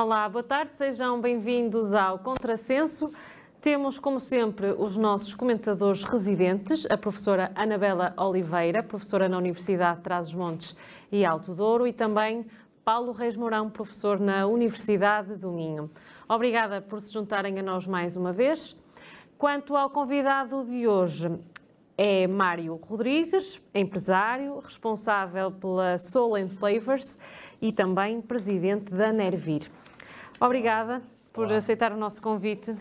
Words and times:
Olá, 0.00 0.28
boa 0.28 0.44
tarde, 0.44 0.76
sejam 0.76 1.20
bem-vindos 1.20 1.92
ao 1.92 2.20
Contrassenso. 2.20 3.10
Temos, 3.60 3.98
como 3.98 4.20
sempre, 4.20 4.70
os 4.70 4.96
nossos 4.96 5.34
comentadores 5.34 6.04
residentes, 6.04 6.86
a 6.88 6.96
professora 6.96 7.50
Anabela 7.56 8.14
Oliveira, 8.16 8.80
professora 8.80 9.28
na 9.28 9.36
Universidade 9.36 9.96
de 9.96 10.04
Trás-os-Montes 10.04 10.76
e 11.10 11.24
Alto 11.24 11.52
Douro, 11.52 11.84
e 11.84 11.92
também 11.92 12.46
Paulo 12.84 13.10
Reis 13.10 13.36
Mourão, 13.36 13.68
professor 13.68 14.20
na 14.20 14.46
Universidade 14.46 15.34
do 15.34 15.50
Minho. 15.50 15.90
Obrigada 16.28 16.80
por 16.80 17.00
se 17.00 17.12
juntarem 17.12 17.58
a 17.58 17.62
nós 17.62 17.84
mais 17.84 18.14
uma 18.14 18.32
vez. 18.32 18.76
Quanto 19.36 19.76
ao 19.76 19.90
convidado 19.90 20.64
de 20.64 20.86
hoje, 20.86 21.28
é 21.96 22.28
Mário 22.28 22.76
Rodrigues, 22.76 23.60
empresário, 23.74 24.60
responsável 24.60 25.50
pela 25.50 25.98
Soul 25.98 26.36
and 26.36 26.50
Flavors 26.50 27.18
e 27.60 27.72
também 27.72 28.20
presidente 28.20 28.94
da 28.94 29.12
Nervir. 29.12 29.68
Obrigada 30.40 31.02
por 31.32 31.46
Olá. 31.46 31.56
aceitar 31.56 31.92
o 31.92 31.96
nosso 31.96 32.20
convite. 32.22 32.74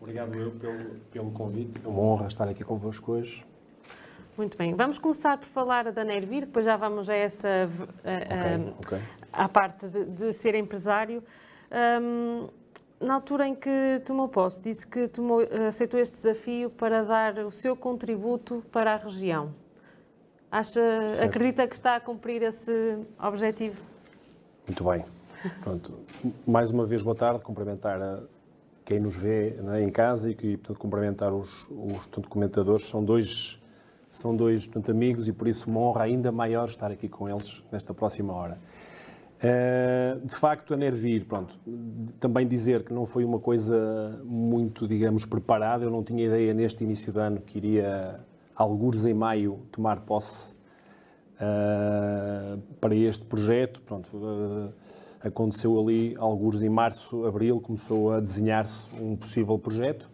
Obrigado 0.00 0.34
eu 0.34 0.50
pelo, 0.52 0.84
pelo 1.12 1.30
convite. 1.30 1.80
É 1.84 1.88
uma 1.88 2.00
honra 2.00 2.26
estar 2.26 2.48
aqui 2.48 2.64
convosco 2.64 3.12
hoje. 3.12 3.44
Muito 4.36 4.56
bem. 4.56 4.74
Vamos 4.74 4.98
começar 4.98 5.36
por 5.38 5.46
falar 5.46 5.92
da 5.92 6.04
Nervir, 6.04 6.46
depois 6.46 6.64
já 6.64 6.76
vamos 6.76 7.08
a 7.08 7.14
essa 7.14 7.48
a, 8.04 8.64
Ok, 8.64 8.74
ok. 8.96 8.98
à 9.32 9.48
parte 9.48 9.86
de, 9.88 10.04
de 10.06 10.32
ser 10.32 10.54
empresário. 10.54 11.22
Hum, 12.00 12.48
na 12.98 13.14
altura 13.14 13.46
em 13.46 13.54
que 13.54 14.00
tomou 14.06 14.28
posse, 14.28 14.60
disse 14.60 14.86
que 14.86 15.08
tomou, 15.08 15.40
aceitou 15.68 16.00
este 16.00 16.14
desafio 16.14 16.70
para 16.70 17.04
dar 17.04 17.38
o 17.40 17.50
seu 17.50 17.76
contributo 17.76 18.64
para 18.72 18.94
a 18.94 18.96
região. 18.96 19.52
Acha, 20.50 21.08
Certo. 21.08 21.24
acredita 21.24 21.66
que 21.66 21.74
está 21.74 21.96
a 21.96 22.00
cumprir 22.00 22.42
esse 22.42 22.98
objetivo? 23.20 23.82
Muito 24.66 24.84
bem. 24.84 25.04
Pronto. 25.60 25.92
Mais 26.46 26.70
uma 26.70 26.86
vez, 26.86 27.02
boa 27.02 27.16
tarde. 27.16 27.40
Cumprimentar 27.40 28.00
a 28.00 28.20
quem 28.84 29.00
nos 29.00 29.16
vê 29.16 29.56
né, 29.62 29.82
em 29.82 29.90
casa 29.90 30.30
e, 30.30 30.34
portanto, 30.56 30.78
cumprimentar 30.78 31.32
os, 31.32 31.68
os 31.70 31.92
portanto, 31.92 32.28
comentadores. 32.28 32.86
São 32.86 33.04
dois, 33.04 33.60
são 34.10 34.34
dois 34.34 34.66
portanto, 34.66 34.90
amigos 34.90 35.28
e, 35.28 35.32
por 35.32 35.48
isso, 35.48 35.68
uma 35.68 35.80
honra 35.80 36.04
ainda 36.04 36.30
maior 36.30 36.68
estar 36.68 36.90
aqui 36.90 37.08
com 37.08 37.28
eles 37.28 37.62
nesta 37.72 37.92
próxima 37.92 38.32
hora. 38.32 38.58
Eh, 39.44 40.18
de 40.24 40.36
facto, 40.36 40.72
a 40.72 40.76
Nervir, 40.76 41.26
pronto, 41.26 41.58
também 42.20 42.46
dizer 42.46 42.84
que 42.84 42.94
não 42.94 43.04
foi 43.04 43.24
uma 43.24 43.40
coisa 43.40 44.20
muito, 44.24 44.86
digamos, 44.86 45.26
preparada. 45.26 45.84
Eu 45.84 45.90
não 45.90 46.04
tinha 46.04 46.24
ideia 46.24 46.54
neste 46.54 46.84
início 46.84 47.12
de 47.12 47.18
ano 47.18 47.40
que 47.40 47.58
iria, 47.58 48.20
algures 48.54 49.04
em 49.04 49.14
maio, 49.14 49.58
tomar 49.72 50.00
posse 50.02 50.54
eh, 51.40 52.58
para 52.80 52.94
este 52.94 53.24
projeto. 53.24 53.82
Pronto, 53.82 54.08
eh, 54.14 54.72
aconteceu 55.24 55.78
ali, 55.78 56.14
alguns 56.18 56.62
em 56.62 56.68
março, 56.68 57.24
abril, 57.24 57.60
começou 57.60 58.12
a 58.12 58.20
desenhar-se 58.20 58.88
um 59.00 59.16
possível 59.16 59.58
projeto 59.58 60.10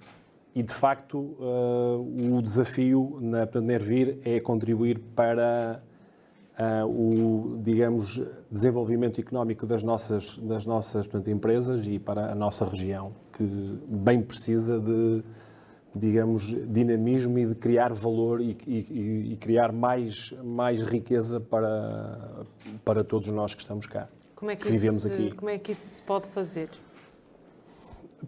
e, 0.54 0.62
de 0.62 0.72
facto, 0.74 1.36
eh, 1.40 2.34
o 2.36 2.42
desafio 2.42 3.18
na 3.20 3.46
Nervir 3.60 4.18
é 4.24 4.40
contribuir 4.40 4.98
para 5.14 5.82
ah, 6.58 6.84
o, 6.84 7.58
digamos, 7.62 8.20
desenvolvimento 8.50 9.20
económico 9.20 9.64
das 9.64 9.84
nossas, 9.84 10.36
das 10.38 10.66
nossas 10.66 11.06
portanto, 11.06 11.30
empresas 11.30 11.86
e 11.86 11.98
para 12.00 12.32
a 12.32 12.34
nossa 12.34 12.64
região, 12.64 13.12
que 13.32 13.44
bem 13.86 14.20
precisa 14.20 14.80
de, 14.80 15.22
digamos, 15.94 16.56
dinamismo 16.68 17.38
e 17.38 17.46
de 17.46 17.54
criar 17.54 17.92
valor 17.94 18.40
e, 18.40 18.56
e- 18.66 19.32
e 19.32 19.36
criar 19.36 19.70
mais, 19.72 20.32
mais 20.42 20.82
riqueza 20.82 21.38
para, 21.38 22.44
para 22.84 23.04
todos 23.04 23.28
nós 23.28 23.54
que 23.54 23.60
estamos 23.62 23.86
cá. 23.86 24.08
Como 24.38 24.52
é 24.52 24.54
que, 24.56 24.62
Que 24.66 24.70
vivemos 24.70 25.04
isso, 25.04 25.08
se- 25.08 25.20
aqui. 25.26 25.34
Como 25.34 25.50
é 25.50 25.58
que 25.58 25.72
isso 25.72 25.96
se 25.96 26.02
pode 26.02 26.28
fazer? 26.28 26.70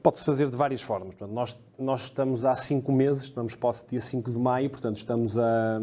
Pode-se 0.02 0.24
fazer 0.24 0.50
de 0.50 0.56
várias 0.56 0.82
formas. 0.82 1.14
Nós, 1.20 1.56
nós 1.78 2.02
estamos 2.02 2.44
há 2.44 2.56
cinco 2.56 2.90
meses, 2.90 3.22
estamos 3.22 3.54
posse 3.54 3.86
dia 3.88 4.00
5 4.00 4.28
de 4.28 4.36
maio, 4.36 4.68
portanto, 4.70 4.96
estamos 4.96 5.38
a, 5.38 5.78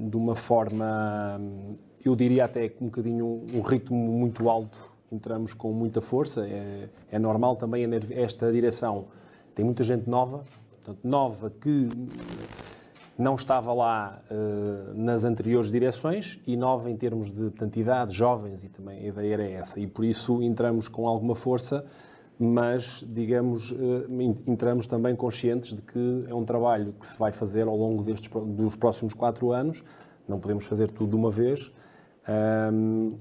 de 0.00 0.16
uma 0.16 0.34
forma, 0.34 1.38
eu 2.02 2.16
diria 2.16 2.46
até 2.46 2.72
um 2.80 2.86
bocadinho 2.86 3.44
um, 3.52 3.60
ritmo 3.60 3.94
muito 3.98 4.48
alto, 4.48 4.78
entramos 5.12 5.52
com 5.52 5.70
muita 5.74 6.00
força. 6.00 6.46
É, 6.46 6.88
é 7.12 7.18
normal 7.18 7.56
também 7.56 7.84
esta 8.12 8.50
direção. 8.50 9.08
Tem 9.54 9.62
muita 9.62 9.82
gente 9.84 10.08
nova, 10.08 10.42
portanto, 10.70 11.00
nova 11.04 11.50
que 11.50 11.86
não 13.16 13.36
estava 13.36 13.72
lá 13.72 14.20
eh, 14.30 14.92
nas 14.94 15.24
anteriores 15.24 15.70
direções 15.70 16.40
e 16.46 16.56
nova 16.56 16.90
em 16.90 16.96
termos 16.96 17.30
de 17.30 17.42
portanto, 17.50 17.76
idade, 17.76 18.14
jovens, 18.14 18.64
e 18.64 18.68
também 18.68 19.04
a 19.04 19.08
ideia 19.08 19.34
era 19.34 19.48
essa. 19.50 19.78
E 19.78 19.86
por 19.86 20.04
isso 20.04 20.42
entramos 20.42 20.88
com 20.88 21.06
alguma 21.08 21.36
força, 21.36 21.84
mas, 22.38 23.04
digamos, 23.06 23.72
en- 24.08 24.36
entramos 24.46 24.88
também 24.88 25.14
conscientes 25.14 25.72
de 25.74 25.80
que 25.82 26.24
é 26.28 26.34
um 26.34 26.44
trabalho 26.44 26.92
que 26.98 27.06
se 27.06 27.16
vai 27.16 27.30
fazer 27.30 27.68
ao 27.68 27.76
longo 27.76 28.02
destes, 28.02 28.28
dos 28.28 28.74
próximos 28.74 29.14
quatro 29.14 29.52
anos, 29.52 29.84
não 30.26 30.40
podemos 30.40 30.66
fazer 30.66 30.90
tudo 30.90 31.10
de 31.10 31.16
uma 31.16 31.30
vez. 31.30 31.70
Ahm, 32.26 33.12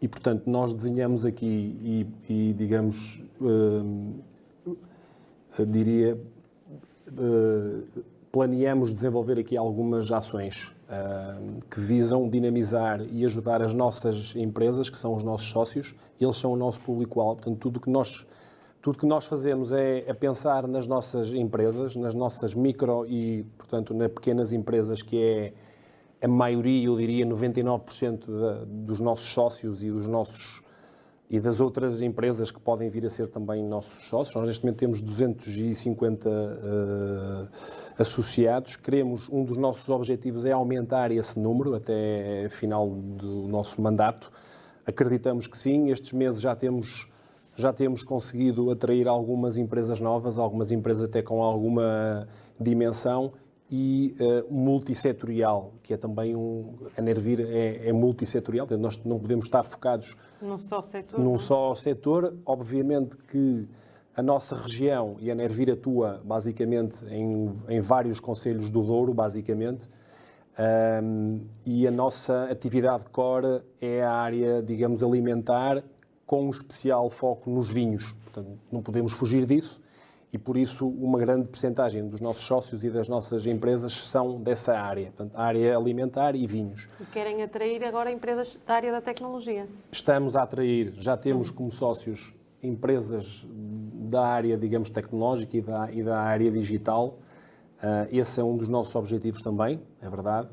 e, 0.00 0.08
portanto, 0.08 0.50
nós 0.50 0.74
desenhamos 0.74 1.24
aqui 1.24 1.78
e, 1.80 2.06
e, 2.28 2.52
digamos, 2.54 3.22
eu 5.56 5.66
diria, 5.66 6.18
planeamos 8.32 8.92
desenvolver 8.92 9.38
aqui 9.38 9.56
algumas 9.56 10.10
ações 10.10 10.72
ah, 10.88 11.38
que 11.70 11.78
visam 11.78 12.28
dinamizar 12.28 13.02
e 13.12 13.24
ajudar 13.26 13.62
as 13.62 13.74
nossas 13.74 14.34
empresas, 14.34 14.88
que 14.88 14.96
são 14.96 15.14
os 15.14 15.22
nossos 15.22 15.48
sócios, 15.48 15.94
eles 16.18 16.36
são 16.36 16.52
o 16.52 16.56
nosso 16.56 16.80
público-alvo. 16.80 17.36
Portanto, 17.36 17.58
tudo 17.58 17.78
que 17.78 17.90
nós 17.90 18.26
tudo 18.80 18.98
que 18.98 19.06
nós 19.06 19.26
fazemos 19.26 19.70
é, 19.70 20.02
é 20.08 20.12
pensar 20.12 20.66
nas 20.66 20.88
nossas 20.88 21.32
empresas, 21.32 21.94
nas 21.94 22.14
nossas 22.14 22.52
micro 22.52 23.06
e, 23.06 23.44
portanto, 23.56 23.94
nas 23.94 24.10
pequenas 24.10 24.50
empresas, 24.50 25.00
que 25.02 25.22
é 25.22 25.52
a 26.20 26.26
maioria, 26.26 26.86
eu 26.86 26.96
diria 26.96 27.24
99% 27.24 28.26
da, 28.26 28.64
dos 28.64 28.98
nossos 28.98 29.26
sócios 29.26 29.84
e 29.84 29.90
dos 29.90 30.08
nossos 30.08 30.61
e 31.32 31.40
das 31.40 31.60
outras 31.60 32.02
empresas 32.02 32.50
que 32.50 32.60
podem 32.60 32.90
vir 32.90 33.06
a 33.06 33.10
ser 33.10 33.26
também 33.26 33.64
nossos 33.64 34.04
sócios. 34.04 34.36
Nós 34.36 34.46
neste 34.46 34.62
momento 34.62 34.78
temos 34.78 35.00
250 35.00 36.28
eh, 36.28 37.46
associados. 37.98 38.76
Queremos, 38.76 39.30
um 39.30 39.42
dos 39.42 39.56
nossos 39.56 39.88
objetivos 39.88 40.44
é 40.44 40.52
aumentar 40.52 41.10
esse 41.10 41.40
número 41.40 41.74
até 41.74 42.48
final 42.50 42.90
do 42.90 43.48
nosso 43.48 43.80
mandato. 43.80 44.30
Acreditamos 44.86 45.46
que 45.46 45.56
sim. 45.56 45.90
Estes 45.90 46.12
meses 46.12 46.38
já 46.38 46.54
temos 46.54 47.08
já 47.54 47.72
temos 47.72 48.02
conseguido 48.02 48.70
atrair 48.70 49.06
algumas 49.06 49.58
empresas 49.58 50.00
novas, 50.00 50.38
algumas 50.38 50.70
empresas 50.70 51.04
até 51.04 51.22
com 51.22 51.42
alguma 51.42 52.26
dimensão 52.58 53.32
e 53.74 54.14
eh, 54.20 54.44
multissetorial, 54.50 55.72
que 55.82 55.94
é 55.94 55.96
também 55.96 56.36
um. 56.36 56.74
A 56.94 57.00
Nervir 57.00 57.40
é, 57.40 57.88
é 57.88 57.92
multissetorial, 57.92 58.66
portanto, 58.66 58.82
nós 58.82 59.02
não 59.02 59.18
podemos 59.18 59.46
estar 59.46 59.62
focados 59.62 60.14
Num 60.42 60.58
só 60.58 60.82
setor? 60.82 61.18
num 61.18 61.32
não? 61.32 61.38
só 61.38 61.74
setor. 61.74 62.36
Obviamente 62.44 63.16
que 63.30 63.66
a 64.14 64.22
nossa 64.22 64.54
região 64.56 65.16
e 65.18 65.30
a 65.30 65.34
Nervir 65.34 65.70
atua 65.70 66.20
basicamente 66.22 67.02
em, 67.06 67.50
em 67.66 67.80
vários 67.80 68.20
conselhos 68.20 68.68
do 68.68 68.82
Douro, 68.82 69.14
basicamente, 69.14 69.88
Ahm, 70.58 71.40
e 71.64 71.86
a 71.86 71.90
nossa 71.90 72.44
atividade 72.50 73.06
core 73.10 73.62
é 73.80 74.02
a 74.02 74.12
área, 74.12 74.62
digamos, 74.62 75.02
alimentar, 75.02 75.82
com 76.26 76.44
um 76.44 76.50
especial 76.50 77.08
foco 77.08 77.48
nos 77.48 77.70
vinhos. 77.70 78.12
Portanto, 78.24 78.58
não 78.70 78.82
podemos 78.82 79.12
fugir 79.14 79.46
disso 79.46 79.81
e, 80.32 80.38
por 80.38 80.56
isso, 80.56 80.88
uma 80.88 81.18
grande 81.18 81.46
percentagem 81.46 82.08
dos 82.08 82.20
nossos 82.20 82.44
sócios 82.44 82.82
e 82.82 82.88
das 82.88 83.06
nossas 83.06 83.44
empresas 83.44 83.92
são 83.92 84.40
dessa 84.40 84.72
área, 84.72 85.06
portanto, 85.06 85.32
área 85.36 85.76
alimentar 85.76 86.34
e 86.34 86.46
vinhos. 86.46 86.88
E 86.98 87.04
querem 87.04 87.42
atrair 87.42 87.84
agora 87.84 88.10
empresas 88.10 88.58
da 88.66 88.74
área 88.74 88.92
da 88.92 89.02
tecnologia. 89.02 89.66
Estamos 89.90 90.34
a 90.34 90.42
atrair, 90.42 90.94
já 90.96 91.18
temos 91.18 91.50
como 91.50 91.70
sócios 91.70 92.32
empresas 92.62 93.46
da 94.10 94.26
área, 94.26 94.56
digamos, 94.56 94.88
tecnológica 94.88 95.56
e 95.56 95.60
da, 95.60 95.92
e 95.92 96.02
da 96.02 96.18
área 96.18 96.50
digital. 96.50 97.18
Ah, 97.82 98.06
esse 98.10 98.40
é 98.40 98.44
um 98.44 98.56
dos 98.56 98.68
nossos 98.68 98.94
objetivos 98.94 99.42
também, 99.42 99.82
é 100.00 100.08
verdade. 100.08 100.48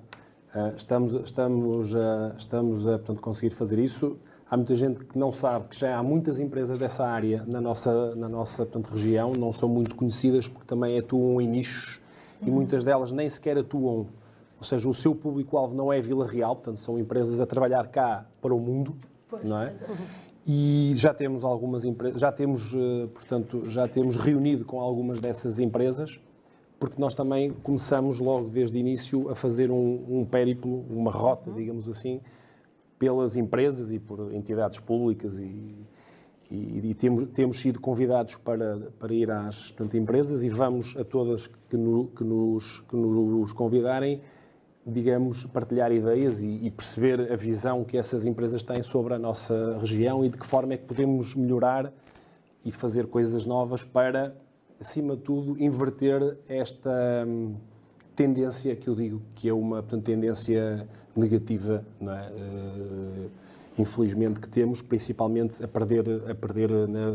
Ah, 0.53 0.73
estamos, 0.75 1.13
estamos, 1.23 1.95
a, 1.95 2.33
estamos 2.37 2.85
a 2.85 2.97
portanto, 2.97 3.21
conseguir 3.21 3.51
fazer 3.51 3.79
isso. 3.79 4.17
Há 4.51 4.57
muita 4.57 4.73
gente 4.73 5.05
que 5.05 5.17
não 5.17 5.31
sabe 5.31 5.67
que 5.69 5.79
já 5.79 5.95
há 5.95 6.01
muitas 6.01 6.39
empresas 6.39 6.79
dessa 6.79 7.05
área 7.05 7.43
na 7.45 7.61
nossa, 7.61 8.15
na 8.15 8.27
nossa 8.27 8.65
portanto, 8.65 8.91
região, 8.91 9.31
não 9.33 9.53
são 9.53 9.69
muito 9.69 9.95
conhecidas 9.95 10.47
porque 10.47 10.65
também 10.65 10.97
atuam 10.97 11.39
em 11.39 11.47
nichos 11.47 12.01
e 12.41 12.49
muitas 12.49 12.83
delas 12.83 13.11
nem 13.11 13.29
sequer 13.29 13.57
atuam, 13.57 14.07
ou 14.57 14.63
seja, 14.63 14.89
o 14.89 14.93
seu 14.93 15.13
público-alvo 15.13 15.75
não 15.75 15.91
é 15.91 16.01
Vila 16.01 16.25
Real, 16.25 16.55
portanto, 16.55 16.77
são 16.77 16.97
empresas 16.97 17.39
a 17.39 17.45
trabalhar 17.45 17.87
cá 17.89 18.25
para 18.41 18.53
o 18.53 18.59
mundo, 18.59 18.95
não 19.43 19.61
é? 19.61 19.73
E 20.47 20.93
já 20.95 21.13
temos 21.13 21.43
algumas 21.43 21.85
empresas, 21.85 22.19
já 22.19 22.31
temos, 22.31 22.73
eh, 22.73 23.07
portanto, 23.13 23.69
já 23.69 23.87
temos 23.87 24.15
reunido 24.15 24.65
com 24.65 24.79
algumas 24.79 25.19
dessas 25.19 25.59
empresas, 25.59 26.19
porque 26.79 26.99
nós 26.99 27.13
também 27.13 27.51
começamos 27.61 28.19
logo 28.19 28.49
desde 28.49 28.77
o 28.77 28.79
início 28.79 29.29
a 29.29 29.35
fazer 29.35 29.69
um, 29.69 30.05
um 30.09 30.25
périplo, 30.25 30.85
uma 30.89 31.11
rota, 31.11 31.51
digamos 31.51 31.89
assim, 31.89 32.21
pelas 32.99 33.37
empresas 33.37 33.91
e 33.91 33.97
por 33.97 34.33
entidades 34.33 34.77
públicas 34.77 35.39
e, 35.39 35.73
e, 36.51 36.89
e 36.89 36.93
temos, 36.93 37.29
temos 37.29 37.59
sido 37.59 37.79
convidados 37.79 38.35
para, 38.35 38.91
para 38.99 39.13
ir 39.13 39.31
às 39.31 39.71
portanto, 39.71 39.95
empresas 39.95 40.43
e 40.43 40.49
vamos 40.49 40.95
a 40.97 41.03
todas 41.05 41.47
que, 41.47 41.77
no, 41.77 42.07
que, 42.07 42.23
nos, 42.23 42.81
que 42.81 42.95
nos 42.95 43.53
convidarem, 43.53 44.21
digamos, 44.85 45.45
partilhar 45.45 45.91
ideias 45.91 46.41
e, 46.41 46.65
e, 46.65 46.69
perceber 46.71 47.31
a 47.31 47.35
visão 47.35 47.85
que 47.85 47.97
essas 47.97 48.25
empresas 48.25 48.63
têm 48.63 48.83
sobre 48.83 49.13
a 49.13 49.19
nossa 49.19 49.77
região 49.79 50.25
e 50.25 50.29
de 50.29 50.37
que 50.37 50.45
forma 50.45 50.73
é 50.73 50.77
que 50.77 50.85
podemos 50.85 51.35
melhorar 51.35 51.93
e 52.65 52.71
fazer 52.71 53.07
coisas 53.07 53.45
novas 53.45 53.85
para, 53.85 54.35
acima 54.79 55.15
de 55.15 55.21
tudo, 55.21 55.61
inverter 55.61 56.37
esta 56.47 57.25
hum, 57.25 57.55
tendência 58.15 58.75
que 58.75 58.89
eu 58.89 58.95
digo 58.95 59.21
que 59.35 59.47
é 59.47 59.53
uma 59.53 59.77
portanto, 59.81 60.03
tendência 60.03 60.89
negativa, 61.15 61.83
é? 62.01 62.05
Uh, 62.05 63.29
infelizmente, 63.79 64.39
que 64.39 64.47
temos, 64.47 64.81
principalmente 64.81 65.63
a 65.63 65.67
perder, 65.67 66.05
a 66.29 66.35
perder, 66.35 66.69
na, 66.87 67.09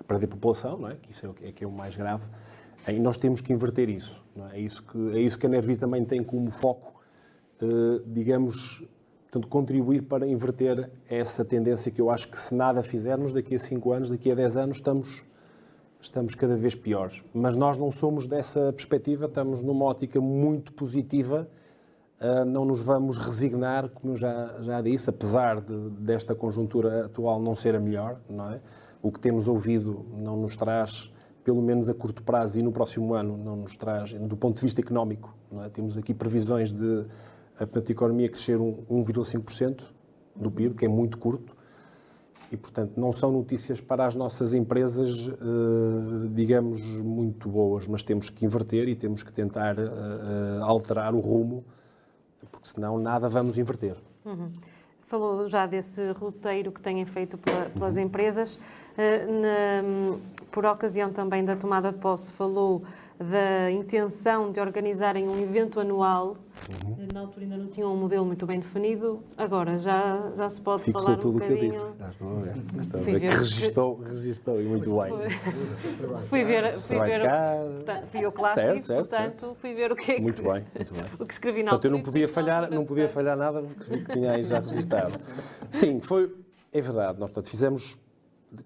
a 0.00 0.04
perder 0.04 0.26
população, 0.26 0.78
não 0.78 0.88
é? 0.88 0.96
que 1.00 1.10
isso 1.10 1.26
é, 1.26 1.48
é, 1.48 1.52
que 1.52 1.64
é 1.64 1.66
o 1.66 1.70
mais 1.70 1.94
grave. 1.94 2.24
E 2.88 2.98
nós 2.98 3.16
temos 3.16 3.40
que 3.40 3.52
inverter 3.52 3.88
isso. 3.88 4.22
É? 4.52 4.58
é? 4.58 4.60
isso 4.60 4.82
que, 4.82 5.16
é 5.16 5.20
isso 5.20 5.38
que 5.38 5.46
a 5.46 5.48
Nervir 5.48 5.78
também 5.78 6.04
tem 6.04 6.22
como 6.22 6.50
foco, 6.50 7.00
eh, 7.60 8.00
digamos, 8.06 8.82
portanto, 9.30 9.48
contribuir 9.48 10.02
para 10.02 10.26
inverter 10.26 10.90
essa 11.08 11.44
tendência 11.44 11.92
que 11.92 12.00
eu 12.00 12.10
acho 12.10 12.28
que 12.28 12.38
se 12.38 12.54
nada 12.54 12.82
fizermos, 12.82 13.32
daqui 13.32 13.54
a 13.54 13.58
5 13.58 13.92
anos, 13.92 14.10
daqui 14.10 14.30
a 14.30 14.34
10 14.34 14.56
anos, 14.56 14.76
estamos, 14.78 15.22
estamos 16.00 16.34
cada 16.34 16.56
vez 16.56 16.74
piores. 16.74 17.22
Mas 17.32 17.54
nós 17.54 17.76
não 17.76 17.92
somos 17.92 18.26
dessa 18.26 18.72
perspectiva, 18.72 19.26
estamos 19.26 19.62
numa 19.62 19.84
ótica 19.84 20.20
muito 20.20 20.72
positiva, 20.72 21.48
Uh, 21.48 21.61
não 22.46 22.64
nos 22.64 22.80
vamos 22.80 23.18
resignar, 23.18 23.88
como 23.88 24.12
eu 24.12 24.16
já, 24.16 24.56
já 24.60 24.80
disse, 24.80 25.10
apesar 25.10 25.60
de, 25.60 25.90
desta 25.90 26.34
conjuntura 26.34 27.06
atual 27.06 27.40
não 27.40 27.54
ser 27.54 27.74
a 27.74 27.80
melhor, 27.80 28.20
não 28.28 28.50
é? 28.50 28.60
O 29.02 29.10
que 29.10 29.18
temos 29.18 29.48
ouvido 29.48 30.06
não 30.16 30.36
nos 30.36 30.56
traz, 30.56 31.12
pelo 31.42 31.60
menos 31.60 31.88
a 31.88 31.94
curto 31.94 32.22
prazo 32.22 32.60
e 32.60 32.62
no 32.62 32.70
próximo 32.70 33.14
ano, 33.14 33.36
não 33.36 33.56
nos 33.56 33.76
traz, 33.76 34.12
do 34.12 34.36
ponto 34.36 34.56
de 34.56 34.62
vista 34.62 34.80
económico, 34.80 35.34
é? 35.60 35.68
Temos 35.68 35.96
aqui 35.96 36.14
previsões 36.14 36.72
de 36.72 37.06
a, 37.58 37.64
a 37.64 37.90
economia 37.90 38.28
crescer 38.28 38.58
1,5% 38.58 39.84
do 40.34 40.50
PIB, 40.50 40.74
que 40.74 40.84
é 40.84 40.88
muito 40.88 41.18
curto, 41.18 41.56
e, 42.50 42.56
portanto, 42.56 42.92
não 43.00 43.12
são 43.12 43.32
notícias 43.32 43.80
para 43.80 44.06
as 44.06 44.14
nossas 44.14 44.52
empresas, 44.52 45.26
uh, 45.26 46.28
digamos, 46.34 46.82
muito 46.98 47.48
boas, 47.48 47.88
mas 47.88 48.02
temos 48.02 48.28
que 48.28 48.44
inverter 48.44 48.88
e 48.88 48.94
temos 48.94 49.22
que 49.22 49.32
tentar 49.32 49.78
uh, 49.78 50.62
alterar 50.62 51.14
o 51.14 51.20
rumo 51.20 51.64
porque 52.52 52.68
senão 52.68 52.98
nada 52.98 53.28
vamos 53.28 53.58
inverter. 53.58 53.96
Uhum. 54.24 54.52
Falou 55.06 55.48
já 55.48 55.66
desse 55.66 56.12
roteiro 56.12 56.70
que 56.70 56.80
têm 56.80 57.04
feito 57.04 57.36
pela, 57.36 57.66
pelas 57.66 57.96
uhum. 57.96 58.02
empresas. 58.02 58.56
Uh, 58.56 59.40
na, 59.40 60.18
por 60.50 60.64
ocasião 60.66 61.10
também 61.10 61.44
da 61.44 61.56
tomada 61.56 61.90
de 61.90 61.98
posse, 61.98 62.30
falou 62.30 62.82
da 63.22 63.70
intenção 63.70 64.50
de 64.50 64.60
organizarem 64.60 65.28
um 65.28 65.42
evento 65.42 65.80
anual. 65.80 66.36
Uhum. 66.68 67.08
Na 67.12 67.20
altura 67.20 67.44
ainda 67.44 67.56
não 67.56 67.66
tinha 67.66 67.86
um 67.88 67.96
modelo 67.96 68.26
muito 68.26 68.46
bem 68.46 68.60
definido, 68.60 69.22
agora 69.36 69.78
já, 69.78 70.30
já 70.34 70.50
se 70.50 70.60
pode 70.60 70.82
Fixou 70.82 71.02
falar 71.02 71.16
tudo 71.16 71.36
um 71.36 71.40
bocadinho... 71.40 71.56
o 71.56 71.60
que 71.60 71.66
eu 71.66 72.38
disse. 72.40 72.80
Estou 72.80 73.00
a 73.00 73.02
ver. 73.02 73.10
A 73.10 73.18
ver 73.18 73.20
que 73.20 73.36
registou, 73.36 74.02
registou 74.02 74.60
e 74.60 74.64
muito 74.64 74.90
bem. 74.90 75.12
fui 76.28 76.44
ver, 76.44 76.76
fui 76.76 77.00
ver 77.00 77.20
portanto, 77.74 78.06
fui 78.06 78.20
eu 78.20 78.32
que 78.32 78.40
lá 78.40 78.54
certo, 78.54 78.78
estive, 78.78 78.98
portanto 78.98 79.38
certo. 79.38 79.56
fui 79.60 79.74
ver 79.74 79.92
o 79.92 79.96
que 79.96 80.12
é 80.12 80.14
que, 80.16 80.20
muito 80.20 80.42
bem, 80.42 80.64
muito 80.74 80.92
bem. 80.94 81.04
o 81.18 81.26
que 81.26 81.32
escrevi 81.32 81.62
na 81.62 81.70
portanto, 81.70 81.72
altura. 81.72 81.94
eu 81.94 81.96
não 81.96 82.02
podia 82.02 82.28
falhar, 82.28 82.70
não 82.70 82.84
podia 82.84 83.08
falhar 83.08 83.36
nada 83.36 83.62
porque 83.62 84.12
tinha 84.12 84.32
aí 84.32 84.42
já 84.42 84.60
registado. 84.60 85.18
Sim, 85.70 86.00
foi, 86.00 86.32
é 86.72 86.80
verdade, 86.80 87.18
nós 87.18 87.30
portanto, 87.30 87.48
fizemos, 87.50 87.98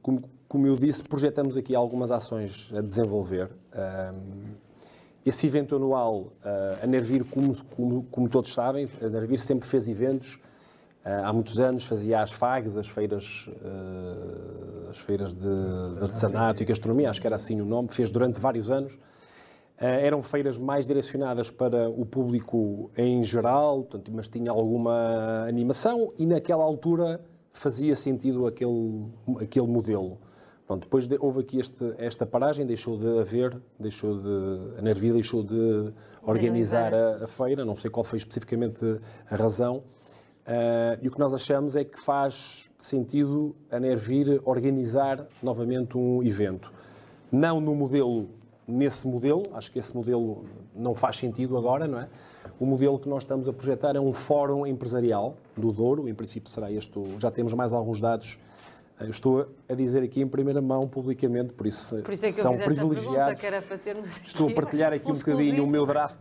como, 0.02 0.22
como 0.48 0.66
eu 0.66 0.76
disse, 0.76 1.02
projetamos 1.02 1.56
aqui 1.56 1.74
algumas 1.74 2.10
ações 2.10 2.72
a 2.74 2.80
desenvolver. 2.80 3.50
Esse 5.26 5.48
evento 5.48 5.74
anual, 5.74 6.32
uh, 6.44 6.84
a 6.84 6.86
Nervir, 6.86 7.24
como, 7.24 7.52
como, 7.64 8.04
como, 8.12 8.28
todos 8.28 8.54
sabem, 8.54 8.88
a 9.02 9.08
Nervir 9.08 9.40
sempre 9.40 9.68
fez 9.68 9.88
eventos. 9.88 10.34
Uh, 11.04 11.24
há 11.24 11.32
muitos 11.32 11.58
anos 11.58 11.84
fazia 11.84 12.20
as 12.20 12.30
FAGs, 12.30 12.76
as 12.76 12.86
feiras, 12.86 13.48
uh, 13.48 14.88
as 14.88 14.98
feiras 14.98 15.34
de, 15.34 15.40
de 15.40 16.02
artesanato 16.04 16.62
e 16.62 16.66
gastronomia, 16.66 17.10
acho 17.10 17.20
que 17.20 17.26
era 17.26 17.34
assim 17.34 17.60
o 17.60 17.64
nome, 17.64 17.88
fez 17.88 18.12
durante 18.12 18.38
vários 18.38 18.70
anos. 18.70 18.96
eram 19.78 20.22
feiras 20.22 20.58
mais 20.58 20.86
direcionadas 20.86 21.50
para 21.50 21.90
o 21.90 22.06
público 22.06 22.92
em 22.96 23.24
geral, 23.24 23.78
portanto, 23.82 24.12
mas 24.14 24.28
tinha 24.28 24.52
alguma 24.52 25.44
animação 25.48 26.12
e 26.16 26.24
naquela 26.24 26.62
altura 26.62 27.20
fazia 27.52 27.96
sentido 27.96 28.46
aquele, 28.46 29.06
aquele 29.40 29.66
modelo. 29.66 30.18
Pronto, 30.66 30.82
depois 30.82 31.06
de, 31.06 31.16
houve 31.20 31.40
aqui 31.40 31.60
este, 31.60 31.94
esta 31.96 32.26
paragem, 32.26 32.66
deixou 32.66 32.98
de 32.98 33.20
haver, 33.20 33.56
deixou 33.78 34.18
de, 34.18 34.78
a 34.78 34.82
Nervia 34.82 35.12
deixou 35.12 35.44
de 35.44 35.92
organizar 36.22 36.92
a, 36.92 37.24
a, 37.24 37.26
feira, 37.28 37.64
não 37.64 37.76
sei 37.76 37.88
qual 37.88 38.02
foi 38.02 38.16
especificamente 38.16 38.84
a 39.30 39.36
razão, 39.36 39.76
uh, 39.76 40.98
e 41.00 41.06
o 41.06 41.10
que 41.12 41.20
nós 41.20 41.32
achamos 41.32 41.76
é 41.76 41.84
que 41.84 42.00
faz 42.00 42.68
sentido 42.80 43.54
a 43.70 43.78
Nervir 43.78 44.40
organizar 44.44 45.24
novamente 45.40 45.96
um 45.96 46.20
evento. 46.20 46.72
Não 47.30 47.60
no 47.60 47.72
modelo, 47.72 48.28
nesse 48.66 49.06
modelo, 49.06 49.44
acho 49.52 49.70
que 49.70 49.78
esse 49.78 49.94
modelo 49.94 50.46
não 50.74 50.96
faz 50.96 51.16
sentido 51.16 51.56
agora, 51.56 51.86
não 51.86 52.00
é? 52.00 52.08
O 52.58 52.66
modelo 52.66 52.98
que 52.98 53.08
nós 53.08 53.22
estamos 53.22 53.48
a 53.48 53.52
projetar 53.52 53.94
é 53.94 54.00
um 54.00 54.12
fórum 54.12 54.66
empresarial 54.66 55.34
do 55.56 55.70
Douro, 55.70 56.08
em 56.08 56.14
princípio 56.14 56.50
será 56.50 56.72
este, 56.72 57.00
já 57.20 57.30
temos 57.30 57.52
mais 57.52 57.72
alguns 57.72 58.00
dados 58.00 58.36
eu 59.00 59.10
estou 59.10 59.46
a 59.68 59.74
dizer 59.74 60.02
aqui 60.02 60.22
em 60.22 60.26
primeira 60.26 60.62
mão, 60.62 60.88
publicamente, 60.88 61.52
por 61.52 61.66
isso, 61.66 61.96
por 62.02 62.14
isso 62.14 62.26
é 62.26 62.32
são 62.32 62.56
privilegiados. 62.56 63.42
Estou 64.24 64.48
a 64.48 64.52
partilhar 64.52 64.92
aqui 64.92 65.10
um, 65.10 65.14
um 65.14 65.18
bocadinho 65.18 65.64
o 65.64 65.66
meu 65.66 65.84
draft. 65.84 66.18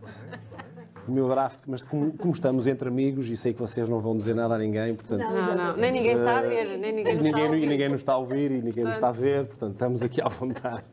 O 1.08 1.12
meu 1.12 1.28
draft, 1.28 1.60
mas 1.68 1.84
como, 1.84 2.12
como, 2.12 2.32
estamos 2.32 2.66
entre 2.66 2.88
amigos 2.88 3.30
e 3.30 3.36
sei 3.36 3.54
que 3.54 3.60
vocês 3.60 3.88
não 3.88 4.00
vão 4.00 4.16
dizer 4.16 4.34
nada 4.34 4.56
a 4.56 4.58
ninguém, 4.58 4.94
portanto. 4.94 5.22
Não, 5.22 5.54
não, 5.54 5.76
nem 5.76 5.92
ninguém 5.92 6.14
está 6.14 6.38
a 6.38 6.42
ver, 6.42 6.76
nem 6.78 6.92
ninguém 6.92 7.14
nos 7.14 7.24
ninguém, 7.24 7.32
está 7.32 7.42
a 7.42 7.46
ouvir. 7.46 7.66
Ninguém 7.66 7.88
nos 7.88 8.00
está 8.00 8.12
a 8.12 8.18
ouvir 8.18 8.50
e 8.50 8.54
ninguém 8.54 8.84
portanto... 8.84 8.86
nos 8.86 8.96
está 8.96 9.08
a 9.08 9.12
ver, 9.12 9.46
portanto, 9.46 9.72
estamos 9.72 10.02
aqui 10.02 10.20
à 10.20 10.28
vontade. 10.28 10.84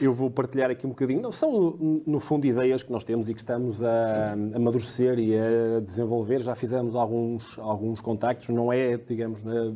Eu 0.00 0.14
vou 0.14 0.30
partilhar 0.30 0.70
aqui 0.70 0.86
um 0.86 0.90
bocadinho. 0.90 1.20
Não, 1.20 1.30
são, 1.30 1.76
no 2.06 2.20
fundo, 2.20 2.46
ideias 2.46 2.82
que 2.82 2.90
nós 2.90 3.04
temos 3.04 3.28
e 3.28 3.34
que 3.34 3.40
estamos 3.40 3.82
a, 3.82 4.30
a 4.30 4.32
amadurecer 4.56 5.18
e 5.18 5.36
a 5.36 5.80
desenvolver. 5.80 6.40
Já 6.40 6.54
fizemos 6.54 6.94
alguns, 6.94 7.58
alguns 7.58 8.00
contactos, 8.00 8.48
não 8.48 8.72
é, 8.72 8.96
digamos, 8.96 9.42
né, 9.44 9.74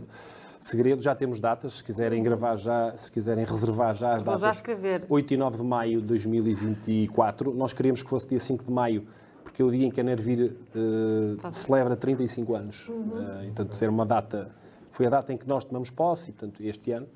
segredo, 0.66 1.00
já 1.00 1.14
temos 1.14 1.38
datas, 1.38 1.74
se 1.74 1.84
quiserem 1.84 2.22
gravar 2.22 2.56
já, 2.56 2.96
se 2.96 3.10
quiserem 3.10 3.44
reservar 3.44 3.94
já 3.94 4.14
as 4.14 4.22
Vou 4.22 4.34
datas. 4.34 4.40
já 4.40 4.50
escrever. 4.50 5.04
8 5.08 5.34
e 5.34 5.36
9 5.36 5.56
de 5.58 5.62
maio 5.62 6.00
de 6.00 6.06
2024. 6.08 7.54
Nós 7.54 7.72
queríamos 7.72 8.02
que 8.02 8.10
fosse 8.10 8.26
dia 8.26 8.40
5 8.40 8.64
de 8.64 8.70
maio, 8.72 9.06
porque 9.44 9.62
é 9.62 9.64
o 9.64 9.70
dia 9.70 9.86
em 9.86 9.90
que 9.90 10.00
a 10.00 10.04
Nervir 10.04 10.56
uh, 10.74 11.52
celebra 11.52 11.94
35 11.94 12.54
anos. 12.54 12.88
Uhum. 12.88 12.96
Uh, 12.96 13.42
e, 13.42 13.46
portanto, 13.46 13.74
ser 13.76 13.88
uma 13.88 14.04
data, 14.04 14.50
foi 14.90 15.06
a 15.06 15.10
data 15.10 15.32
em 15.32 15.36
que 15.36 15.46
nós 15.46 15.64
tomamos 15.64 15.88
posse, 15.88 16.30
e, 16.30 16.32
portanto, 16.32 16.60
este 16.60 16.90
ano, 16.90 17.06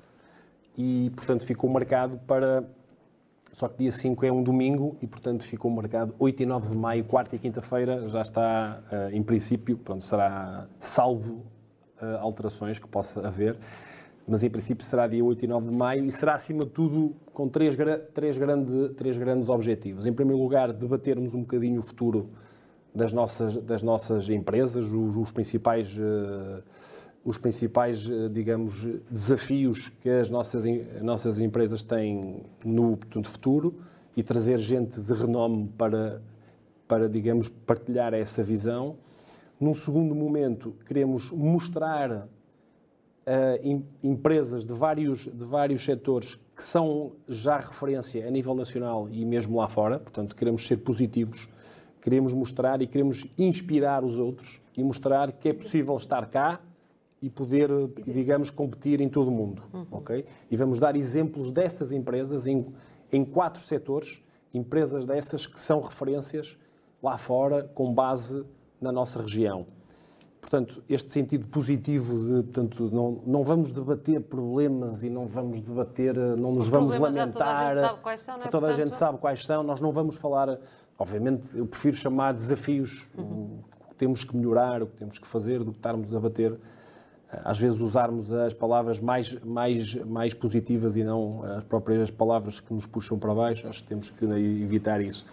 e, 0.77 1.11
portanto, 1.13 1.45
ficou 1.45 1.69
marcado 1.69 2.17
para 2.19 2.63
só 3.51 3.67
que 3.67 3.79
dia 3.79 3.91
5 3.91 4.25
é 4.25 4.31
um 4.31 4.41
domingo 4.41 4.95
e, 5.01 5.07
portanto, 5.07 5.43
ficou 5.43 5.69
marcado 5.69 6.15
8 6.17 6.43
e 6.43 6.45
9 6.45 6.69
de 6.69 6.77
maio, 6.77 7.03
quarta 7.03 7.35
e 7.35 7.39
quinta-feira, 7.39 8.07
já 8.07 8.21
está, 8.21 8.81
uh, 8.89 9.13
em 9.13 9.21
princípio, 9.21 9.77
pronto, 9.77 10.01
será 10.01 10.67
salvo 10.79 11.50
alterações 12.19 12.79
que 12.79 12.87
possa 12.87 13.25
haver, 13.25 13.57
mas 14.27 14.43
em 14.43 14.49
princípio 14.49 14.85
será 14.85 15.07
dia 15.07 15.23
8 15.23 15.45
e 15.45 15.47
9 15.47 15.69
de 15.69 15.75
maio 15.75 16.05
e 16.05 16.11
será, 16.11 16.35
acima 16.35 16.63
de 16.63 16.71
tudo, 16.71 17.15
com 17.33 17.49
três, 17.49 17.75
três, 18.13 18.37
grande, 18.37 18.89
três 18.89 19.17
grandes 19.17 19.49
objetivos. 19.49 20.05
Em 20.05 20.13
primeiro 20.13 20.41
lugar, 20.41 20.71
debatermos 20.71 21.33
um 21.33 21.41
bocadinho 21.41 21.79
o 21.79 21.83
futuro 21.83 22.29
das 22.93 23.11
nossas, 23.11 23.57
das 23.57 23.81
nossas 23.81 24.29
empresas, 24.29 24.85
os, 24.87 25.15
os 25.15 25.31
principais. 25.31 25.97
Uh, 25.97 26.61
os 27.23 27.37
principais, 27.37 28.09
eh, 28.09 28.29
digamos, 28.29 28.87
desafios 29.09 29.89
que 30.01 30.09
as 30.09 30.29
nossas, 30.29 30.65
as 30.65 31.03
nossas 31.03 31.39
empresas 31.39 31.83
têm 31.83 32.43
no 32.65 32.97
futuro 33.23 33.75
e 34.17 34.23
trazer 34.23 34.57
gente 34.57 34.99
de 34.99 35.13
renome 35.13 35.69
para, 35.77 36.21
para, 36.87 37.07
digamos, 37.07 37.47
partilhar 37.47 38.13
essa 38.13 38.43
visão. 38.43 38.95
Num 39.61 39.75
segundo 39.75 40.15
momento, 40.15 40.73
queremos 40.87 41.29
mostrar 41.29 42.11
uh, 42.11 42.27
em, 43.61 43.85
empresas 44.01 44.65
de 44.65 44.73
vários, 44.73 45.27
de 45.27 45.45
vários 45.45 45.85
setores 45.85 46.33
que 46.55 46.63
são 46.63 47.11
já 47.29 47.59
referência 47.59 48.27
a 48.27 48.31
nível 48.31 48.55
nacional 48.55 49.07
e 49.07 49.23
mesmo 49.23 49.55
lá 49.59 49.67
fora, 49.67 49.99
portanto, 49.99 50.35
queremos 50.35 50.65
ser 50.65 50.77
positivos, 50.77 51.47
queremos 52.01 52.33
mostrar 52.33 52.81
e 52.81 52.87
queremos 52.87 53.27
inspirar 53.37 54.03
os 54.03 54.17
outros 54.17 54.59
e 54.75 54.83
mostrar 54.83 55.31
que 55.31 55.49
é 55.49 55.53
possível 55.53 55.95
estar 55.95 56.25
cá 56.25 56.59
e 57.21 57.29
poder, 57.29 57.69
digamos, 58.03 58.49
competir 58.49 58.99
em 58.99 59.09
todo 59.09 59.27
o 59.27 59.31
mundo, 59.31 59.61
uhum. 59.71 59.85
ok? 59.91 60.25
E 60.49 60.57
vamos 60.57 60.79
dar 60.79 60.95
exemplos 60.95 61.51
dessas 61.51 61.91
empresas 61.91 62.47
em, 62.47 62.65
em 63.11 63.23
quatro 63.23 63.61
setores, 63.61 64.23
empresas 64.51 65.05
dessas 65.05 65.45
que 65.45 65.59
são 65.59 65.81
referências 65.81 66.57
lá 66.99 67.15
fora 67.15 67.69
com 67.75 67.93
base 67.93 68.43
na 68.81 68.91
nossa 68.91 69.21
região. 69.21 69.65
portanto, 70.41 70.83
este 70.89 71.11
sentido 71.11 71.45
positivo 71.47 72.17
de, 72.17 72.43
portanto, 72.43 72.89
não, 72.91 73.21
não 73.25 73.43
vamos 73.43 73.71
debater 73.71 74.19
problemas 74.21 75.03
e 75.03 75.09
não 75.09 75.27
vamos 75.27 75.61
debater, 75.61 76.15
não 76.15 76.51
nos 76.51 76.65
Os 76.65 76.71
vamos 76.71 76.95
lamentar. 76.95 77.31
toda 77.31 77.45
a 77.47 77.73
gente 77.73 77.79
sabe 77.79 77.99
quais 78.01 78.21
são, 78.21 78.37
não 78.37 78.43
é? 78.43 78.47
Toda 78.49 78.67
a 78.67 78.71
gente 78.71 78.95
sabe 78.95 79.17
quais 79.19 79.45
são, 79.45 79.63
nós 79.63 79.79
não 79.79 79.91
vamos 79.91 80.15
falar, 80.17 80.59
obviamente, 80.97 81.43
eu 81.55 81.65
prefiro 81.65 81.95
chamar 81.95 82.33
desafios, 82.33 83.07
o 83.15 83.61
que 83.89 83.95
temos 83.95 84.23
que 84.23 84.35
melhorar, 84.35 84.81
o 84.81 84.87
que 84.87 84.95
temos 84.95 85.19
que 85.19 85.27
fazer, 85.27 85.59
do 85.63 85.71
que 85.71 85.77
estarmos 85.77 86.13
a 86.13 86.19
bater, 86.19 86.51
eh, 87.31 87.41
às 87.45 87.59
vezes 87.59 87.79
usarmos 87.79 88.33
as 88.33 88.53
palavras 88.53 88.99
mais, 88.99 89.39
mais, 89.43 89.95
mais 89.95 90.33
positivas 90.33 90.97
e 90.97 91.03
não 91.03 91.43
as 91.55 91.63
próprias 91.63 92.09
palavras 92.09 92.59
que 92.59 92.73
nos 92.73 92.85
puxam 92.87 93.17
para 93.17 93.33
baixo, 93.33 93.67
acho 93.67 93.83
que 93.83 93.87
temos 93.87 94.09
que 94.09 94.25
evitar 94.25 94.99
isso. 95.01 95.25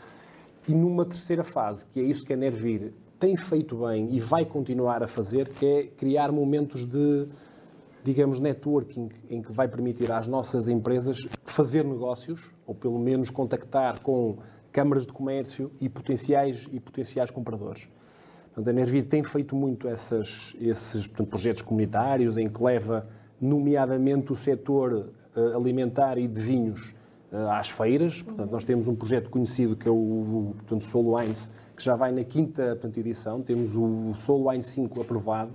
E 0.68 0.72
numa 0.72 1.04
terceira 1.06 1.42
fase, 1.42 1.86
que 1.86 1.98
é 1.98 2.02
isso 2.02 2.24
que 2.24 2.32
a 2.34 2.36
Nervir 2.36 2.92
tem 3.18 3.36
feito 3.36 3.76
bem 3.76 4.14
e 4.14 4.20
vai 4.20 4.44
continuar 4.44 5.02
a 5.02 5.08
fazer, 5.08 5.48
que 5.48 5.66
é 5.66 5.82
criar 5.84 6.30
momentos 6.30 6.84
de, 6.84 7.26
digamos, 8.04 8.38
networking, 8.38 9.08
em 9.28 9.42
que 9.42 9.52
vai 9.52 9.66
permitir 9.68 10.10
às 10.12 10.26
nossas 10.26 10.68
empresas 10.68 11.26
fazer 11.44 11.84
negócios, 11.84 12.40
ou 12.66 12.74
pelo 12.74 12.98
menos 12.98 13.30
contactar 13.30 14.00
com 14.00 14.38
câmaras 14.70 15.06
de 15.06 15.12
comércio 15.12 15.70
e 15.80 15.88
potenciais, 15.88 16.68
e 16.72 16.78
potenciais 16.78 17.30
compradores. 17.30 17.88
Portanto, 18.46 18.68
a 18.68 18.72
Nervir 18.72 19.06
tem 19.06 19.22
feito 19.22 19.56
muito 19.56 19.88
essas, 19.88 20.56
esses 20.60 21.06
portanto, 21.06 21.28
projetos 21.28 21.62
comunitários, 21.62 22.36
em 22.36 22.48
que 22.48 22.62
leva, 22.62 23.08
nomeadamente, 23.40 24.32
o 24.32 24.36
setor 24.36 25.10
eh, 25.34 25.54
alimentar 25.54 26.18
e 26.18 26.26
de 26.26 26.40
vinhos 26.40 26.94
eh, 27.32 27.36
às 27.50 27.68
feiras. 27.68 28.22
Portanto, 28.22 28.50
nós 28.50 28.64
temos 28.64 28.88
um 28.88 28.94
projeto 28.94 29.30
conhecido 29.30 29.76
que 29.76 29.86
é 29.86 29.90
o, 29.90 30.54
portanto, 30.56 30.84
Solo 30.84 31.16
Wines, 31.16 31.48
que 31.78 31.84
já 31.84 31.94
vai 31.94 32.10
na 32.10 32.24
quinta 32.24 32.70
portanto, 32.70 32.98
edição. 32.98 33.40
Temos 33.40 33.76
o 33.76 34.12
Solo 34.16 34.50
Wine 34.50 34.64
5 34.64 35.00
aprovado. 35.00 35.52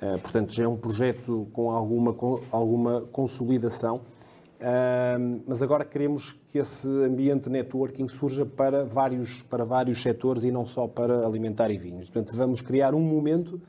Eh, 0.00 0.16
portanto, 0.16 0.54
já 0.54 0.64
é 0.64 0.68
um 0.68 0.78
projeto 0.78 1.46
com 1.52 1.70
alguma, 1.70 2.14
com 2.14 2.40
alguma 2.50 3.02
consolidação. 3.12 4.00
Ahm, 4.58 5.42
mas 5.46 5.62
agora 5.62 5.84
queremos 5.84 6.32
que 6.48 6.56
esse 6.56 6.88
ambiente 6.88 7.50
networking 7.50 8.08
surja 8.08 8.46
para 8.46 8.84
vários, 8.84 9.42
para 9.42 9.62
vários 9.62 10.00
setores 10.00 10.42
e 10.42 10.50
não 10.50 10.64
só 10.64 10.86
para 10.86 11.26
alimentar 11.26 11.70
e 11.70 11.76
vinhos. 11.76 12.08
Portanto, 12.08 12.34
vamos 12.34 12.62
criar 12.62 12.94
um 12.94 13.00
momento 13.00 13.60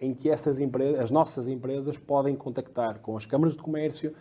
em 0.00 0.14
que 0.14 0.30
essas 0.30 0.60
empresas, 0.60 1.00
as 1.00 1.10
nossas 1.10 1.48
empresas 1.48 1.98
podem 1.98 2.36
contactar 2.36 3.00
com 3.00 3.16
as 3.16 3.26
câmaras 3.26 3.56
de 3.56 3.62
comércio 3.62 4.14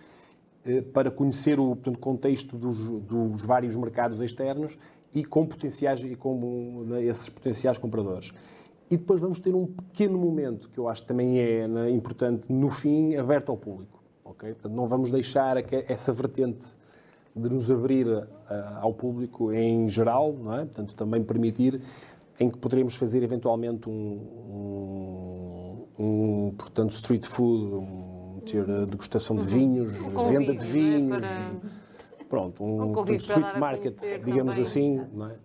eh, 0.65 0.81
para 0.81 1.11
conhecer 1.11 1.59
o 1.59 1.75
portanto, 1.75 1.99
contexto 1.99 2.57
dos, 2.57 2.77
dos 3.01 3.43
vários 3.43 3.75
mercados 3.75 4.19
externos 4.21 4.79
e 5.15 5.23
com 5.23 5.45
potenciais 5.47 6.03
e 6.03 6.15
com 6.15 6.83
né, 6.85 7.03
esses 7.05 7.29
potenciais 7.29 7.77
compradores. 7.77 8.33
E 8.91 8.97
depois 8.97 9.19
vamos 9.19 9.39
ter 9.39 9.55
um 9.55 9.65
pequeno 9.65 10.19
momento 10.19 10.69
que 10.69 10.77
eu 10.77 10.87
acho 10.87 11.01
que 11.01 11.07
também 11.07 11.39
é 11.39 11.67
né, 11.67 11.89
importante 11.89 12.51
no 12.51 12.69
fim 12.69 13.15
aberto 13.15 13.49
ao 13.49 13.57
público. 13.57 14.03
ok? 14.23 14.53
Portanto, 14.53 14.73
não 14.73 14.87
vamos 14.87 15.09
deixar 15.09 15.55
essa 15.89 16.11
vertente 16.11 16.65
de 17.35 17.49
nos 17.49 17.71
abrir 17.71 18.07
ah, 18.47 18.79
ao 18.81 18.93
público 18.93 19.51
em 19.51 19.89
geral, 19.89 20.33
não 20.33 20.53
é? 20.53 20.59
Portanto, 20.59 20.93
também 20.95 21.23
permitir 21.23 21.81
em 22.39 22.49
que 22.49 22.57
poderemos 22.57 22.95
fazer 22.95 23.23
eventualmente 23.23 23.89
um, 23.89 24.19
um, 25.97 26.03
um, 26.47 26.51
portanto, 26.57 26.91
street 26.91 27.25
food, 27.25 27.73
um, 27.73 28.41
ter 28.45 28.69
a 28.69 28.85
degustação 28.85 29.35
de 29.37 29.43
vinhos, 29.43 29.99
Um 30.01 30.25
venda 30.25 30.53
de 30.55 30.63
é? 30.65 30.67
vinhos, 30.67 31.21
Para- 31.21 31.51
pronto, 32.29 32.63
um, 32.63 32.81
Um 32.81 32.93
portanto, 32.93 33.21
street 33.21 33.57
market, 33.57 33.93
digamos 34.23 34.55
também, 34.55 34.61
assim, 34.61 34.99
é? 34.99 35.35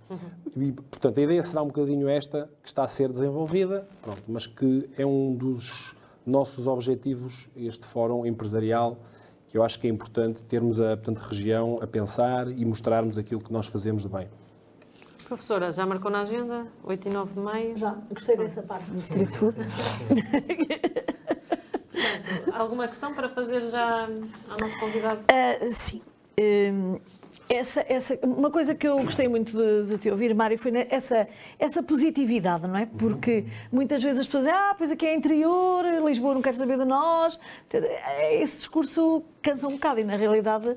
E, 0.57 0.73
portanto, 0.73 1.19
a 1.19 1.23
ideia 1.23 1.43
será 1.43 1.63
um 1.63 1.67
bocadinho 1.67 2.09
esta, 2.09 2.51
que 2.63 2.69
está 2.69 2.85
a 2.85 2.89
ser 2.89 3.11
desenvolvida, 3.11 3.87
pronto, 4.03 4.23
mas 4.27 4.47
que 4.47 4.89
é 4.97 5.05
um 5.07 5.35
dos 5.35 5.95
nossos 6.27 6.67
objetivos, 6.67 7.49
este 7.57 7.87
fórum 7.87 8.27
empresarial, 8.27 8.99
que 9.49 9.59
eu 9.59 9.63
acho 9.63 9.79
que 9.81 9.87
é 9.87 9.91
importante 9.91 10.43
termos 10.45 10.81
a 10.81 10.97
portanto, 10.97 11.19
região 11.19 11.79
a 11.83 11.87
pensar 11.87 12.49
e 12.49 12.65
mostrarmos 12.65 13.19
aquilo 13.19 13.41
que 13.41 13.53
nós 13.53 13.67
fazemos 13.67 14.03
de 14.03 14.09
bem. 14.09 14.29
Professora, 15.27 15.73
já 15.73 15.87
marcou 15.87 16.11
na 16.11 16.23
agenda? 16.23 16.67
8 16.83 17.07
e 17.07 17.11
9 17.11 17.35
de 17.35 17.41
maio? 17.41 17.77
Já, 17.77 17.97
gostei 18.11 18.37
dessa 18.37 18.63
parte 18.63 18.91
do 18.91 18.99
street 18.99 19.31
food. 19.31 19.57
Alguma 22.53 22.89
questão 22.89 23.15
para 23.15 23.29
fazer 23.29 23.61
já 23.71 24.09
ao 24.49 24.57
nosso 24.61 24.79
convidado? 24.79 25.21
Ah, 25.29 25.67
sim. 25.71 26.03
Hum, 26.41 26.99
essa, 27.49 27.85
essa, 27.89 28.19
uma 28.23 28.51
coisa 28.51 28.75
que 28.75 28.87
eu 28.87 28.97
gostei 29.03 29.29
muito 29.29 29.53
de, 29.55 29.91
de 29.91 29.99
te 29.99 30.11
ouvir, 30.11 30.35
Mário, 30.35 30.57
foi 30.57 30.73
essa, 30.89 31.29
essa 31.59 31.83
positividade, 31.83 32.67
não 32.67 32.77
é? 32.77 32.87
Porque 32.87 33.45
muitas 33.71 34.03
vezes 34.03 34.21
as 34.21 34.27
pessoas 34.27 34.45
dizem, 34.45 34.59
ah, 34.59 34.75
pois 34.79 34.91
aqui 34.93 35.05
é 35.05 35.15
interior, 35.15 35.85
Lisboa 36.05 36.33
não 36.35 36.43
quer 36.43 36.55
saber 36.55 36.79
de 36.79 36.85
nós. 36.85 37.39
Esse 38.31 38.59
discurso 38.59 39.23
cansa 39.43 39.67
um 39.67 39.73
bocado 39.73 40.01
e, 40.01 40.05
na 40.05 40.17
realidade, 40.17 40.69
eh, 40.69 40.77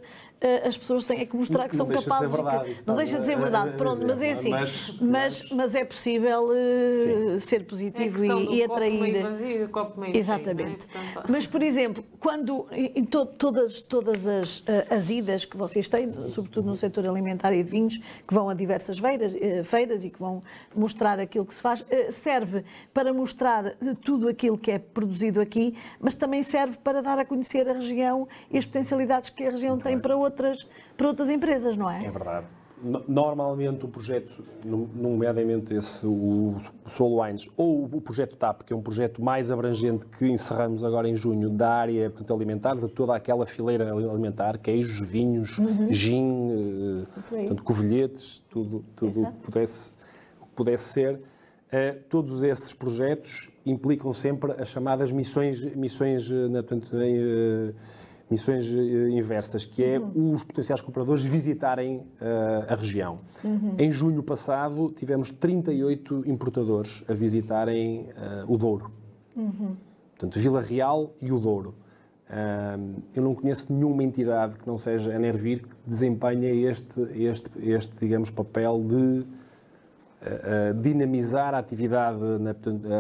as 0.66 0.76
pessoas 0.78 1.04
têm 1.04 1.22
é 1.22 1.26
que 1.26 1.36
mostrar 1.36 1.70
que 1.70 1.76
Não 1.78 1.86
são 1.86 1.96
de 1.96 2.02
ser 2.02 2.10
capazes 2.10 2.32
de. 2.32 2.36
verdade, 2.42 2.74
que- 2.76 2.84
não 2.88 2.96
deixa 2.96 3.20
de 3.20 3.26
ser 3.26 3.38
verdade, 3.38 3.70
a 3.70 3.74
pronto, 3.74 4.06
mas 4.06 4.22
é 4.22 4.32
assim. 4.32 4.50
mas- 4.50 4.94
Mas, 5.02 5.52
mas 5.52 5.76
é 5.76 5.86
possível 5.86 6.50
eh, 6.54 7.40
ser 7.40 7.66
positivo 7.66 8.24
É 8.24 8.26
e, 8.26 8.30
do 8.30 8.40
e 8.40 8.40
copo 8.40 8.50
meio 8.50 8.66
atrair. 8.72 9.22
vazio 9.24 9.64
e 9.64 9.68
copo 9.68 10.00
meio 10.00 10.12
cheio, 10.14 10.22
Exatamente. 10.22 10.88
não 10.94 11.02
é? 11.02 11.04
Portanto, 11.14 11.32
Mas, 11.32 11.48
por 11.48 11.62
exemplo, 11.62 12.04
quando 12.20 12.68
em 12.72 13.04
to- 13.06 13.26
todas, 13.26 13.82
todas 13.82 14.28
as, 14.28 14.64
eh, 14.68 14.88
as 14.90 15.10
idas 15.10 15.46
que 15.46 15.56
vocês 15.56 15.88
têm, 15.88 16.12
sobretudo 16.30 16.68
no 16.68 16.76
setor 16.76 17.06
alimentar 17.08 17.54
e 17.54 17.64
de 17.64 17.70
vinhos, 17.70 17.98
que 18.28 18.34
vão 18.34 18.50
a 18.50 18.54
diversas 18.54 19.00
feiras, 19.00 19.36
eh, 19.40 19.64
feiras 19.64 20.04
e 20.04 20.10
que 20.10 20.20
vão 20.20 20.42
mostrar 20.76 21.20
aquilo 21.20 21.46
que 21.46 21.54
se 21.54 21.62
faz, 21.62 21.86
eh, 21.90 22.12
serve 22.12 22.64
para 22.94 23.14
mostrar 23.14 23.66
eh, 23.68 23.76
tudo 24.04 24.28
aquilo 24.28 24.58
que 24.58 24.72
é 24.72 24.80
produzido 24.80 25.40
aqui, 25.40 25.76
mas 26.00 26.16
também 26.16 26.44
serve 26.44 26.78
para 26.84 27.02
dar 27.02 27.18
a 27.20 27.26
conhecer 27.26 27.68
a 27.70 27.74
região 27.74 28.28
e 28.52 28.58
as 28.58 28.66
potencialidades 28.66 29.30
que 29.30 29.46
a 29.46 29.52
região 29.52 29.78
tem 29.78 29.98
para 30.00 30.16
outras, 30.18 30.33
para 30.34 31.08
outras 31.08 31.30
empresas, 31.30 31.78
não 31.78 31.90
É 31.90 32.06
é? 32.06 32.12
verdade. 32.12 32.48
No- 32.84 33.02
Normalmente 33.08 33.86
o 33.86 33.88
projeto, 33.88 34.44
no- 34.66 34.90
nomeadamente 34.94 35.74
esse, 35.74 36.06
o 36.06 36.58
Solo 36.86 37.22
Wines, 37.24 37.50
ou 37.56 37.86
o 37.86 38.02
projeto 38.02 38.36
TAP, 38.36 38.64
que 38.64 38.74
é 38.74 38.76
um 38.76 38.82
projeto 38.82 39.24
mais 39.24 39.50
abrangente 39.50 40.06
que 40.06 40.28
encerramos 40.30 40.84
agora 40.84 41.08
em 41.08 41.16
junho, 41.16 41.50
da 41.50 41.70
área 41.70 42.10
portanto, 42.10 42.34
alimentar, 42.34 42.76
de 42.76 42.90
toda 42.90 43.16
aquela 43.16 43.46
fileira 43.46 43.90
alimentar, 43.94 44.58
queijos, 44.58 45.00
vinhos, 45.08 45.62
gin, 45.90 47.04
eh, 47.06 47.22
portanto, 47.30 47.64
covilhetes, 47.64 48.44
tudo, 48.50 48.84
tudo 48.98 49.22
o 49.22 49.32
que 49.32 49.38
pudesse, 49.40 49.96
pudesse 50.54 50.84
ser. 50.92 51.22
Eh, 51.72 51.94
todos 52.10 52.44
esses 52.44 52.74
projetos 52.74 53.50
implicam 53.66 54.12
sempre 54.12 54.52
as 54.62 54.68
chamadas 54.68 55.10
missões, 55.12 55.64
missões, 55.74 56.30
eh, 56.30 56.50
portanto, 56.50 56.90
eh, 56.94 57.74
missões 58.30 58.66
eh, 58.74 59.10
inversas, 59.10 59.64
que 59.66 59.84
é 59.84 60.00
os 60.00 60.44
potenciais 60.44 60.82
compradores 60.82 61.22
visitarem 61.24 62.04
eh, 62.20 62.66
a 62.70 62.76
região. 62.76 63.20
Em 63.78 63.92
junho 63.92 64.24
passado, 64.24 64.92
tivemos 64.96 65.30
38 65.32 66.24
importadores 66.26 67.04
a 67.08 67.14
visitarem 67.14 68.08
eh, 68.16 68.44
o 68.48 68.58
Douro. 68.58 68.92
Portanto, 70.12 70.40
Vila 70.40 70.62
Real 70.62 71.14
e 71.22 71.32
o 71.32 71.40
Douro. 71.40 71.76
Ahm, 72.30 72.96
eu 73.14 73.22
não 73.22 73.36
conheço 73.36 73.72
nenhuma 73.72 74.04
entidade 74.04 74.58
que 74.58 74.66
não 74.66 74.78
seja 74.78 75.14
a 75.16 75.20
Nervir 75.20 75.62
que 75.64 75.76
desempenhe 75.86 76.64
este, 76.66 77.02
este, 77.14 77.50
este 77.60 77.94
digamos, 78.00 78.30
papel 78.32 78.82
de 78.84 79.26
dinamizar 80.82 81.54
a 81.54 81.58
atividade, 81.58 82.18
na, 82.40 82.56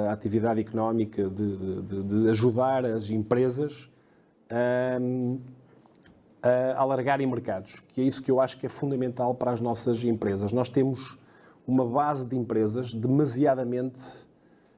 a 0.09 0.11
atividade 0.11 0.59
económica, 0.59 1.29
de, 1.29 1.81
de- 1.81 2.03
de 2.03 2.29
ajudar 2.29 2.85
as 2.85 3.09
empresas 3.09 3.89
ahm, 4.53 5.37
a 6.41 6.81
alargarem 6.81 7.25
mercados, 7.25 7.81
que 7.89 8.01
é 8.01 8.03
isso 8.03 8.21
que 8.21 8.29
eu 8.29 8.39
acho 8.39 8.57
que 8.57 8.65
é 8.65 8.69
fundamental 8.69 9.33
para 9.33 9.51
as 9.51 9.61
nossas 9.61 10.03
empresas. 10.03 10.51
Nós 10.51 10.69
temos 10.69 11.17
uma 11.65 11.85
base 11.85 12.25
de 12.25 12.35
empresas 12.35 12.93
demasiadamente 12.93 14.01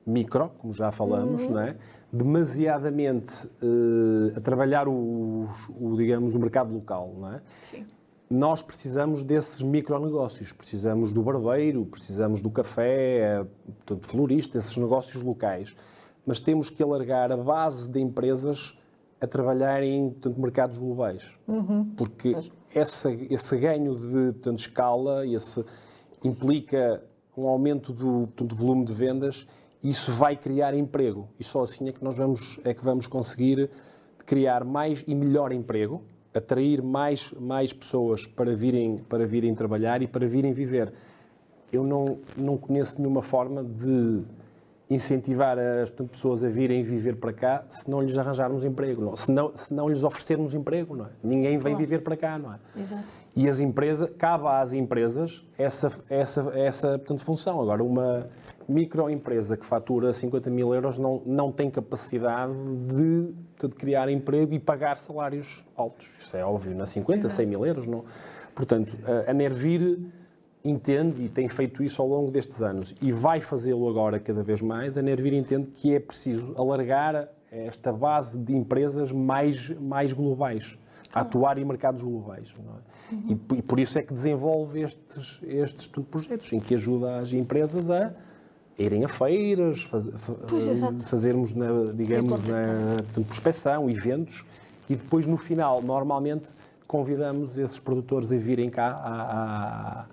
micro, 0.05 0.51
como 0.60 0.74
já 0.74 0.91
falamos, 0.91 1.50
não 1.50 1.60
é? 1.60 1.75
demasiadamente 2.15 3.50
eh, 3.62 4.38
a 4.38 4.39
trabalhar 4.39 4.88
o, 4.88 5.50
o, 5.79 5.96
digamos, 5.98 6.34
o 6.36 6.39
mercado 6.39 6.74
local. 6.74 7.13
Não 7.17 7.34
é? 7.34 7.41
Sim. 7.63 7.86
Nós 8.29 8.62
precisamos 8.62 9.22
desses 9.22 9.62
micronegócios, 9.62 10.51
precisamos 10.51 11.12
do 11.12 11.22
barbeiro, 11.22 11.86
precisamos 11.86 12.41
do 12.41 12.50
café, 12.50 13.20
eh, 13.20 13.46
portanto, 13.65 14.08
florista, 14.08 14.58
esses 14.58 14.75
negócios 14.77 15.22
locais. 15.22 15.75
Mas 16.25 16.39
temos 16.39 16.70
que 16.70 16.82
alargar 16.82 17.32
a 17.32 17.38
base 17.38 17.88
de 17.89 18.00
empresas 18.00 18.77
a 19.25 19.27
trabalhar 19.27 19.84
em 19.84 20.10
portanto, 20.10 20.39
mercados 20.39 20.77
globais. 20.77 21.24
Porque 21.96 22.36
essa, 22.74 23.12
esse 23.12 23.58
ganho 23.58 23.96
de 23.96 24.34
portanto, 24.34 24.60
escala, 24.60 25.27
esse, 25.27 25.63
implica 26.24 27.03
um 27.38 27.48
aumento 27.48 27.91
do, 27.91 28.27
portanto, 28.27 28.55
volume 28.55 28.86
de 28.86 28.94
vendas, 28.94 29.48
isso 29.84 30.12
vai 30.12 30.36
criar 30.36 30.74
emprego. 30.74 31.27
E 31.39 31.44
só 31.44 31.62
assim 31.63 31.89
é 31.89 31.91
que 31.91 32.03
nós 32.03 32.17
vamos, 32.17 32.60
é 32.63 32.74
que 32.74 32.84
vamos 32.84 33.08
conseguir 33.08 33.70
criar 34.25 34.63
mais 34.63 35.03
e 35.05 35.13
melhor 35.13 35.51
emprego, 35.51 36.01
atrair 36.34 36.82
mais, 36.82 37.32
mais 37.34 37.72
pessoas 37.72 38.25
para 38.25 38.55
virem, 38.55 38.98
para 38.98 39.25
virem 39.25 39.53
trabalhar 39.53 40.01
e 40.01 40.08
para 40.08 40.27
virem 40.27 40.53
viver. 40.53 40.91
Eu 41.72 41.84
não, 41.84 42.20
não 42.38 42.58
conheço 42.58 42.98
nenhuma 42.98 43.22
forma 43.22 43.63
de 43.63 44.24
incentivar 44.89 45.58
as 45.58 45.89
portanto, 45.89 46.12
pessoas 46.12 46.44
a 46.44 46.50
virem 46.50 46.84
viver 46.84 47.15
para 47.15 47.34
cá 47.34 47.63
se 47.70 47.89
não 47.89 48.01
lhes 48.01 48.18
arranjarmos 48.18 48.63
emprego, 48.63 49.04
não? 49.04 49.15
Se, 49.15 49.32
não, 49.32 49.56
se 49.56 49.74
não 49.74 49.89
lhes 49.89 50.04
oferecermos 50.04 50.54
emprego. 50.54 50.96
Não 50.96 51.06
é? 51.06 51.10
Ninguém 51.24 51.58
vem 51.58 51.75
viver 51.75 52.01
para 52.01 52.15
cá, 52.15 52.38
não 52.38 52.54
é? 52.54 52.60
Exato. 52.77 53.04
E 53.36 53.50
as 53.50 53.60
empresas, 53.60 54.10
cabe 54.18 54.48
às 54.48 54.72
empresas 54.72 55.46
essa, 55.58 55.92
essa, 56.10 56.51
essa 56.56 56.98
portanto, 57.00 57.24
função. 57.24 57.62
Agora, 57.62 57.84
uma 57.84 58.30
microempresa 58.68 59.58
que 59.58 59.65
fatura 59.65 60.13
50 60.13 60.50
mil 60.50 60.74
euros 60.74 60.98
não, 60.98 61.22
não 61.25 61.51
tem 61.51 61.70
capacidade 61.70 62.54
de, 62.88 63.34
de 63.60 63.75
criar 63.75 64.10
emprego 64.10 64.54
e 64.54 64.60
pagar 64.60 64.98
salários 64.98 65.65
altos. 65.75 66.08
Isso 66.20 66.38
é 66.38 66.46
óbvio, 66.46 66.75
na 66.75 66.86
50, 66.86 67.27
100 67.27 67.46
mil 67.46 67.65
euros. 67.65 67.88
Não. 67.88 68.06
Portanto, 68.56 68.98
a 69.27 69.34
Nervir 69.34 70.00
entende 70.65 71.24
e 71.24 71.29
tem 71.29 71.48
feito 71.48 71.84
isso 71.84 72.01
ao 72.01 72.07
longo 72.07 72.31
destes 72.31 72.62
anos 72.62 72.95
e 73.00 73.12
vai 73.12 73.39
fazê-lo 73.39 73.88
agora 73.88 74.19
cada 74.19 74.41
vez 74.41 74.62
mais. 74.62 74.98
A 74.98 75.01
Nervir 75.01 75.34
entende 75.34 75.67
que 75.67 75.93
é 75.93 76.00
preciso 76.00 76.55
alargar 76.57 77.29
esta 77.51 77.93
base 77.93 78.38
de 78.38 78.53
empresas 78.53 79.12
mais, 79.12 79.69
mais 79.69 80.12
globais, 80.12 80.77
a 81.13 81.22
atuar 81.22 81.57
em 81.60 81.63
mercados 81.63 82.01
globais. 82.01 82.53
É? 82.57 83.13
Uhum. 83.15 83.39
E, 83.51 83.60
e, 83.60 83.62
por 83.62 83.79
isso 83.79 83.98
é 84.00 84.01
que 84.01 84.12
desenvolve 84.12 84.81
estes, 84.81 85.39
estes 85.43 85.88
projetos 85.88 86.51
em 86.51 86.60
que 86.60 86.74
ajuda 86.74 87.19
as 87.19 87.31
empresas 87.31 87.89
a 87.89 88.12
irem 88.77 89.05
a 89.05 89.07
feiras, 89.07 89.84
faz, 89.84 90.05
pois, 90.48 90.65
fazermos, 91.05 91.53
na, 91.53 91.67
digamos, 91.93 92.43
na 92.43 92.98
portanto, 92.98 93.27
prospecção, 93.27 93.89
eventos, 93.89 94.43
e 94.89 94.95
depois 94.95 95.25
no 95.25 95.38
final, 95.38 95.81
normalmente, 95.81 96.50
convidamos 96.88 97.57
esses 97.57 97.79
produtores 97.79 98.34
a 98.34 98.38
virem 98.38 98.69
cá 98.69 100.07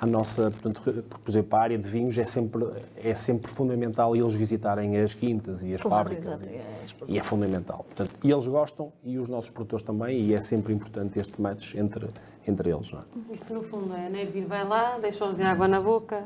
à 0.00 0.06
nossa, 0.06 0.50
portanto, 0.50 0.80
por 0.82 1.30
exemplo, 1.30 1.58
a 1.58 1.60
área 1.60 1.76
de 1.76 1.86
vinhos 1.86 2.16
é 2.16 2.24
sempre, 2.24 2.64
é 2.96 3.14
sempre 3.14 3.50
fundamental 3.50 4.16
eles 4.16 4.32
visitarem 4.32 4.96
as 4.96 5.12
quintas 5.12 5.62
e 5.62 5.74
as 5.74 5.80
claro, 5.82 6.08
fábricas. 6.08 6.42
E, 6.42 6.60
e, 7.06 7.18
é 7.18 7.22
fundamental. 7.22 7.84
Portanto, 7.84 8.18
e 8.24 8.30
eles 8.30 8.48
gostam 8.48 8.90
e 9.04 9.18
os 9.18 9.28
nossos 9.28 9.50
produtores 9.50 9.84
também, 9.84 10.18
e 10.22 10.32
é 10.32 10.40
sempre 10.40 10.72
importante 10.72 11.18
este 11.18 11.38
match 11.38 11.74
entre, 11.74 12.08
entre 12.48 12.70
eles. 12.70 12.90
Não 12.90 13.00
é? 13.00 13.34
Isto, 13.34 13.52
no 13.52 13.62
fundo, 13.62 13.92
é, 13.94 14.08
né? 14.08 14.24
Vir 14.24 14.46
vai 14.46 14.66
lá, 14.66 14.98
deixa-os 14.98 15.36
de 15.36 15.42
água 15.42 15.68
na 15.68 15.82
boca 15.82 16.24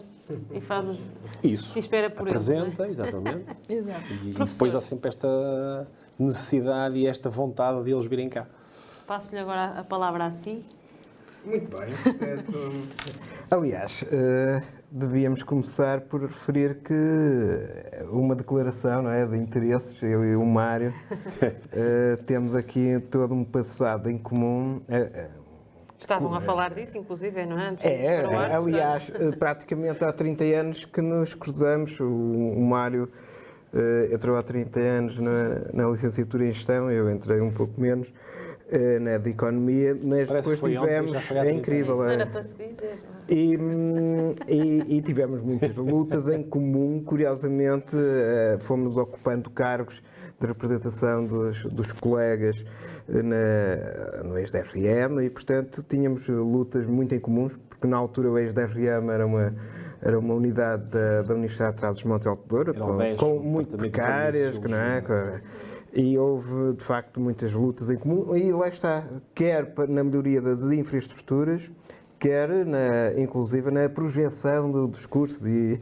e 0.52 0.60
faz 0.60 0.96
Isso. 1.42 1.76
E 1.76 1.80
espera 1.80 2.08
por 2.08 2.28
Apresenta, 2.28 2.86
eles. 2.86 3.00
Apresenta, 3.00 3.26
é? 3.26 3.40
exatamente. 3.40 3.62
Exato. 3.68 4.12
E, 4.12 4.30
e, 4.30 4.32
depois 4.32 4.72
há 4.72 4.80
sempre 4.80 5.08
esta 5.08 5.88
necessidade 6.16 6.96
e 6.96 7.08
esta 7.08 7.28
vontade 7.28 7.82
de 7.82 7.90
eles 7.90 8.06
virem 8.06 8.28
cá. 8.28 8.46
Passo-lhe 9.04 9.40
agora 9.40 9.80
a 9.80 9.82
palavra 9.82 10.26
a 10.26 10.30
si. 10.30 10.64
Muito 11.44 11.76
bem. 11.76 11.94
Aliás, 13.50 14.02
uh, 14.02 14.62
devíamos 14.90 15.42
começar 15.42 16.00
por 16.02 16.22
referir 16.22 16.76
que 16.76 16.94
uma 18.10 18.34
declaração 18.34 19.02
não 19.02 19.10
é, 19.10 19.26
de 19.26 19.36
interesses, 19.36 20.02
eu 20.02 20.24
e 20.24 20.36
o 20.36 20.44
Mário, 20.44 20.90
uh, 20.90 22.16
temos 22.24 22.54
aqui 22.54 22.98
todo 23.10 23.34
um 23.34 23.44
passado 23.44 24.10
em 24.10 24.16
comum. 24.16 24.80
Uh, 24.88 25.44
Estavam 26.00 26.34
a 26.34 26.40
falar 26.40 26.74
disso, 26.74 26.98
inclusive, 26.98 27.46
não 27.46 27.58
é? 27.58 27.68
Antes 27.68 27.84
é, 27.84 28.24
ar, 28.24 28.52
aliás, 28.52 29.10
praticamente 29.38 30.04
há 30.04 30.12
30 30.12 30.44
anos 30.44 30.84
que 30.84 31.00
nos 31.00 31.32
cruzamos. 31.32 31.98
O, 31.98 32.04
o 32.04 32.60
Mário 32.62 33.10
uh, 33.72 34.14
entrou 34.14 34.36
há 34.36 34.42
30 34.42 34.80
anos 34.80 35.18
na, 35.18 35.60
na, 35.72 35.88
licenciatura 35.88 36.44
em 36.44 36.52
gestão, 36.52 36.90
eu 36.90 37.10
entrei 37.10 37.40
um 37.40 37.50
pouco 37.50 37.80
menos 37.80 38.12
uh, 38.72 39.00
na 39.00 39.18
de 39.18 39.30
economia, 39.30 39.96
mas 40.02 40.28
Parece 40.28 40.50
depois 40.50 40.72
tivemos. 40.72 41.30
é 41.30 41.52
incrível. 41.52 41.94
Isso 41.94 42.02
não 42.02 42.10
era 42.10 42.26
para 42.26 42.42
se 42.42 42.52
dizer. 42.52 42.98
E, 43.28 43.58
e, 44.48 44.96
e, 44.96 45.02
tivemos 45.02 45.40
muitas 45.42 45.76
lutas 45.76 46.28
em 46.28 46.42
comum, 46.42 47.02
curiosamente, 47.04 47.96
uh, 47.96 48.58
fomos 48.60 48.96
ocupando 48.96 49.50
cargos 49.50 50.02
de 50.40 50.46
representação 50.46 51.24
dos, 51.24 51.62
dos 51.64 51.92
colegas 51.92 52.64
na, 53.08 54.22
no 54.24 54.38
ex-DRM 54.38 55.20
e, 55.24 55.30
portanto, 55.30 55.84
tínhamos 55.88 56.26
lutas 56.28 56.86
muito 56.86 57.14
em 57.14 57.20
comuns, 57.20 57.52
porque 57.68 57.86
na 57.86 57.96
altura 57.96 58.30
o 58.30 58.38
ex-DRM 58.38 59.10
era 59.10 59.26
uma, 59.26 59.54
era 60.02 60.18
uma 60.18 60.34
unidade 60.34 60.84
da, 60.90 61.22
da 61.22 61.34
Universidade 61.34 61.72
de 61.72 61.78
Trás-os-Montes 61.78 62.26
Alto 62.26 62.46
Douro, 62.46 62.74
com, 62.74 63.16
com 63.16 63.38
muito 63.38 63.76
precárias, 63.76 64.58
não 64.58 64.76
é? 64.76 65.02
E 65.94 66.18
houve, 66.18 66.72
de 66.72 66.82
facto, 66.82 67.20
muitas 67.20 67.52
lutas 67.52 67.88
em 67.88 67.96
comum. 67.96 68.36
E 68.36 68.52
lá 68.52 68.68
está, 68.68 69.06
quer 69.34 69.72
na 69.88 70.02
melhoria 70.02 70.42
das 70.42 70.62
infraestruturas, 70.64 71.70
quer, 72.18 72.48
na, 72.66 73.12
inclusive, 73.16 73.70
na 73.70 73.88
projeção 73.88 74.70
do, 74.72 74.88
dos 74.88 75.06
cursos. 75.06 75.42
E, 75.46 75.78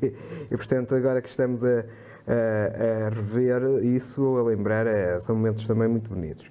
e, 0.51 0.57
portanto, 0.57 0.95
agora 0.95 1.23
que 1.23 1.31
estamos 1.31 1.65
a, 1.65 1.85
a, 2.27 3.07
a 3.07 3.09
rever 3.09 3.85
isso, 3.85 4.37
a 4.37 4.43
lembrar, 4.43 4.87
é, 4.87 5.19
são 5.21 5.35
momentos 5.37 5.67
também 5.67 5.89
muito 5.89 6.09
bonitos. 6.09 6.51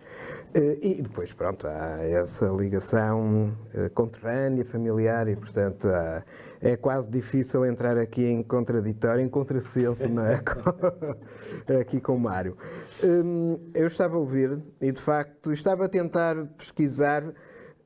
Eh, 0.53 0.77
e 0.81 1.01
depois, 1.01 1.31
pronto, 1.31 1.65
há 1.65 2.03
essa 2.03 2.47
ligação 2.47 3.55
eh, 3.73 3.87
conterrânea, 3.89 4.65
familiar 4.65 5.27
e, 5.29 5.35
portanto, 5.35 5.87
há, 5.87 6.23
é 6.61 6.75
quase 6.75 7.09
difícil 7.09 7.65
entrar 7.65 7.97
aqui 7.97 8.25
em 8.25 8.43
contraditório, 8.43 9.23
em 9.23 9.29
contrassenso, 9.29 10.03
é? 10.19 11.79
aqui 11.79 12.01
com 12.01 12.15
o 12.15 12.19
Mário. 12.19 12.57
Hum, 13.01 13.57
eu 13.73 13.87
estava 13.87 14.15
a 14.15 14.19
ouvir 14.19 14.61
e, 14.81 14.91
de 14.91 14.99
facto, 14.99 15.53
estava 15.53 15.85
a 15.85 15.89
tentar 15.89 16.35
pesquisar 16.57 17.23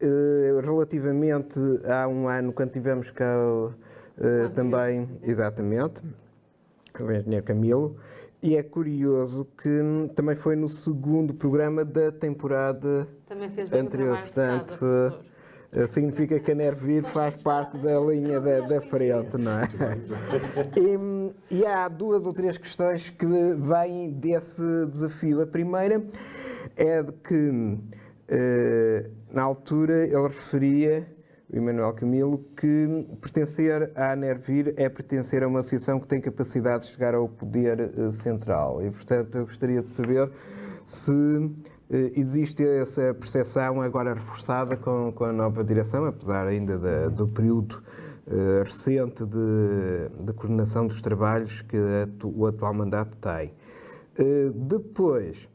eh, 0.02 0.60
relativamente 0.64 1.60
há 1.86 2.08
um 2.08 2.28
ano, 2.28 2.52
quando 2.52 2.72
tivemos 2.72 3.12
cá 3.12 3.36
também, 4.56 5.10
exatamente, 5.24 6.02
o 7.04 7.12
engenheiro 7.12 7.46
Camilo, 7.46 7.98
e 8.42 8.56
é 8.56 8.64
curioso 8.64 9.48
que 9.62 10.10
também 10.16 10.36
foi 10.36 10.56
no 10.56 10.70
segundo 10.70 11.34
programa 11.34 11.84
da 11.84 12.12
temporada 12.12 13.08
anterior. 13.74 14.20
Portanto, 14.20 14.86
eh, 15.72 15.88
significa 15.88 16.40
que 16.40 16.52
a 16.52 16.56
Nervir 16.56 17.04
faz 17.04 17.42
parte 17.42 17.78
da 17.78 18.00
linha 18.00 18.40
da, 18.40 18.62
da 18.62 18.82
frente, 18.82 19.38
não 19.38 19.60
é? 19.60 19.68
E, 21.50 21.56
e, 21.56 21.66
há 21.66 21.88
duas 21.88 22.26
ou 22.26 22.34
três 22.34 22.58
questões 22.58 23.10
que 23.10 23.26
vêm 23.26 24.12
desse 24.12 24.64
desafio. 24.88 25.42
A 25.42 25.48
primeira 25.48 26.06
é 26.78 27.02
de 27.02 27.12
que, 27.14 27.80
eh, 28.28 29.10
na 29.32 29.42
altura, 29.42 30.06
ele 30.06 30.28
referia 30.28 31.15
Emanuel 31.52 31.94
Camilo, 31.94 32.44
que 32.58 33.08
pertencer 33.22 33.92
à 33.96 34.16
Nervir 34.16 34.74
é 34.78 34.90
pertencer 34.90 35.44
a 35.44 35.48
uma 35.48 35.60
associação 35.60 36.00
que 36.00 36.08
tem 36.08 36.20
capacidade 36.20 36.86
de 36.86 36.92
chegar 36.92 37.14
ao 37.14 37.30
poder 37.30 37.92
uh, 37.98 38.12
central. 38.12 38.84
E, 38.84 38.90
portanto, 38.90 39.38
eu 39.38 39.46
gostaria 39.46 39.82
de 39.82 39.90
saber 39.90 40.30
se 40.86 41.12
uh, 41.12 41.54
existe 41.90 42.66
essa 42.66 43.14
percepção 43.14 43.82
agora 43.82 44.14
reforçada 44.14 44.76
com, 44.76 45.12
com 45.14 45.26
a 45.26 45.34
nova 45.34 45.64
direção, 45.64 46.06
apesar 46.06 46.48
ainda 46.48 46.78
da, 46.78 47.10
do 47.10 47.28
período 47.28 47.84
uh, 48.28 48.64
recente 48.64 49.24
de, 49.26 50.26
de, 50.26 50.34
coordenação 50.34 50.88
dos 50.88 51.00
trabalhos 51.00 51.62
que 51.62 51.78
o 52.24 52.48
atual 52.48 52.74
mandato 52.74 53.16
tem. 53.18 53.54
depois, 54.54 55.48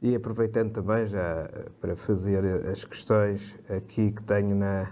e 0.00 0.14
aproveitando 0.14 0.72
também 0.72 1.06
já 1.06 1.48
para 1.80 1.96
fazer 1.96 2.44
as 2.70 2.84
questões 2.84 3.54
aqui 3.68 4.12
que 4.12 4.22
tenho 4.22 4.54
na, 4.54 4.82
eh, 4.82 4.88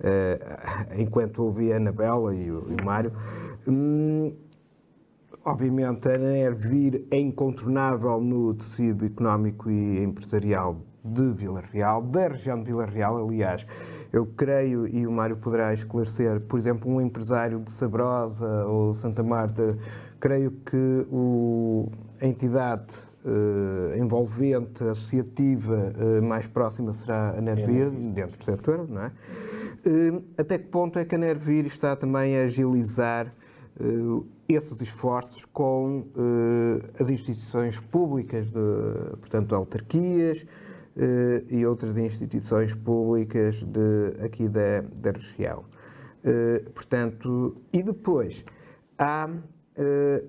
enquanto 0.98 1.42
ouvi 1.42 1.72
a 1.72 1.76
Anabela 1.76 2.34
e 2.34 2.50
o, 2.50 2.66
e 2.70 2.82
o 2.82 2.84
Mário. 2.84 3.12
Hum, 3.66 4.32
obviamente, 5.44 6.08
a 6.08 6.18
Nervir 6.18 7.06
é 7.10 7.18
incontornável 7.18 8.20
no 8.20 8.54
tecido 8.54 9.04
económico 9.06 9.70
e 9.70 10.02
empresarial 10.02 10.80
de 11.04 11.30
Vila 11.32 11.62
Real, 11.72 12.02
da 12.02 12.28
região 12.28 12.58
de 12.58 12.64
Vila 12.64 12.84
Real, 12.84 13.16
aliás. 13.16 13.66
Eu 14.12 14.26
creio, 14.26 14.86
e 14.86 15.06
o 15.06 15.12
Mário 15.12 15.36
poderá 15.36 15.72
esclarecer, 15.72 16.40
por 16.40 16.58
exemplo, 16.58 16.90
um 16.90 17.00
empresário 17.00 17.60
de 17.60 17.70
Sabrosa 17.70 18.64
ou 18.66 18.94
Santa 18.94 19.22
Marta, 19.22 19.76
creio 20.18 20.50
que 20.50 21.06
o, 21.10 21.90
a 22.20 22.26
entidade 22.26 22.94
uh, 23.24 23.96
envolvente, 23.96 24.82
associativa, 24.84 25.92
uh, 25.96 26.22
mais 26.22 26.46
próxima 26.46 26.92
será 26.94 27.34
a 27.36 27.40
Nervir, 27.40 27.90
dentro 27.90 28.38
do 28.38 28.44
setor, 28.44 28.88
não 28.88 29.02
é? 29.02 29.12
Uh, 29.86 30.24
até 30.36 30.58
que 30.58 30.66
ponto 30.66 30.98
é 30.98 31.04
que 31.04 31.14
a 31.14 31.18
Nervir 31.18 31.66
está 31.66 31.94
também 31.94 32.36
a 32.36 32.44
agilizar 32.44 33.32
esses 34.48 34.80
esforços 34.80 35.44
com 35.44 36.06
as 36.98 37.10
instituições 37.10 37.78
públicas, 37.78 38.46
de, 38.46 39.16
portanto, 39.18 39.54
autarquias 39.54 40.46
e 41.50 41.66
outras 41.66 41.98
instituições 41.98 42.74
públicas 42.74 43.56
de, 43.56 44.24
aqui 44.24 44.48
da, 44.48 44.80
da 44.80 45.10
região. 45.10 45.62
portanto, 46.74 47.54
e 47.70 47.82
depois 47.82 48.46
há 48.98 49.28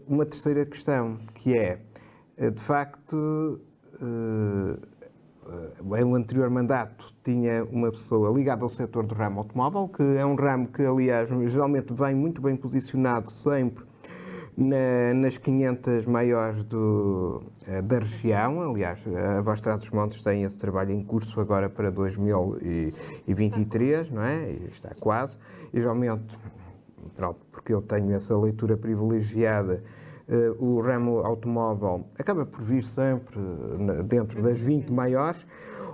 uma 0.06 0.26
terceira 0.26 0.66
questão, 0.66 1.18
que 1.34 1.58
é 1.58 1.80
eh, 2.38 2.52
de 2.52 2.62
facto, 2.62 3.60
eh, 4.00 4.06
eh, 4.06 4.78
em 5.98 6.04
um 6.04 6.16
anterior 6.16 6.50
mandato 6.50 7.14
tinha 7.24 7.64
uma 7.66 7.92
pessoa 7.92 8.36
ligada 8.36 8.64
ao 8.64 8.70
setor 8.70 9.06
do 9.06 9.16
ramo 9.16 9.40
automóvel, 9.40 9.88
que 9.88 10.04
é 10.04 10.26
um 10.26 10.36
ramo 10.36 10.68
que, 10.68 10.84
aliás, 10.84 11.30
geralmente 11.50 11.94
vem 11.94 12.16
muito 12.16 12.42
bem 12.42 12.56
posicionado 12.56 13.30
sempre 13.30 13.86
na, 14.58 15.14
nas 15.14 15.38
500 15.38 16.08
maiores 16.08 16.64
do, 16.64 17.44
eh, 17.68 17.84
da 17.84 18.00
região. 18.00 18.72
Aliás, 18.72 19.06
a 19.08 19.40
Voz 19.42 19.62
dos 19.62 19.92
Montes 19.92 20.24
tem 20.24 20.42
esse 20.44 20.58
trabalho 20.58 20.92
em 20.92 21.04
curso 21.04 21.40
agora 21.40 21.70
para 21.70 21.92
2023, 21.92 24.10
não 24.10 24.24
é? 24.24 24.50
Está 24.72 24.96
quase. 25.00 25.38
E 25.72 25.80
geralmente, 25.80 26.36
pronto, 27.16 27.40
porque 27.52 27.72
eu 27.72 27.84
tenho 27.84 28.12
essa 28.14 28.36
leitura 28.36 28.76
privilegiada, 28.76 29.84
o 30.60 30.82
ramo 30.82 31.20
automóvel 31.20 32.06
acaba 32.20 32.46
por 32.46 32.62
vir 32.62 32.84
sempre 32.84 33.40
dentro 34.06 34.42
das 34.42 34.60
20 34.60 34.92
maiores. 34.92 35.46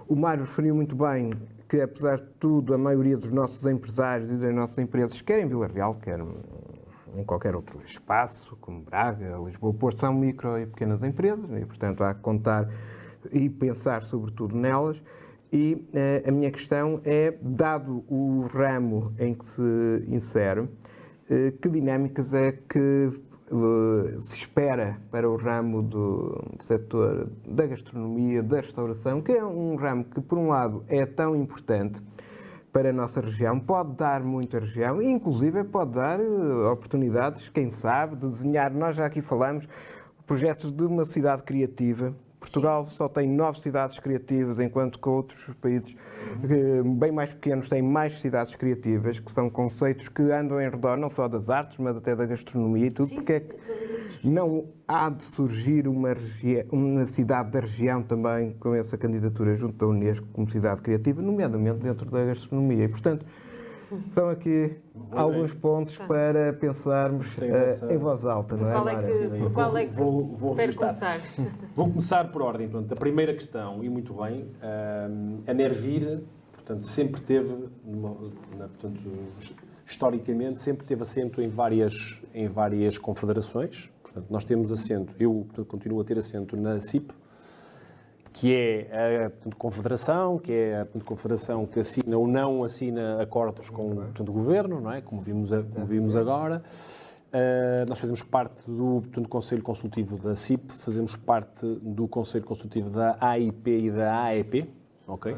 O 0.07 0.15
Mário 0.15 0.43
referiu 0.43 0.75
muito 0.75 0.95
bem 0.95 1.29
que, 1.69 1.81
apesar 1.81 2.17
de 2.17 2.27
tudo, 2.39 2.73
a 2.73 2.77
maioria 2.77 3.17
dos 3.17 3.31
nossos 3.31 3.65
empresários 3.65 4.29
e 4.31 4.35
das 4.35 4.53
nossas 4.53 4.77
empresas, 4.77 5.21
quer 5.21 5.39
em 5.39 5.47
Vila 5.47 5.67
Real, 5.67 5.95
quer 5.95 6.19
em 7.15 7.23
qualquer 7.23 7.55
outro 7.55 7.79
espaço, 7.85 8.55
como 8.59 8.81
Braga, 8.81 9.37
Lisboa, 9.43 9.73
Porto, 9.73 10.01
são 10.01 10.13
micro 10.13 10.57
e 10.59 10.65
pequenas 10.65 11.03
empresas 11.03 11.45
e, 11.51 11.65
portanto, 11.65 12.03
há 12.03 12.13
que 12.13 12.21
contar 12.21 12.69
e 13.31 13.49
pensar 13.49 14.01
sobretudo 14.03 14.55
nelas. 14.55 15.01
E 15.51 15.87
eh, 15.93 16.23
a 16.27 16.31
minha 16.31 16.49
questão 16.51 16.99
é, 17.05 17.35
dado 17.39 18.03
o 18.07 18.47
ramo 18.51 19.13
em 19.19 19.35
que 19.35 19.45
se 19.45 19.61
insere, 20.07 20.67
eh, 21.29 21.53
que 21.61 21.69
dinâmicas 21.69 22.33
é 22.33 22.51
que 22.51 23.11
eh, 23.53 24.19
se 24.19 24.35
espera 24.35 24.99
para 25.11 25.29
o 25.29 25.35
ramo 25.37 25.81
do 25.81 26.43
setor 26.59 27.29
da 27.47 27.67
gastronomia, 27.67 28.41
da 28.41 28.61
restauração, 28.61 29.21
que 29.21 29.31
é 29.31 29.45
um 29.45 29.75
ramo 29.75 30.05
que, 30.05 30.19
por 30.19 30.37
um 30.37 30.47
lado, 30.49 30.83
é 30.87 31.05
tão 31.05 31.35
importante, 31.35 32.01
para 32.73 32.89
a 32.89 32.93
nossa 32.93 33.21
região, 33.21 33.59
pode 33.59 33.95
dar 33.95 34.23
muito 34.23 34.57
à 34.57 34.59
região 34.59 34.99
e, 34.99 35.07
inclusive, 35.07 35.63
pode 35.63 35.91
dar 35.91 36.19
uh, 36.19 36.71
oportunidades, 36.71 37.47
quem 37.47 37.69
sabe, 37.69 38.15
de 38.15 38.27
desenhar. 38.27 38.73
Nós 38.73 38.95
já 38.95 39.05
aqui 39.05 39.21
falamos 39.21 39.67
projetos 40.25 40.71
de 40.71 40.83
uma 40.83 41.05
cidade 41.05 41.43
criativa. 41.43 42.15
Portugal 42.43 42.85
só 42.87 43.07
tem 43.07 43.27
nove 43.27 43.61
cidades 43.61 43.97
criativas, 43.97 44.59
enquanto 44.59 44.99
que 44.99 45.07
outros 45.07 45.41
países 45.61 45.95
uhum. 46.43 46.95
bem 46.95 47.11
mais 47.11 47.31
pequenos 47.31 47.69
têm 47.69 47.81
mais 47.81 48.19
cidades 48.19 48.53
criativas, 48.55 49.17
que 49.17 49.31
são 49.31 49.49
conceitos 49.49 50.09
que 50.09 50.23
andam 50.23 50.61
em 50.61 50.69
redor 50.69 50.97
não 50.97 51.09
só 51.09 51.27
das 51.29 51.49
artes, 51.49 51.77
mas 51.77 51.95
até 51.95 52.15
da 52.15 52.25
gastronomia 52.25 52.87
e 52.87 52.91
tudo, 52.91 53.09
Sim. 53.09 53.15
porque 53.15 53.33
é 53.33 53.39
que 53.39 53.55
não 54.23 54.65
há 54.87 55.09
de 55.09 55.23
surgir 55.23 55.87
uma, 55.87 56.09
uma, 56.71 57.05
cidade 57.05 57.51
da 57.51 57.61
região 57.61 58.03
também 58.03 58.53
com 58.59 58.73
essa 58.75 58.97
candidatura 58.97 59.55
junto 59.55 59.73
da 59.73 59.87
Unesco 59.87 60.27
como 60.33 60.49
cidade 60.49 60.81
criativa, 60.81 61.21
nomeadamente 61.21 61.79
dentro 61.79 62.09
da 62.11 62.25
gastronomia. 62.25 62.85
E, 62.85 62.87
portanto, 62.89 63.25
são 64.11 64.29
aqui 64.29 64.75
alguns 65.11 65.53
pontos 65.53 65.97
para 65.97 66.53
pensarmos 66.53 67.35
uh, 67.37 67.91
em 67.91 67.97
voz 67.97 68.25
alta, 68.25 68.55
não 68.55 68.67
é? 68.67 68.71
Qual 68.71 68.89
é 68.89 69.01
que, 69.01 69.49
qual 69.53 69.77
é 69.77 69.85
que 69.85 69.93
vou, 69.93 70.21
vou, 70.21 70.55
vou 70.55 70.55
começar? 70.55 71.19
Vou 71.75 71.87
começar 71.87 72.31
por 72.31 72.41
ordem. 72.41 72.69
Pronto, 72.69 72.93
a 72.93 72.95
primeira 72.95 73.33
questão, 73.33 73.83
e 73.83 73.89
muito 73.89 74.13
bem, 74.13 74.43
uh, 74.43 75.41
a 75.47 75.53
Nervir, 75.53 76.21
portanto, 76.51 76.83
sempre 76.83 77.21
teve, 77.21 77.69
numa, 77.83 78.15
na, 78.57 78.67
portanto, 78.67 78.99
historicamente, 79.85 80.59
sempre 80.59 80.85
teve 80.85 81.01
assento 81.01 81.41
em 81.41 81.47
várias, 81.47 82.21
em 82.33 82.47
várias 82.47 82.97
confederações, 82.97 83.91
Portanto, 84.13 84.27
nós 84.29 84.45
temos 84.45 84.71
assento, 84.71 85.15
eu 85.19 85.43
portanto, 85.47 85.65
continuo 85.65 85.99
a 85.99 86.03
ter 86.03 86.19
assento 86.19 86.55
na 86.55 86.79
CIP, 86.79 87.11
que 88.33 88.53
é 88.53 89.27
a 89.27 89.55
confederação, 89.55 90.39
que 90.39 90.51
é 90.51 90.81
a 90.81 91.05
confederação 91.05 91.65
que 91.65 91.79
assina 91.79 92.17
ou 92.17 92.27
não 92.27 92.63
assina 92.63 93.21
acordos 93.21 93.69
com 93.69 93.91
o 93.91 94.23
governo, 94.25 94.81
não 94.81 94.91
é? 94.91 95.01
como, 95.01 95.21
vimos, 95.21 95.49
como 95.73 95.85
vimos 95.85 96.15
agora. 96.15 96.63
Uh, 97.33 97.87
nós 97.87 97.97
fazemos 97.97 98.21
parte 98.21 98.61
do 98.67 99.01
portanto, 99.01 99.27
Conselho 99.27 99.63
Consultivo 99.63 100.17
da 100.17 100.35
CIP, 100.35 100.71
fazemos 100.71 101.15
parte 101.15 101.65
do 101.81 102.07
Conselho 102.07 102.45
Consultivo 102.45 102.91
da 102.91 103.17
AIP 103.19 103.71
e 103.71 103.91
da 103.91 104.23
AEP, 104.25 104.69
ok? 105.07 105.35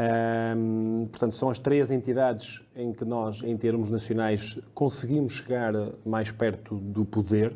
Um, 0.00 1.06
portanto, 1.10 1.34
são 1.34 1.50
as 1.50 1.58
três 1.58 1.90
entidades 1.90 2.62
em 2.74 2.92
que 2.92 3.04
nós, 3.04 3.42
em 3.42 3.56
termos 3.56 3.90
nacionais, 3.90 4.58
conseguimos 4.74 5.34
chegar 5.34 5.72
mais 6.04 6.32
perto 6.32 6.76
do 6.76 7.04
poder. 7.04 7.52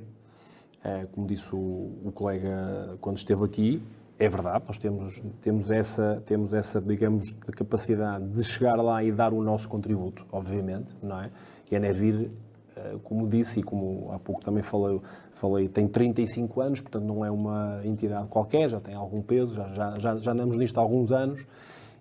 Uh, 0.85 1.09
como 1.13 1.27
disse 1.27 1.49
o, 1.55 1.59
o, 2.05 2.13
colega 2.15 2.97
quando 3.01 3.17
esteve 3.17 3.43
aqui, 3.45 3.83
é 4.19 4.29
verdade, 4.29 4.65
nós 4.67 4.79
temos, 4.79 5.23
temos, 5.41 5.71
essa, 5.71 6.23
temos 6.25 6.53
essa, 6.55 6.81
digamos, 6.81 7.33
capacidade 7.57 8.25
de 8.29 8.45
chegar 8.45 8.77
lá 8.77 9.03
e 9.03 9.11
dar 9.11 9.33
o 9.33 9.43
nosso 9.43 9.69
contributo, 9.69 10.25
obviamente, 10.31 10.95
não 11.03 11.21
é? 11.21 11.31
E 11.71 11.75
a 11.75 11.81
Nervir, 11.81 12.31
uh, 12.77 12.99
como 13.01 13.29
disse 13.29 13.61
e 13.61 13.63
como 13.63 14.13
há 14.13 14.19
pouco 14.19 14.45
também 14.45 14.63
falei, 14.63 15.01
falei, 15.33 15.69
tem 15.69 15.89
35 15.89 16.61
anos, 16.61 16.81
portanto 16.81 17.05
não 17.05 17.25
é 17.25 17.31
uma 17.31 17.81
entidade 17.85 18.29
qualquer, 18.29 18.69
já 18.69 18.81
tem 18.81 18.95
algum 18.95 19.21
peso, 19.21 19.55
já, 19.55 19.69
já, 19.73 19.99
já, 19.99 20.17
já 20.17 20.33
andamos 20.33 20.57
nisto 20.57 20.79
há 20.79 20.83
alguns 20.83 21.11
anos 21.11 21.45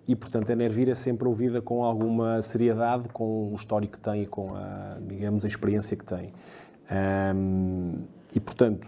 e, 0.06 0.14
portanto, 0.14 0.52
a 0.52 0.54
Nervir 0.54 0.88
é 0.90 0.94
sempre 0.94 1.26
ouvida 1.26 1.62
com 1.62 1.82
alguma 1.82 2.42
seriedade, 2.42 3.08
com 3.08 3.52
o 3.52 3.54
histórico 3.54 3.94
que 3.94 4.00
tem 4.00 4.22
e 4.22 4.26
com 4.26 4.54
a, 4.54 4.98
digamos, 5.00 5.44
a 5.44 5.48
experiência 5.48 5.96
que 5.96 6.04
tem. 6.04 6.32
Um, 7.34 8.02
e, 8.34 8.38
portanto, 8.38 8.86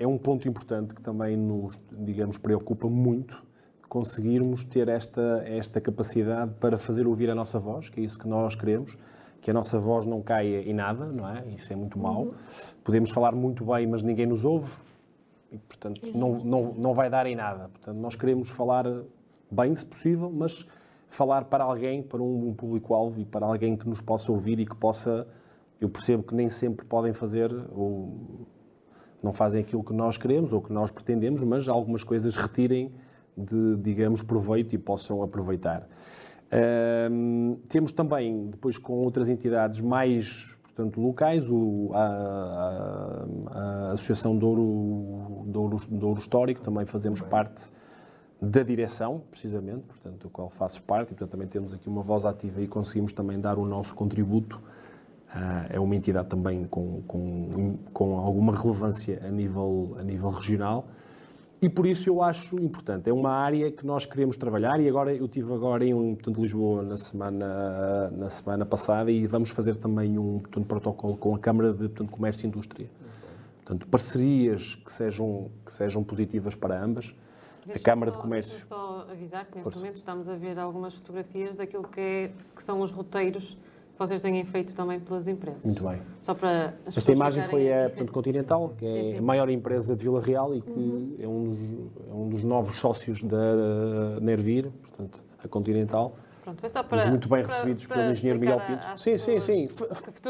é 0.00 0.06
um 0.06 0.16
ponto 0.16 0.48
importante 0.48 0.94
que 0.94 1.02
também 1.02 1.36
nos, 1.36 1.78
digamos, 1.92 2.38
preocupa 2.38 2.88
muito 2.88 3.40
conseguirmos 3.86 4.64
ter 4.64 4.88
esta, 4.88 5.42
esta 5.44 5.78
capacidade 5.78 6.54
para 6.58 6.78
fazer 6.78 7.06
ouvir 7.06 7.28
a 7.28 7.34
nossa 7.34 7.58
voz, 7.58 7.90
que 7.90 8.00
é 8.00 8.04
isso 8.04 8.18
que 8.18 8.26
nós 8.26 8.54
queremos, 8.54 8.96
que 9.42 9.50
a 9.50 9.54
nossa 9.54 9.78
voz 9.78 10.06
não 10.06 10.22
caia 10.22 10.62
em 10.62 10.72
nada, 10.72 11.06
não 11.06 11.28
é? 11.28 11.44
Isso 11.48 11.70
é 11.70 11.76
muito 11.76 11.98
mau. 11.98 12.22
Uhum. 12.22 12.34
Podemos 12.82 13.10
falar 13.10 13.32
muito 13.32 13.62
bem, 13.64 13.86
mas 13.86 14.02
ninguém 14.02 14.26
nos 14.26 14.42
ouve, 14.42 14.72
e, 15.52 15.58
portanto, 15.58 16.00
não, 16.14 16.38
não, 16.38 16.72
não 16.72 16.94
vai 16.94 17.10
dar 17.10 17.26
em 17.26 17.36
nada. 17.36 17.68
Portanto, 17.68 17.98
nós 17.98 18.14
queremos 18.16 18.48
falar 18.48 18.86
bem, 19.50 19.76
se 19.76 19.84
possível, 19.84 20.30
mas 20.32 20.66
falar 21.10 21.44
para 21.44 21.64
alguém, 21.64 22.02
para 22.02 22.22
um, 22.22 22.54
público-alvo 22.54 23.20
e 23.20 23.26
para 23.26 23.44
alguém 23.44 23.76
que 23.76 23.86
nos 23.86 24.00
possa 24.00 24.32
ouvir 24.32 24.60
e 24.60 24.64
que 24.64 24.76
possa. 24.76 25.26
Eu 25.78 25.90
percebo 25.90 26.22
que 26.22 26.34
nem 26.34 26.48
sempre 26.48 26.86
podem 26.86 27.12
fazer 27.12 27.52
ou 27.72 28.46
não 29.24 29.32
fazem 29.32 29.60
aquilo 29.60 29.82
que 29.82 29.92
nós 29.92 30.16
queremos 30.16 30.52
ou 30.52 30.60
que 30.60 30.72
nós 30.72 30.90
pretendemos, 30.90 31.42
mas 31.42 31.68
algumas 31.68 32.04
coisas 32.04 32.36
retirem 32.36 32.92
de, 33.36 33.76
digamos, 33.76 34.22
proveito 34.22 34.74
e 34.74 34.78
possam 34.78 35.22
aproveitar. 35.22 35.88
Temos 37.68 37.92
também, 37.92 38.48
depois 38.48 38.76
com 38.76 38.94
outras 38.94 39.28
entidades 39.28 39.80
mais 39.80 40.56
portanto, 40.80 41.00
locais, 41.00 41.48
o, 41.48 41.90
a, 41.92 41.98
a, 42.00 43.88
a, 43.88 43.92
Associação 43.92 44.36
Douro, 44.36 45.44
Douro, 45.46 45.80
Douro 45.88 46.20
Histórico, 46.20 46.62
também 46.62 46.86
fazemos 46.86 47.20
parte 47.20 47.70
da 48.40 48.62
direção, 48.62 49.22
precisamente, 49.30 49.82
portanto, 49.82 50.22
do 50.22 50.30
qual 50.30 50.48
faço 50.48 50.82
parte, 50.82 51.08
e 51.08 51.14
portanto 51.14 51.30
também 51.30 51.46
temos 51.46 51.74
aqui 51.74 51.88
uma 51.88 52.02
voz 52.02 52.24
ativa 52.24 52.62
e 52.62 52.66
conseguimos 52.66 53.12
também 53.12 53.38
dar 53.38 53.58
o 53.58 53.66
nosso 53.66 53.94
contributo. 53.94 54.60
Uh, 55.30 55.66
é 55.70 55.78
uma 55.78 55.94
entidade 55.94 56.28
também 56.28 56.64
com, 56.64 57.02
com, 57.06 57.78
com 57.92 58.18
alguma 58.18 58.56
relevância 58.56 59.22
a 59.24 59.30
nível, 59.30 59.96
a 59.98 60.02
nível 60.02 60.28
regional 60.30 60.88
e 61.62 61.68
por 61.68 61.86
isso 61.86 62.08
eu 62.08 62.22
acho 62.22 62.56
importante. 62.56 63.10
É 63.10 63.12
uma 63.12 63.30
área 63.30 63.70
que 63.70 63.84
nós 63.84 64.06
queremos 64.06 64.36
trabalhar 64.36 64.80
e 64.80 64.88
agora 64.88 65.14
eu 65.14 65.28
tive 65.28 65.52
agora 65.52 65.84
em 65.84 66.14
portanto, 66.14 66.40
Lisboa 66.40 66.82
na 66.82 66.96
semana, 66.96 68.10
na 68.10 68.30
semana 68.30 68.64
passada 68.64 69.10
e 69.10 69.26
vamos 69.26 69.50
fazer 69.50 69.76
também 69.76 70.18
um 70.18 70.38
portanto, 70.38 70.66
protocolo 70.66 71.16
com 71.18 71.34
a 71.34 71.38
Câmara 71.38 71.72
de 71.72 71.88
portanto, 71.88 72.10
Comércio 72.10 72.46
e 72.46 72.48
Indústria. 72.48 72.90
Portanto, 73.58 73.86
parcerias 73.88 74.74
que 74.74 74.90
sejam, 74.90 75.50
que 75.66 75.72
sejam 75.72 76.02
positivas 76.02 76.54
para 76.54 76.82
ambas 76.82 77.14
a 77.74 77.78
Câmara 77.78 78.10
só, 78.10 78.16
de 78.16 78.22
Comércio. 78.22 78.66
só 78.66 79.06
avisar 79.10 79.44
que 79.44 79.56
neste 79.56 79.64
Força. 79.64 79.78
momento 79.78 79.96
estamos 79.96 80.28
a 80.30 80.36
ver 80.36 80.58
algumas 80.58 80.94
fotografias 80.94 81.54
daquilo 81.54 81.84
que, 81.84 82.00
é, 82.00 82.32
que 82.56 82.62
são 82.62 82.80
os 82.80 82.90
roteiros 82.90 83.56
vocês 84.00 84.20
têm 84.22 84.42
feito 84.44 84.74
também 84.74 84.98
pelas 84.98 85.28
empresas. 85.28 85.62
Muito 85.62 85.86
bem. 85.86 86.00
Só 86.20 86.34
para 86.34 86.74
Esta 86.86 87.12
imagem 87.12 87.44
foi 87.44 87.70
a 87.70 87.90
Continental, 88.10 88.72
que 88.78 88.86
é 88.86 88.92
sim, 88.92 89.10
sim. 89.12 89.18
a 89.18 89.22
maior 89.22 89.50
empresa 89.50 89.94
de 89.94 90.02
Vila 90.02 90.20
Real 90.22 90.54
e 90.54 90.62
que 90.62 90.70
uhum. 90.70 91.16
é, 91.18 91.28
um 91.28 91.44
dos, 91.44 91.60
é, 92.08 92.12
um 92.12 92.28
dos, 92.30 92.44
novos 92.44 92.76
sócios 92.76 93.22
da 93.22 94.18
Nervir, 94.20 94.70
portanto, 94.80 95.22
a 95.44 95.48
Continental. 95.48 96.16
Pronto, 96.42 96.60
foi 96.60 96.68
só 96.70 96.82
para, 96.82 97.06
muito 97.10 97.28
bem 97.28 97.42
recebidos 97.42 97.86
para, 97.86 97.98
pelo 97.98 98.10
engenheiro 98.10 98.40
Miguel 98.40 98.60
Pinto. 98.66 98.98
Sim, 98.98 99.16
sim, 99.18 99.38
sim. 99.38 99.68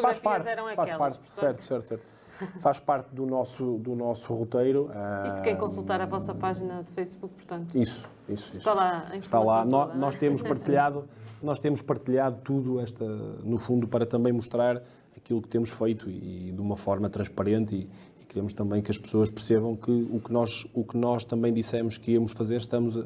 Faz 0.01 0.19
parte, 0.19 0.49
faz 0.75 0.93
parte, 0.93 1.31
certo, 1.31 1.63
certo, 1.63 1.89
certo 1.89 2.20
faz 2.61 2.79
parte 2.79 3.14
do 3.14 3.26
nosso, 3.26 3.79
do 3.79 3.94
nosso 3.94 4.33
roteiro. 4.35 4.90
Isto 5.26 5.42
quem 5.42 5.57
consultar 5.57 6.00
a 6.00 6.07
vossa 6.07 6.35
página 6.35 6.83
de 6.83 6.90
Facebook, 6.92 7.35
portanto. 7.35 7.76
Isso, 7.76 8.09
isso. 8.29 8.53
Está 8.53 8.70
isso. 8.72 8.74
lá 8.74 9.16
Está 9.16 9.40
lá. 9.40 9.64
Nós, 9.64 9.90
é? 9.90 9.96
nós 9.96 10.14
temos 10.16 10.42
partilhado, 10.42 11.05
nós 11.42 11.59
temos 11.59 11.83
partilhado 11.83 12.38
tudo 12.42 12.81
esta, 12.81 13.05
no 13.05 13.59
fundo, 13.59 13.87
para 13.88 14.07
também 14.07 14.33
mostrar 14.33 14.83
aquilo 15.16 15.42
que 15.42 15.48
temos 15.48 15.70
feito 15.70 16.09
e, 16.09 16.53
de 16.53 16.61
uma 16.61 16.76
forma 16.76 17.09
transparente 17.09 17.74
e, 17.74 17.90
e 18.20 18.24
queremos 18.24 18.53
também 18.53 18.83
que 18.83 18.90
as 18.90 18.98
pessoas 18.98 19.31
percebam 19.31 19.76
que 19.76 19.90
o 19.90 20.20
que 20.20 20.33
nós, 20.33 20.66
o 20.74 20.85
que 20.85 20.96
nós 20.96 21.24
também 21.24 21.53
dissemos 21.53 21.98
que 21.98 22.12
íamos 22.12 22.33
fazer, 22.33 22.57
estamos 22.57 22.96
a, 22.96 23.05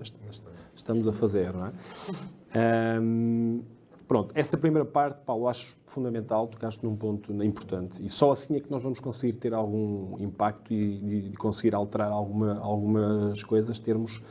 estamos 0.74 1.08
a 1.08 1.12
fazer, 1.12 1.52
não 1.52 1.66
é? 1.66 1.72
Um, 3.00 3.62
Pronto, 4.06 4.32
essa 4.34 4.58
primeira 4.58 4.84
parte, 4.84 5.20
Paulo, 5.24 5.48
acho 5.48 5.76
fundamental, 5.86 6.46
tocaste 6.46 6.84
num 6.84 6.94
ponto 6.94 7.32
importante. 7.42 8.04
E 8.04 8.10
só 8.10 8.32
assim 8.32 8.56
é 8.56 8.60
que 8.60 8.70
nós 8.70 8.82
vamos 8.82 9.00
conseguir 9.00 9.34
ter 9.34 9.54
algum 9.54 10.18
impacto 10.20 10.74
e, 10.74 11.32
conseguir 11.38 11.74
alterar 11.74 12.10
alguma, 12.10 12.58
algumas 12.58 13.42
coisas, 13.42 13.80
termos, 13.80 14.22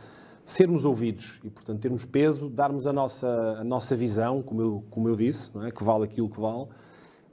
sermos 0.46 0.86
ouvidos 0.86 1.40
e, 1.44 1.50
portanto, 1.50 1.80
termos 1.80 2.06
peso, 2.06 2.50
darmos 2.50 2.86
a 2.86 2.94
nossa, 2.94 3.28
a 3.60 3.64
nossa 3.64 3.96
visão, 3.96 4.44
como 4.44 4.62
eu, 4.62 4.84
como 4.92 5.10
eu 5.10 5.16
disse, 5.16 5.50
é? 5.66 5.72
que 5.72 5.84
vale 5.84 6.04
aquilo 6.04 6.30
que 6.30 6.40
vale, 6.40 6.68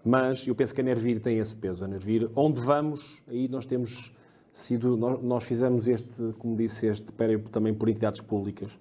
mas 0.03 0.47
eu 0.47 0.55
penso 0.55 0.75
que 0.75 0.81
a 0.81 0.85
Nervir 0.85 1.21
tem 1.21 1.39
esse 1.39 1.55
peso. 1.55 1.85
A 1.85 1.89
Nervir, 1.89 2.31
onde 2.35 2.59
vamos, 2.59 3.23
aí 3.29 3.49
nós 3.49 3.67
temos 3.67 4.15
sido, 4.51 4.97
nós, 4.97 5.23
nós 5.23 5.45
fizemos 5.45 5.87
este, 5.87 6.33
como 6.39 6.57
disse, 6.57 6.87
este 6.87 7.13
também 7.53 7.75
por 7.75 7.91
entidades 7.91 8.23
públicas 8.23 8.73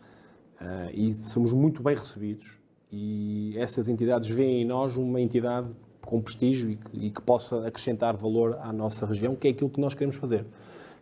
uh, 0.61 0.89
e 0.93 1.13
somos 1.15 1.51
muito 1.51 1.83
bem 1.83 1.95
recebidos 1.95 2.58
e 2.91 3.55
essas 3.57 3.87
entidades 3.87 4.27
veem 4.27 4.61
em 4.61 4.65
nós 4.65 4.97
uma 4.97 5.21
entidade 5.21 5.67
com 6.01 6.19
prestígio 6.21 6.71
e 6.71 6.75
que, 6.75 7.05
e 7.05 7.11
que, 7.11 7.21
possa 7.21 7.67
acrescentar 7.67 8.17
valor 8.17 8.57
à 8.61 8.73
nossa 8.73 9.05
região, 9.05 9.35
que 9.35 9.47
é 9.47 9.51
aquilo 9.51 9.69
que 9.69 9.79
nós 9.79 9.93
queremos 9.93 10.15
fazer. 10.15 10.45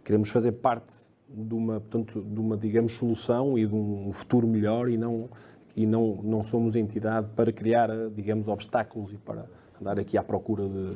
Queremos 0.04 0.30
fazer 0.30 0.52
parte 0.54 0.94
de 1.30 1.54
uma, 1.54 1.80
portanto, 1.80 2.22
de 2.22 2.40
uma 2.40 2.58
digamos, 2.58 2.94
solução 2.94 3.58
e 3.58 3.66
de 3.66 3.74
um 3.74 4.12
futuro 4.12 4.48
melhor 4.48 4.90
e 4.90 4.98
não 4.98 5.30
e 5.76 5.86
não 5.86 6.20
não 6.24 6.44
somos 6.44 6.76
entidade 6.76 7.28
para 7.36 7.52
criar, 7.52 7.90
digamos, 8.10 8.48
obstáculos 8.48 9.14
e 9.14 9.18
para 9.18 9.46
andar 9.80 10.00
aqui 10.00 10.18
à 10.18 10.24
procura 10.24 10.68
de, 10.68 10.94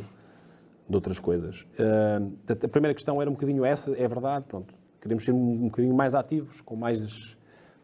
de 0.89 0.95
outras 0.95 1.19
coisas. 1.19 1.61
Uh, 1.77 2.33
a 2.49 2.67
primeira 2.67 2.93
questão 2.93 3.21
era 3.21 3.29
um 3.29 3.33
bocadinho 3.33 3.63
essa, 3.63 3.91
é 3.91 4.07
verdade, 4.07 4.45
pronto. 4.47 4.73
Queremos 4.99 5.23
ser 5.23 5.31
um, 5.31 5.51
um 5.51 5.65
bocadinho 5.65 5.95
mais 5.95 6.13
ativos, 6.15 6.59
com 6.61 6.75
mais 6.75 7.37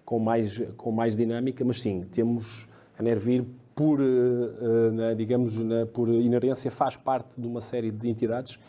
com 0.04 0.20
mais 0.20 0.60
com 0.76 0.92
mais 0.92 1.16
dinâmica, 1.16 1.64
mas 1.64 1.82
sim, 1.82 2.06
temos 2.12 2.68
a 2.98 3.04
Nervir, 3.04 3.46
por, 3.76 4.00
uh, 4.00 5.16
digamos, 5.16 5.60
na, 5.62 5.86
por 5.86 6.10
inerência, 6.10 6.72
faz 6.72 6.96
parte 6.96 7.40
de 7.40 7.48
uma 7.48 7.62
série 7.62 7.92
de 7.92 8.10
entidades 8.10 8.60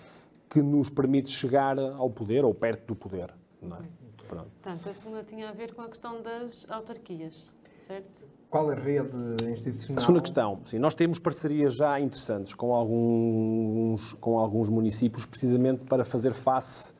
que 0.51 0.61
nos 0.61 0.89
permite 0.89 1.31
chegar 1.31 1.79
ao 1.79 2.11
poder 2.11 2.45
ou 2.45 2.55
perto 2.55 2.89
do 2.89 2.95
poder. 2.95 3.33
Não 3.61 3.77
é? 3.77 3.81
Pronto. 4.27 4.51
Portanto, 4.63 4.89
a 4.89 4.95
segunda 4.95 5.25
tinha 5.25 5.49
a 5.49 5.53
ver 5.53 5.75
com 5.75 5.83
a 5.83 5.89
questão 5.89 6.23
das 6.23 6.67
autarquias, 6.69 7.51
certo? 7.87 8.23
Qual 8.51 8.71
é 8.71 8.77
a 8.77 8.79
rede 8.79 9.11
institucional? 9.51 9.99
A 9.99 10.01
segunda 10.01 10.21
questão, 10.21 10.61
sim, 10.65 10.79
nós 10.79 10.95
temos 10.95 11.19
parcerias 11.19 11.75
já 11.75 11.99
interessantes 12.01 12.55
com 12.55 12.75
alguns, 12.75 14.15
com 14.15 14.39
alguns 14.39 14.69
municípios, 14.69 15.27
precisamente 15.27 15.85
para 15.85 16.05
fazer 16.05 16.33
face 16.33 16.95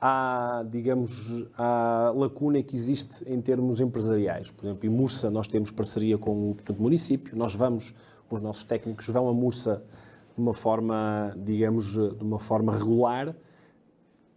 à, 0.00 0.64
digamos, 0.70 1.44
à 1.58 2.12
lacuna 2.16 2.62
que 2.62 2.74
existe 2.74 3.22
em 3.26 3.40
termos 3.40 3.80
empresariais. 3.80 4.50
Por 4.50 4.64
exemplo, 4.64 4.86
em 4.86 4.88
Mursa 4.88 5.30
nós 5.30 5.46
temos 5.46 5.70
parceria 5.70 6.16
com 6.16 6.50
o 6.50 6.54
portanto, 6.54 6.80
município, 6.80 7.36
nós 7.36 7.54
vamos, 7.54 7.94
os 8.30 8.40
nossos 8.40 8.64
técnicos 8.64 9.06
vão 9.08 9.28
a 9.28 9.34
Mursa 9.34 9.82
de 10.34 10.40
uma 10.40 10.54
forma, 10.54 11.34
digamos, 11.36 11.92
de 11.92 12.22
uma 12.24 12.38
forma 12.38 12.76
regular, 12.76 13.34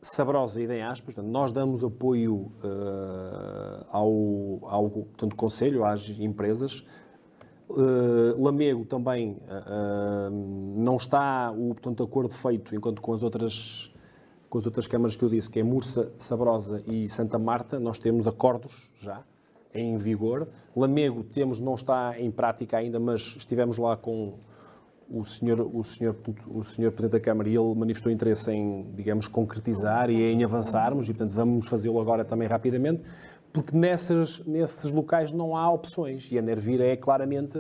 sabrosa 0.02 0.62
e 0.62 0.66
em 0.66 0.82
aspas, 0.82 1.16
portanto, 1.16 1.32
nós 1.32 1.54
damos 1.54 1.82
apoio 1.82 2.52
uh, 2.62 3.86
ao, 3.90 4.10
ao 4.64 4.90
portanto, 4.90 5.36
Conselho, 5.36 5.86
às 5.86 6.10
empresas, 6.10 6.86
Uh, 7.70 8.40
Lamego 8.40 8.86
também 8.86 9.32
uh, 9.32 10.30
não 10.76 10.98
está 10.98 11.50
o 11.50 11.70
portanto, 11.70 12.04
acordo 12.04 12.32
feito, 12.32 12.76
enquanto 12.76 13.02
com 13.02 13.14
as 13.14 13.24
outras 13.24 13.93
com 14.54 14.60
as 14.60 14.68
outras 14.68 14.86
câmaras 14.86 15.16
que 15.16 15.24
eu 15.24 15.30
disse, 15.30 15.50
que 15.50 15.60
é 15.60 15.64
Mursa, 15.64 16.12
Sabrosa 16.16 16.84
e 16.86 17.10
Santa 17.10 17.40
Marta, 17.40 17.80
nós 17.80 17.98
temos 17.98 18.28
acordos 18.28 18.92
já 19.00 19.24
em 19.74 19.98
vigor. 19.98 20.48
Lamego 20.76 21.24
temos, 21.24 21.60
não 21.60 21.74
está 21.74 22.14
em 22.20 22.30
prática 22.30 22.78
ainda, 22.78 23.00
mas 23.00 23.36
estivemos 23.36 23.80
lá 23.80 23.98
com 23.98 24.36
o 25.10 25.24
senhor, 25.26 25.60
o 25.60 25.84
senhor, 25.84 26.16
o 26.48 26.64
senhor 26.64 26.92
Presidente 26.92 27.20
da 27.20 27.20
Câmara 27.20 27.50
e 27.50 27.56
ele 27.56 27.74
manifestou 27.74 28.12
interesse 28.12 28.52
em, 28.52 28.92
digamos, 28.96 29.28
concretizar 29.28 30.12
e 30.12 30.22
em 30.22 30.44
avançarmos 30.44 31.10
e, 31.10 31.16
portanto, 31.16 31.34
vamos 31.34 31.68
fazê-lo 31.68 32.00
agora 32.00 32.24
também 32.24 32.48
rapidamente, 32.48 33.02
porque 33.52 33.76
nessas, 33.76 34.40
nesses 34.46 34.92
locais 34.92 35.32
não 35.32 35.58
há 35.58 35.68
opções 35.72 36.32
e 36.32 36.38
a 36.38 36.44
Nervira 36.44 36.86
é 36.86 36.96
claramente 36.96 37.58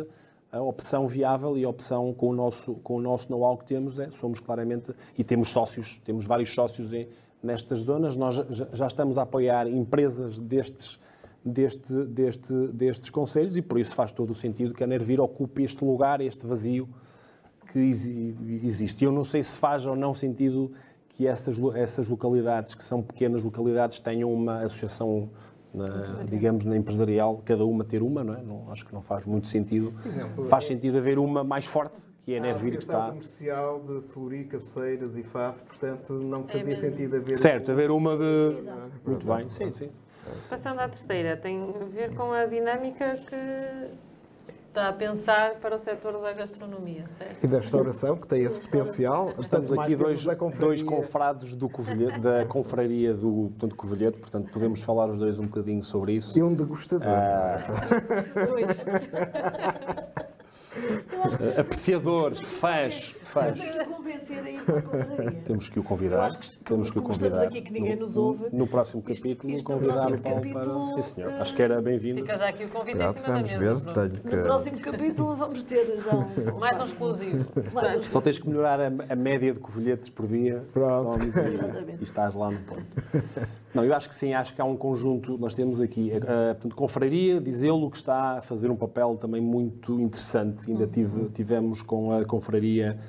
a 0.53 0.61
opção 0.61 1.07
viável 1.07 1.57
e 1.57 1.65
a 1.65 1.69
opção 1.69 2.13
com 2.13 2.29
o 2.29 2.33
nosso, 2.33 2.75
com 2.75 2.97
o 2.97 3.01
nosso 3.01 3.31
know-how 3.31 3.57
que 3.57 3.65
temos, 3.65 3.97
é, 3.97 4.11
somos 4.11 4.39
claramente, 4.39 4.93
e 5.17 5.23
temos 5.23 5.49
sócios, 5.49 5.99
temos 6.05 6.25
vários 6.25 6.53
sócios 6.53 6.93
em, 6.93 7.07
nestas 7.41 7.79
zonas, 7.79 8.15
nós 8.15 8.35
já, 8.35 8.67
já, 8.71 8.85
estamos 8.85 9.17
a 9.17 9.23
apoiar 9.23 9.67
empresas 9.67 10.37
destes, 10.37 10.99
deste, 11.43 11.91
deste, 12.05 12.53
destes 12.67 13.09
conselhos 13.09 13.57
e 13.57 13.63
por 13.63 13.79
isso 13.79 13.95
faz 13.95 14.11
todo 14.11 14.29
o 14.29 14.35
sentido 14.35 14.75
que 14.75 14.83
a 14.83 14.87
Nervir 14.87 15.19
ocupe 15.19 15.63
este 15.63 15.83
lugar, 15.83 16.21
este 16.21 16.45
vazio 16.45 16.87
que 17.71 17.79
existe. 18.63 19.03
Eu 19.03 19.11
não 19.11 19.23
sei 19.23 19.41
se 19.41 19.57
faz 19.57 19.87
ou 19.87 19.95
não 19.95 20.13
sentido 20.13 20.71
que 21.09 21.25
essas, 21.25 21.57
essas 21.75 22.07
localidades, 22.07 22.75
que 22.75 22.83
são 22.83 23.01
pequenas 23.01 23.41
localidades, 23.41 23.99
tenham 23.99 24.31
uma 24.31 24.59
associação 24.59 25.29
na, 25.73 26.23
digamos, 26.29 26.63
na 26.65 26.77
empresarial, 26.77 27.41
cada 27.43 27.65
uma 27.65 27.83
ter 27.83 28.03
uma, 28.03 28.23
não 28.23 28.35
é? 28.35 28.41
Não, 28.41 28.71
acho 28.71 28.85
que 28.85 28.93
não 28.93 29.01
faz 29.01 29.25
muito 29.25 29.47
sentido. 29.47 29.93
Exemplo, 30.05 30.45
faz 30.45 30.65
é... 30.65 30.67
sentido 30.67 30.97
haver 30.97 31.17
uma 31.17 31.43
mais 31.43 31.65
forte, 31.65 32.01
que 32.23 32.33
é 32.33 32.37
a 32.37 32.41
Nervir, 32.41 32.73
que 32.73 32.79
está... 32.79 33.07
comercial 33.07 33.79
de 33.81 34.01
Celuri, 34.05 34.45
Cabeceiras 34.45 35.15
e 35.17 35.23
FAF, 35.23 35.59
portanto 35.63 36.13
não 36.13 36.45
é 36.47 36.57
fazia 36.59 36.73
é 36.73 36.75
sentido 36.75 37.15
haver... 37.15 37.37
Certo, 37.37 37.71
haver 37.71 37.91
uma 37.91 38.15
de... 38.15 38.59
Exato. 38.59 38.91
Muito 39.05 39.25
bem, 39.25 39.49
sim, 39.49 39.71
sim. 39.71 39.89
Passando 40.49 40.79
à 40.79 40.87
terceira, 40.87 41.35
tem 41.35 41.61
a 41.61 41.85
ver 41.85 42.13
com 42.15 42.31
a 42.31 42.45
dinâmica 42.45 43.17
que 43.27 44.12
está 44.73 44.89
a 44.89 44.93
pensar 44.93 45.59
para 45.61 45.75
o 45.75 45.79
setor 45.79 46.19
da 46.19 46.33
gastronomia, 46.33 47.05
certo? 47.19 47.43
E 47.43 47.47
da 47.47 47.59
restauração, 47.59 48.17
que 48.17 48.27
tem 48.27 48.43
esse 48.43 48.59
potencial. 48.59 49.31
Estamos 49.37 49.71
aqui 49.71 49.95
dois, 49.95 50.25
dois 50.59 50.81
confrados 50.81 51.53
do 51.53 51.69
Covilhete, 51.69 52.19
da 52.19 52.43
confraria 52.45 53.13
do 53.13 53.51
portanto, 53.51 53.75
Covilhete, 53.75 54.17
portanto 54.17 54.51
podemos 54.51 54.81
falar 54.81 55.09
os 55.09 55.19
dois 55.19 55.37
um 55.37 55.45
bocadinho 55.45 55.83
sobre 55.83 56.13
isso. 56.13 56.37
E 56.37 56.41
um 56.41 56.55
degustador. 56.55 57.07
Ah. 57.07 57.59
dois. 58.47 58.83
Apreciadores, 61.57 62.41
fãs, 62.41 63.15
fãs. 63.23 63.59
Temos 65.45 65.69
que 65.69 65.79
o 65.79 65.83
convidar. 65.83 66.37
Que, 66.37 66.59
temos 66.59 66.89
que 66.89 66.99
o 66.99 67.01
convidar. 67.01 67.43
aqui 67.43 67.61
que 67.61 67.71
ninguém 67.71 67.95
nos 67.95 68.17
ouve. 68.17 68.45
No, 68.51 68.59
no 68.59 68.67
próximo 68.67 69.01
capítulo, 69.01 69.53
isto, 69.53 69.65
convidar 69.65 70.11
o 70.11 70.17
Paulo 70.19 70.53
para. 70.53 70.85
Sim, 70.85 71.01
senhor. 71.01 71.31
Uh, 71.31 71.41
Acho 71.41 71.55
que 71.55 71.61
era 71.61 71.81
bem-vindo. 71.81 72.21
Fica 72.21 72.37
já 72.37 72.49
aqui 72.49 72.65
o 72.65 72.69
convite 72.69 72.97
Pronto, 72.97 73.19
em 73.19 73.25
vamos 73.25 73.51
ver. 73.51 73.75
Que... 74.21 74.35
No 74.35 74.43
próximo 74.43 74.79
capítulo 74.79 75.35
vamos 75.35 75.63
ter 75.63 76.01
já 76.01 76.15
um... 76.53 76.59
mais 76.59 76.79
um 76.79 76.85
exclusivo. 76.85 77.45
Só 78.09 78.21
tens 78.21 78.39
que 78.39 78.47
melhorar 78.47 78.79
a, 78.79 78.87
a 79.09 79.15
média 79.15 79.53
de 79.53 79.59
covilhetes 79.59 80.09
por 80.09 80.27
dia. 80.27 80.63
Pronto. 80.73 81.19
E, 81.43 81.95
e 81.99 82.03
estás 82.03 82.33
lá 82.33 82.49
no 82.49 82.59
ponto. 82.59 82.85
Não, 83.73 83.83
eu 83.83 83.93
acho 83.93 84.07
que 84.07 84.15
sim, 84.15 84.33
acho 84.33 84.53
que 84.53 84.61
há 84.61 84.65
um 84.65 84.77
conjunto, 84.77 85.37
nós 85.37 85.55
temos 85.55 85.81
aqui, 85.81 86.11
a, 86.13 86.51
a, 86.51 86.55
portanto, 86.55 86.75
Confraria, 86.75 87.41
dizê-lo, 87.41 87.89
que 87.89 87.97
está 87.97 88.37
a 88.37 88.41
fazer 88.41 88.69
um 88.69 88.75
papel 88.75 89.17
também 89.17 89.41
muito 89.41 89.99
interessante. 89.99 90.69
Ainda 90.69 90.85
tive, 90.85 91.29
tivemos 91.29 91.81
com 91.81 92.11
a 92.11 92.23
Confraria 92.23 92.99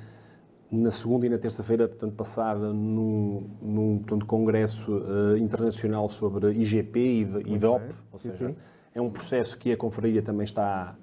na 0.71 0.89
segunda 0.89 1.27
e 1.27 1.29
na 1.29 1.37
terça-feira, 1.37 1.87
portanto, 1.87 2.13
passada, 2.15 2.73
num, 2.73 3.47
num 3.61 3.97
portanto, 3.99 4.25
congresso 4.25 4.91
uh, 4.91 5.37
internacional 5.37 6.09
sobre 6.09 6.51
IGP 6.53 6.99
e, 6.99 7.25
de, 7.25 7.53
e 7.53 7.57
DOP, 7.59 7.83
ou 8.11 8.17
seja, 8.17 8.49
sim. 8.49 8.55
é 8.93 8.99
um 8.99 9.11
processo 9.11 9.57
que 9.57 9.71
a 9.71 9.77
Confraria 9.77 10.21
também 10.21 10.43
está 10.43 10.95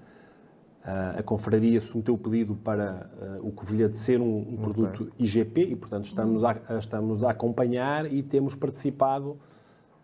Uh, 0.82 1.20
a 1.20 1.22
confraria 1.22 1.80
submeteu 1.80 2.14
o 2.14 2.18
pedido 2.18 2.56
para 2.56 3.08
uh, 3.40 3.46
o 3.46 3.52
Covilhã 3.52 3.88
de 3.88 3.96
ser 3.96 4.20
um, 4.20 4.38
um 4.38 4.56
produto 4.56 5.12
IGP 5.16 5.62
e, 5.62 5.76
portanto, 5.76 6.06
estamos 6.06 6.42
a, 6.42 6.56
estamos 6.76 7.22
a 7.22 7.30
acompanhar 7.30 8.12
e 8.12 8.20
temos 8.20 8.56
participado 8.56 9.38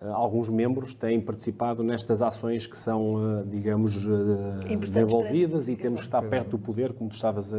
alguns 0.01 0.49
membros 0.49 0.95
têm 0.95 1.21
participado 1.21 1.83
nestas 1.83 2.23
ações 2.23 2.67
que 2.67 2.79
são, 2.79 3.41
eh, 3.41 3.45
digamos, 3.47 3.97
eh, 4.07 4.77
desenvolvidas 4.77 5.69
e 5.69 5.75
temos 5.75 6.01
que 6.01 6.07
estar 6.07 6.23
perto 6.23 6.51
do 6.51 6.59
poder, 6.59 6.93
como 6.93 7.11
tu 7.11 7.15
estavas 7.15 7.53
a, 7.53 7.59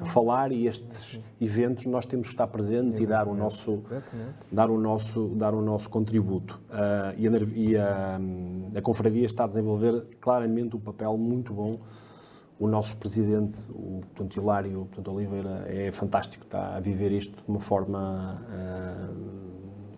a 0.00 0.04
falar, 0.04 0.50
e 0.50 0.66
estes 0.66 1.20
eventos 1.40 1.86
nós 1.86 2.04
temos 2.04 2.26
que 2.26 2.34
estar 2.34 2.46
presentes 2.48 2.98
e 2.98 3.06
dar 3.06 3.28
o 3.28 3.34
nosso, 3.34 3.82
dar 4.50 4.68
o 4.68 4.78
nosso, 4.78 5.28
dar 5.36 5.54
o 5.54 5.62
nosso 5.62 5.88
contributo. 5.88 6.60
e, 7.16 7.76
a, 7.76 8.18
a, 8.74 8.78
a 8.78 8.82
Confraria 8.82 9.24
está 9.24 9.44
a 9.44 9.46
desenvolver 9.46 10.06
claramente 10.20 10.76
um 10.76 10.80
papel 10.80 11.16
muito 11.16 11.52
bom. 11.54 11.78
O 12.60 12.66
nosso 12.66 12.96
presidente, 12.96 13.70
o 13.70 14.00
portanto, 14.00 14.36
Hilário 14.36 14.88
portanto, 14.90 15.12
Oliveira, 15.12 15.64
é 15.68 15.92
fantástico, 15.92 16.44
está 16.44 16.74
a 16.74 16.80
viver 16.80 17.12
isto 17.12 17.36
de 17.36 17.48
uma 17.48 17.60
forma 17.60 18.42
uh, 18.50 19.47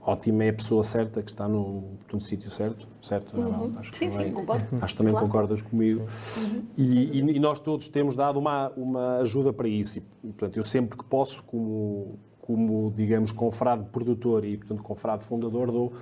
ótima 0.02 0.44
é 0.44 0.48
a 0.50 0.52
pessoa 0.52 0.82
certa 0.82 1.22
que 1.22 1.30
está 1.30 1.48
no, 1.48 1.98
no 2.12 2.20
sítio 2.20 2.50
certo, 2.50 2.88
certo? 3.02 3.36
Uhum. 3.36 3.74
Acho, 3.78 3.94
sim, 3.94 4.10
também, 4.10 4.28
sim, 4.28 4.32
concordo. 4.34 4.66
acho 4.80 4.94
que 4.94 4.98
também 4.98 5.12
claro. 5.12 5.26
concordas 5.26 5.62
comigo. 5.62 6.06
Uhum. 6.36 6.62
E, 6.76 7.18
e, 7.18 7.36
e, 7.36 7.38
nós 7.38 7.60
todos 7.60 7.88
temos 7.88 8.16
dado 8.16 8.38
uma, 8.38 8.70
uma 8.76 9.18
ajuda 9.18 9.52
para 9.52 9.68
isso. 9.68 9.98
E, 9.98 10.00
portanto, 10.00 10.56
eu 10.56 10.64
sempre 10.64 10.96
que 10.98 11.04
posso, 11.04 11.42
como, 11.44 12.18
como 12.40 12.92
digamos, 12.96 13.32
confrade 13.32 13.84
produtor 13.92 14.44
e, 14.44 14.56
portanto, 14.56 14.82
confrade 14.82 15.24
fundador, 15.24 15.70
dou 15.70 15.92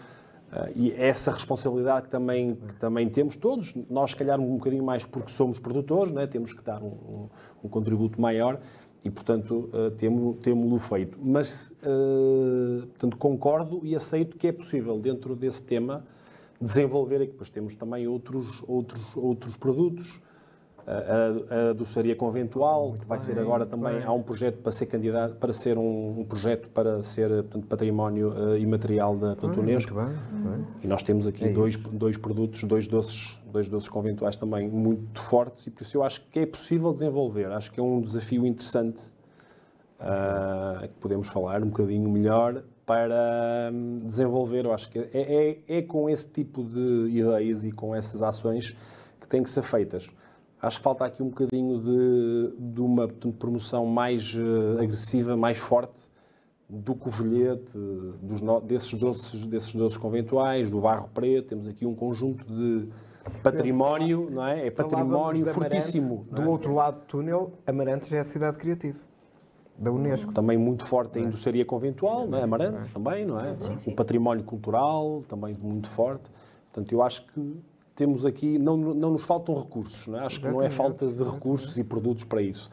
Uh, 0.48 0.72
e 0.74 0.92
essa 0.92 1.30
responsabilidade 1.30 2.06
que 2.06 2.08
também, 2.08 2.54
que 2.54 2.74
também 2.76 3.06
temos 3.10 3.36
todos, 3.36 3.74
nós, 3.90 4.12
se 4.12 4.16
calhar, 4.16 4.40
um 4.40 4.56
bocadinho 4.56 4.82
mais 4.82 5.04
porque 5.04 5.30
somos 5.30 5.58
produtores, 5.58 6.10
né? 6.10 6.26
temos 6.26 6.54
que 6.54 6.64
dar 6.64 6.82
um, 6.82 6.86
um, 6.86 7.28
um 7.64 7.68
contributo 7.68 8.18
maior 8.18 8.58
e, 9.04 9.10
portanto, 9.10 9.70
uh, 9.72 9.90
temos-lo 10.40 10.78
feito. 10.78 11.18
Mas, 11.22 11.70
uh, 11.82 12.86
portanto, 12.88 13.16
concordo 13.16 13.80
e 13.82 13.94
aceito 13.94 14.36
que 14.36 14.46
é 14.46 14.52
possível, 14.52 14.98
dentro 14.98 15.34
desse 15.36 15.62
tema, 15.62 16.04
desenvolver, 16.60 17.22
e 17.22 17.26
depois 17.26 17.48
temos 17.48 17.74
também 17.74 18.06
outros, 18.08 18.62
outros, 18.66 19.16
outros 19.16 19.56
produtos, 19.56 20.20
a, 20.88 21.70
a 21.70 21.72
doçaria 21.72 22.16
conventual, 22.16 22.96
que 22.98 23.06
vai 23.06 23.18
bem, 23.18 23.26
ser 23.26 23.38
agora 23.38 23.66
também, 23.66 23.98
bem. 23.98 24.04
há 24.04 24.12
um 24.12 24.22
projeto 24.22 24.58
para 24.62 24.72
ser 24.72 24.86
candidato, 24.86 25.34
para 25.34 25.52
ser 25.52 25.76
um, 25.76 26.20
um 26.20 26.24
projeto 26.24 26.68
para 26.70 27.02
ser 27.02 27.28
portanto, 27.28 27.66
património 27.66 28.30
uh, 28.30 28.56
imaterial 28.56 29.14
da 29.16 29.36
portanto, 29.36 29.60
Unesco. 29.60 29.94
Bem, 29.94 30.66
e 30.82 30.86
nós 30.86 31.02
temos 31.02 31.26
aqui 31.26 31.44
é 31.44 31.52
dois, 31.52 31.76
dois 31.76 32.16
produtos, 32.16 32.64
dois 32.64 32.88
doces, 32.88 33.38
dois 33.52 33.68
doces 33.68 33.88
conventuais 33.88 34.36
também 34.36 34.68
muito 34.68 35.20
fortes 35.20 35.66
e 35.66 35.70
por 35.70 35.82
isso 35.82 35.98
eu 35.98 36.02
acho 36.02 36.22
que 36.30 36.38
é 36.38 36.46
possível 36.46 36.92
desenvolver. 36.92 37.52
Acho 37.52 37.70
que 37.70 37.78
é 37.78 37.82
um 37.82 38.00
desafio 38.00 38.46
interessante 38.46 39.02
uh, 40.00 40.88
que 40.88 40.94
podemos 40.94 41.28
falar 41.28 41.62
um 41.62 41.68
bocadinho 41.68 42.08
melhor 42.08 42.62
para 42.86 43.70
um, 43.70 44.00
desenvolver. 44.06 44.64
Eu 44.64 44.72
acho 44.72 44.90
que 44.90 44.98
é, 44.98 45.10
é, 45.12 45.58
é 45.68 45.82
com 45.82 46.08
esse 46.08 46.26
tipo 46.26 46.64
de 46.64 47.10
ideias 47.10 47.64
e 47.64 47.70
com 47.70 47.94
essas 47.94 48.22
ações 48.22 48.74
que 49.20 49.28
têm 49.28 49.42
que 49.42 49.50
ser 49.50 49.62
feitas. 49.62 50.08
Acho 50.60 50.78
que 50.78 50.82
falta 50.82 51.04
aqui 51.04 51.22
um 51.22 51.28
bocadinho 51.28 51.78
de, 51.78 52.72
de 52.72 52.80
uma 52.80 53.06
portanto, 53.06 53.36
promoção 53.38 53.86
mais 53.86 54.34
uh, 54.34 54.82
agressiva, 54.82 55.36
mais 55.36 55.58
forte 55.58 56.00
do 56.68 56.94
covilhete, 56.94 57.78
dos, 58.20 58.42
desses, 58.64 58.92
doces, 58.94 59.46
desses 59.46 59.74
doces 59.74 59.96
conventuais, 59.96 60.70
do 60.70 60.80
barro 60.80 61.08
preto. 61.14 61.48
Temos 61.48 61.68
aqui 61.68 61.86
um 61.86 61.94
conjunto 61.94 62.44
de 62.44 62.88
património, 63.42 64.28
não 64.30 64.46
é? 64.46 64.66
É 64.66 64.70
património 64.70 65.46
fortíssimo. 65.46 66.26
É? 66.32 66.34
Do 66.34 66.50
outro 66.50 66.74
lado 66.74 67.00
do 67.00 67.06
túnel, 67.06 67.52
Amarante 67.66 68.10
já 68.10 68.18
é 68.18 68.20
a 68.20 68.24
cidade 68.24 68.58
criativa 68.58 68.98
da 69.78 69.92
Unesco. 69.92 70.32
Também 70.32 70.58
muito 70.58 70.84
forte 70.84 71.18
a 71.18 71.22
é? 71.22 71.24
indústria 71.24 71.64
conventual, 71.64 72.26
não 72.26 72.38
é? 72.38 72.42
Amarante 72.42 72.90
também, 72.90 73.24
não 73.24 73.38
é? 73.40 73.56
O 73.86 73.92
património 73.94 74.44
cultural 74.44 75.22
também 75.28 75.54
muito 75.54 75.88
forte. 75.88 76.28
Portanto, 76.72 76.92
eu 76.92 77.02
acho 77.02 77.24
que 77.26 77.56
temos 77.98 78.24
aqui, 78.24 78.60
não, 78.60 78.76
não 78.76 79.10
nos 79.10 79.24
faltam 79.24 79.52
recursos, 79.56 80.06
não 80.06 80.20
é? 80.20 80.24
acho 80.24 80.40
que 80.40 80.46
não 80.46 80.62
é 80.62 80.70
falta 80.70 81.08
de 81.08 81.24
recursos 81.24 81.76
e 81.76 81.82
produtos 81.82 82.22
para 82.22 82.40
isso. 82.40 82.70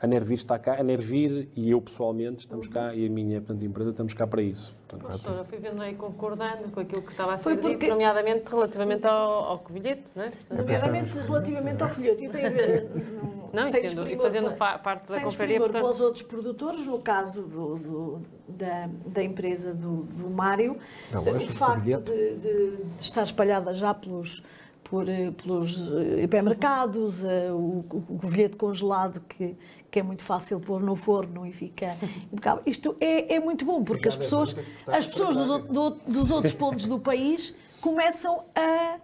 A 0.00 0.06
Nervir 0.06 0.36
está 0.36 0.56
cá, 0.58 0.78
a 0.78 0.82
Nervir 0.82 1.48
e 1.56 1.70
eu 1.70 1.80
pessoalmente 1.80 2.42
estamos 2.42 2.68
cá 2.68 2.94
e 2.94 3.04
a 3.06 3.10
minha 3.10 3.40
portanto, 3.40 3.64
empresa 3.64 3.90
estamos 3.90 4.14
cá 4.14 4.28
para 4.28 4.40
isso. 4.40 4.72
Portanto, 4.86 5.08
Professora, 5.08 5.44
fui 5.44 5.58
vendo 5.58 5.82
aí 5.82 5.94
concordando 5.96 6.70
com 6.70 6.78
aquilo 6.78 7.02
que 7.02 7.10
estava 7.10 7.34
a 7.34 7.38
ser 7.38 7.56
porque... 7.56 7.78
dito, 7.78 7.88
nomeadamente 7.88 8.48
relativamente 8.48 9.04
ao, 9.04 9.44
ao 9.44 9.58
covilhete, 9.58 10.04
não 10.14 10.22
é? 10.22 10.32
Nomeadamente 10.50 11.18
relativamente 11.18 11.82
ao 11.82 11.88
covilhete. 11.88 12.24
E 12.24 12.28
tem 12.28 12.46
a 12.46 12.50
ver, 12.50 12.88
não, 13.52 13.62
e, 13.62 13.66
sendo, 13.66 14.08
e 14.08 14.16
fazendo 14.16 14.52
parte 14.56 15.12
da 15.12 15.20
conferência. 15.20 15.60
Portanto... 15.62 15.82
para 15.82 15.90
os 15.90 16.00
outros 16.00 16.22
produtores, 16.22 16.86
no 16.86 17.00
caso 17.00 17.42
do, 17.42 17.76
do, 17.76 18.22
da, 18.46 18.88
da 19.04 19.22
empresa 19.24 19.74
do, 19.74 20.04
do 20.04 20.30
Mário, 20.30 20.76
não, 21.12 21.22
o 21.22 21.48
facto 21.48 21.82
de, 21.82 22.36
de, 22.36 22.36
de 22.36 22.78
estar 23.00 23.24
espalhada 23.24 23.74
já 23.74 23.92
pelos 23.92 24.44
por, 24.88 25.08
eh, 25.08 25.30
pelos 25.30 25.80
eh, 25.80 26.22
hipermercados, 26.24 27.22
eh, 27.24 27.50
o, 27.52 27.84
o 27.90 28.18
covilhete 28.20 28.56
congelado 28.56 29.20
que, 29.28 29.54
que 29.90 29.98
é 29.98 30.02
muito 30.02 30.22
fácil 30.22 30.60
pôr 30.60 30.80
no 30.80 30.94
forno 30.94 31.46
e 31.46 31.52
fica 31.52 31.96
impecável. 32.32 32.62
Isto 32.66 32.96
é, 33.00 33.34
é 33.34 33.40
muito 33.40 33.64
bom, 33.64 33.82
porque 33.82 34.08
as 34.08 34.16
pessoas, 34.16 34.54
as 34.86 35.06
pessoas 35.06 35.36
dos, 35.36 35.64
do, 35.64 35.90
dos 35.90 36.30
outros 36.30 36.52
pontos 36.54 36.86
do 36.86 36.98
país 36.98 37.54
começam 37.80 38.44
a, 38.54 38.98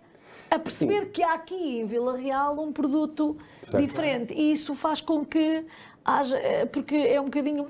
a 0.51 0.59
perceber 0.59 1.05
Sim. 1.05 1.11
que 1.11 1.23
há 1.23 1.35
aqui 1.35 1.81
em 1.81 1.87
Vila 1.87 2.17
Real 2.17 2.59
um 2.61 2.73
produto 2.73 3.37
certo. 3.63 3.85
diferente. 3.85 4.35
E 4.35 4.53
isso 4.53 4.75
faz 4.75 5.01
com 5.01 5.25
que 5.25 5.65
haja. 6.05 6.39
Porque 6.73 6.95
é 6.95 7.21
um 7.21 7.25
bocadinho 7.25 7.69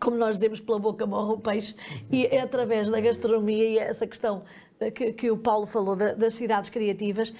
como 0.00 0.16
nós 0.18 0.36
dizemos, 0.36 0.60
pela 0.60 0.78
boca 0.78 1.06
morre 1.06 1.32
o 1.32 1.38
peixe, 1.38 1.74
e 2.10 2.26
é 2.26 2.40
através 2.40 2.90
da 2.90 3.00
gastronomia 3.00 3.64
e 3.64 3.78
essa 3.78 4.06
questão 4.06 4.42
que, 4.94 5.12
que 5.12 5.30
o 5.30 5.36
Paulo 5.36 5.66
falou 5.66 5.96
da, 5.96 6.12
das 6.12 6.34
cidades 6.34 6.68
criativas, 6.68 7.32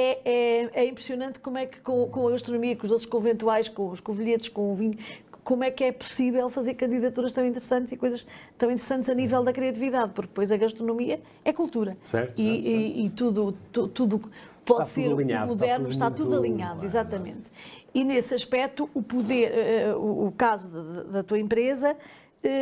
é, 0.00 0.20
é, 0.24 0.70
é, 0.74 0.86
impressionante 0.86 1.40
como 1.40 1.58
é 1.58 1.66
que 1.66 1.80
com, 1.80 2.08
com 2.08 2.28
a 2.28 2.30
gastronomia, 2.30 2.76
com 2.76 2.86
os 2.86 2.92
outros 2.92 3.08
conventuais, 3.08 3.68
com 3.68 3.88
os 3.90 4.00
covilhetes, 4.00 4.48
com 4.48 4.70
o 4.70 4.74
vinho, 4.74 4.96
como 5.42 5.64
é 5.64 5.72
que 5.72 5.82
é 5.82 5.90
possível 5.90 6.48
fazer 6.48 6.74
candidaturas 6.74 7.32
tão 7.32 7.44
interessantes 7.44 7.90
e 7.90 7.96
coisas 7.96 8.24
tão 8.56 8.70
interessantes 8.70 9.10
a 9.10 9.14
nível 9.14 9.42
da 9.42 9.52
criatividade, 9.52 10.12
porque 10.12 10.28
depois 10.28 10.52
a 10.52 10.56
gastronomia 10.56 11.20
é 11.44 11.52
cultura. 11.52 11.96
Certo, 12.04 12.40
e, 12.40 12.44
certo, 12.44 12.66
e, 12.68 13.06
e 13.06 13.10
tudo, 13.10 13.54
tu, 13.72 13.88
tudo 13.88 14.18
pode 14.64 14.82
está 14.82 14.84
ser 14.86 15.10
alinhado, 15.10 15.48
moderno, 15.48 15.88
está 15.88 16.10
tudo, 16.10 16.22
está 16.22 16.30
tudo 16.30 16.36
alinhado, 16.36 16.84
exatamente. 16.84 17.50
E 17.92 18.04
nesse 18.04 18.34
aspecto, 18.34 18.88
o 18.94 19.02
poder, 19.02 19.94
uh, 19.94 19.98
o, 19.98 20.26
o, 20.28 20.32
caso 20.32 20.68
da, 20.68 21.02
da 21.02 21.22
tua 21.24 21.40
empresa. 21.40 21.96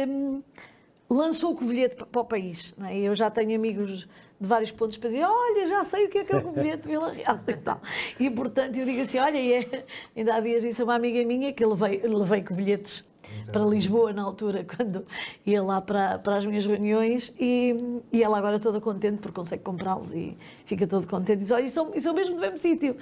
Um, 0.09 0.41
lançou 1.09 1.53
o 1.53 1.55
covilhete 1.55 1.97
para 1.97 2.21
o 2.21 2.25
país. 2.25 2.75
É? 2.85 2.99
Eu 2.99 3.15
já 3.15 3.31
tenho 3.31 3.55
amigos 3.55 4.09
de 4.41 4.47
vários 4.47 4.71
pontos 4.71 4.99
para 4.99 5.11
dizer, 5.11 5.25
olha, 5.25 5.67
já 5.67 5.85
sei 5.85 6.07
o 6.07 6.09
que 6.09 6.19
é 6.19 6.25
que 6.25 6.33
é 6.33 6.39
o 6.39 6.43
covilhete 6.43 6.83
de 6.83 6.89
Vila 6.89 7.11
Real 7.11 7.41
e 7.47 7.57
tal. 7.57 7.81
E, 8.21 8.31
portanto, 8.31 8.77
eu 8.77 8.85
digo 8.85 9.01
assim, 9.01 9.19
olha, 9.19 9.39
é, 9.39 9.85
ainda 10.17 10.35
há 10.35 10.41
dias 10.41 10.63
disse 10.63 10.81
a 10.83 10.85
uma 10.85 10.95
amiga 10.95 11.25
minha 11.25 11.53
que 11.53 11.65
levei, 11.65 12.01
levei 12.03 12.43
covilhetes 12.43 13.05
para 13.53 13.65
Lisboa 13.65 14.13
na 14.13 14.23
altura, 14.23 14.65
quando 14.77 15.07
ia 15.45 15.63
lá 15.63 15.81
para, 15.81 16.19
para 16.19 16.37
as 16.37 16.47
minhas 16.47 16.67
reuniões 16.67 17.35
e, 17.39 17.75
e 18.13 18.23
ela 18.23 18.39
agora 18.39 18.59
toda 18.59 18.81
contente 18.81 19.19
porque 19.19 19.37
consegue 19.37 19.63
comprá-los 19.63 20.13
e 20.13 20.37
fica 20.65 20.87
todo 20.87 21.07
contente. 21.07 21.39
Diz, 21.39 21.51
olha, 21.51 21.65
isso, 21.65 21.91
isso 21.95 22.09
é 22.09 22.13
o 22.13 22.15
mesmo 22.15 22.35
do 22.35 22.41
mesmo 22.41 22.59
sítio. 22.59 22.97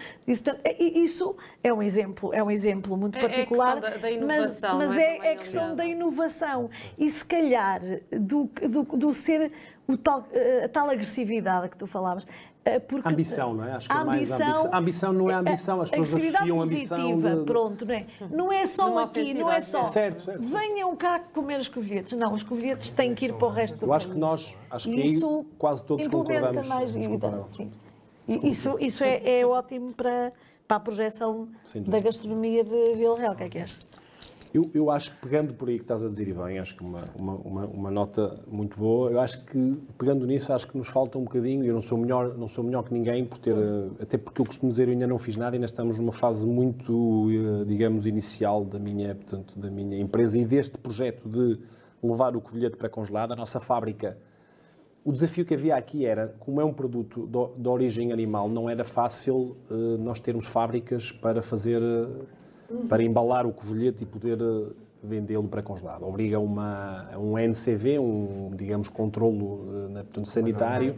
É, 0.65 0.83
isso 0.83 1.37
é 1.63 1.73
um 1.73 1.83
exemplo, 1.83 2.31
é 2.33 2.43
um 2.43 2.51
exemplo 2.51 2.97
muito 2.97 3.19
particular, 3.19 3.83
é, 3.83 3.95
é 3.95 3.99
da, 3.99 4.11
inovação, 4.11 4.79
mas, 4.79 4.91
mas 4.91 4.99
é, 4.99 5.17
é, 5.19 5.33
a 5.33 5.37
questão 5.37 5.75
da 5.75 5.85
inovação 5.87 6.71
e 6.99 7.09
se 7.09 7.25
calhar 7.25 7.81
do, 8.11 8.51
do, 8.69 8.83
do 8.83 9.15
ser 9.15 9.53
o 9.87 9.97
tal, 9.97 10.27
a 10.65 10.69
tal 10.69 10.89
agressividade 10.89 11.69
que 11.69 11.77
tu 11.77 11.87
falavas, 11.87 12.27
é 12.27 12.54
porque 12.79 13.09
ambição, 13.09 13.53
não 13.53 13.65
é? 13.65 13.73
Acho 13.73 13.89
que 13.89 13.95
a 13.95 13.99
é 13.99 14.01
ambição, 14.01 14.39
mais 14.39 14.49
ambição. 14.57 14.75
Ambição 14.75 15.13
não 15.13 15.31
é 15.31 15.35
ambição, 15.35 15.81
as 15.83 15.91
pessoas 15.91 16.25
associam 16.25 16.63
ambição. 16.63 17.21
De... 17.21 17.45
pronto, 17.45 17.85
não 17.85 17.95
é? 17.95 18.07
Não 18.31 18.53
é 18.53 18.67
só 18.67 18.99
aqui, 18.99 19.35
não 19.35 19.53
é 19.53 19.61
só. 19.61 19.85
Certo, 19.85 20.23
certo, 20.23 20.43
Venham 20.43 20.97
cá 20.97 21.19
comer 21.19 21.61
os 21.61 21.69
covilhetes. 21.69 22.17
Não, 22.17 22.33
os 22.33 22.43
covilhetes 22.43 22.91
têm 22.91 23.15
que 23.15 23.27
ir 23.27 23.35
para 23.35 23.47
o 23.47 23.51
resto 23.51 23.79
do 23.79 23.87
Eu 23.87 23.93
acho 23.93 24.09
que 24.09 24.17
nós, 24.17 24.57
acho 24.71 24.89
que 24.89 25.01
isso 25.01 25.45
quase 25.59 25.85
todos 25.85 26.09
concordamos. 26.09 26.67
mais 26.67 26.93
sim. 27.51 27.71
Isso, 28.27 28.79
isso 28.81 29.05
é, 29.05 29.41
é 29.41 29.47
ótimo 29.47 29.93
para, 29.93 30.33
para 30.67 30.79
a 30.79 30.81
projeção 30.81 31.49
da 31.75 32.01
gastronomia 32.01 32.65
de 32.65 32.95
Vila 32.95 33.19
Real. 33.19 33.35
O 33.35 33.37
que 33.37 33.45
é 33.45 33.49
que 33.51 33.59
és? 33.59 33.79
Eu, 34.55 34.71
eu 34.73 34.89
acho 34.89 35.11
que, 35.11 35.17
pegando 35.17 35.53
por 35.53 35.69
aí 35.69 35.79
que 35.79 35.83
estás 35.83 36.01
a 36.01 36.09
dizer, 36.09 36.29
e 36.29 36.33
bem, 36.33 36.61
acho 36.61 36.77
que 36.77 36.85
uma, 36.85 37.03
uma, 37.17 37.35
uma, 37.35 37.67
uma, 37.67 37.91
nota 37.91 38.39
muito 38.47 38.79
boa, 38.79 39.11
eu 39.11 39.19
acho 39.19 39.45
que, 39.47 39.83
pegando 39.99 40.25
nisso, 40.25 40.53
acho 40.53 40.69
que 40.69 40.79
nos 40.79 40.87
falta 40.87 41.19
um 41.19 41.25
bocadinho, 41.25 41.65
eu 41.65 41.75
não 41.75 41.83
sou 41.83 41.99
melhor, 41.99 42.39
não 42.39 42.47
sou 42.47 42.63
melhor 42.63 42.85
que 42.85 42.95
ninguém, 42.95 43.25
por 43.25 43.37
ter, 43.39 43.53
eh, 43.53 43.89
até 44.01 44.17
porque 44.17 44.41
eu 44.41 44.47
costumo 44.47 44.71
dizer, 44.71 44.87
eu 44.87 44.93
ainda 44.93 45.09
não 45.09 45.19
fiz 45.19 45.37
nada, 45.37 45.57
ainda 45.57 45.67
estamos 45.67 45.99
numa 45.99 46.13
fase 46.13 46.47
muito, 46.47 47.27
eh, 47.33 47.65
digamos, 47.65 48.07
inicial 48.07 48.65
da 48.65 48.79
minha, 48.79 49.17
portanto, 49.17 49.59
da 49.59 49.69
minha 49.69 49.99
empresa 49.99 50.39
e 50.39 50.45
deste 50.45 50.79
projeto 50.79 51.29
de 51.29 51.59
levar 52.01 52.37
o 52.37 52.41
covilhete 52.41 52.77
para 52.77 52.89
congelado, 52.89 53.33
a 53.33 53.37
nossa 53.37 53.59
fábrica. 53.59 54.17
O 55.05 55.11
desafio 55.11 55.45
que 55.45 55.55
havia 55.55 55.75
aqui 55.75 56.07
era, 56.07 56.29
como 56.39 56.61
é 56.61 56.65
um 56.65 56.73
produto 56.73 57.29
de, 57.59 57.69
origem 57.69 58.13
animal, 58.13 58.49
não 58.49 58.71
era 58.71 58.85
fácil 58.85 59.57
uh, 59.69 59.99
nós 59.99 60.21
termos 60.21 60.47
fábricas 60.47 61.11
para 61.11 61.43
fazer 61.43 61.83
para 62.89 63.03
embalar 63.03 63.47
o 63.47 63.53
covilhete 63.53 64.03
e 64.03 64.07
poder 64.07 64.39
eh, 64.41 64.73
vendê-lo 65.03 65.49
para 65.49 65.63
congelado. 65.63 66.07
Obriga 66.07 66.39
uma, 66.39 67.09
um 67.19 67.39
NCV, 67.39 67.99
um, 67.99 68.53
digamos, 68.55 68.89
controlo 68.89 69.89
eh, 69.91 70.03
portanto, 70.03 70.27
sanitário. 70.27 70.97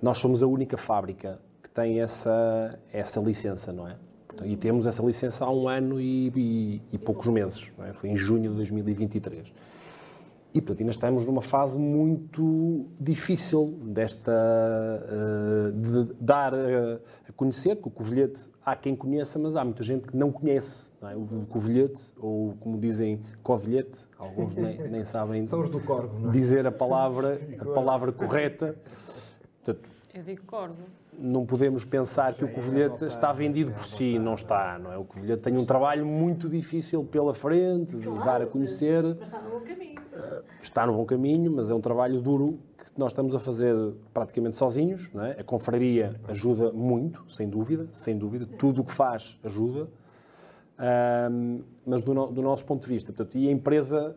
Nós 0.00 0.18
somos 0.18 0.42
a 0.42 0.46
única 0.46 0.76
fábrica 0.76 1.40
que 1.62 1.70
tem 1.70 2.00
essa, 2.00 2.78
essa 2.92 3.20
licença, 3.20 3.72
não 3.72 3.88
é? 3.88 3.96
E 4.44 4.56
temos 4.56 4.86
essa 4.86 5.02
licença 5.02 5.44
há 5.44 5.50
um 5.50 5.68
ano 5.68 6.00
e, 6.00 6.28
e, 6.36 6.82
e 6.92 6.98
poucos 6.98 7.26
meses, 7.26 7.72
é? 7.80 7.92
Foi 7.92 8.10
em 8.10 8.16
junho 8.16 8.50
de 8.50 8.56
2023. 8.56 9.52
E, 10.54 10.60
portanto, 10.60 10.80
ainda 10.80 10.92
estamos 10.92 11.26
numa 11.26 11.42
fase 11.42 11.78
muito 11.78 12.86
difícil 12.98 13.78
desta, 13.82 14.32
uh, 14.32 15.72
de 15.72 16.14
dar 16.20 16.54
a 16.54 17.32
conhecer, 17.36 17.76
que 17.76 17.86
o 17.88 17.90
covilhete 17.90 18.48
há 18.64 18.74
quem 18.74 18.96
conheça, 18.96 19.38
mas 19.38 19.56
há 19.56 19.64
muita 19.64 19.82
gente 19.82 20.08
que 20.08 20.16
não 20.16 20.32
conhece 20.32 20.87
é? 21.02 21.14
o 21.16 21.46
covilhete, 21.48 22.00
ou 22.18 22.54
como 22.60 22.78
dizem, 22.78 23.20
covilhete, 23.42 24.04
alguns 24.18 24.56
nem, 24.56 24.78
nem 24.88 25.04
sabem 25.04 25.46
São 25.46 25.60
os 25.60 25.70
do 25.70 25.80
corvo, 25.80 26.30
dizer 26.30 26.66
a 26.66 26.72
palavra, 26.72 27.40
a 27.60 27.64
palavra 27.64 28.10
correta. 28.12 28.74
Portanto, 29.64 29.88
Eu 30.14 30.22
digo 30.22 30.42
corvo. 30.46 30.82
não 31.16 31.44
podemos 31.46 31.84
pensar 31.84 32.34
que 32.34 32.44
o 32.44 32.52
covilhete 32.52 33.04
está 33.04 33.32
vendido 33.32 33.72
por 33.72 33.84
si, 33.84 34.18
não 34.18 34.34
está, 34.34 34.78
não 34.78 34.92
é? 34.92 34.98
O 34.98 35.04
covilhete 35.04 35.42
tem 35.42 35.56
um 35.56 35.64
trabalho 35.64 36.04
muito 36.04 36.48
difícil 36.48 37.04
pela 37.04 37.32
frente, 37.34 37.96
de 37.96 38.10
dar 38.24 38.42
a 38.42 38.46
conhecer, 38.46 39.04
Mas 39.04 39.28
está 39.28 39.40
no 39.40 39.50
bom 39.50 39.60
caminho. 39.60 40.00
está 40.60 40.86
no 40.86 40.92
bom 40.94 41.04
caminho, 41.04 41.52
mas 41.52 41.70
é 41.70 41.74
um 41.74 41.80
trabalho 41.80 42.20
duro 42.20 42.58
que 42.76 42.98
nós 42.98 43.12
estamos 43.12 43.34
a 43.34 43.38
fazer 43.38 43.74
praticamente 44.12 44.56
sozinhos, 44.56 45.08
não 45.12 45.24
é? 45.24 45.32
A 45.38 45.44
confraria 45.44 46.20
ajuda 46.26 46.72
muito, 46.72 47.24
sem 47.28 47.48
dúvida, 47.48 47.86
sem 47.92 48.18
dúvida, 48.18 48.46
tudo 48.58 48.80
o 48.80 48.84
que 48.84 48.92
faz 48.92 49.38
ajuda, 49.44 49.88
Ahm, 50.78 51.60
mas 51.84 52.02
do, 52.02 52.14
no- 52.14 52.30
do 52.30 52.40
nosso 52.42 52.64
ponto 52.64 52.82
de 52.86 52.88
vista, 52.92 53.12
portanto, 53.12 53.36
e 53.36 53.48
a 53.48 53.50
empresa, 53.50 54.14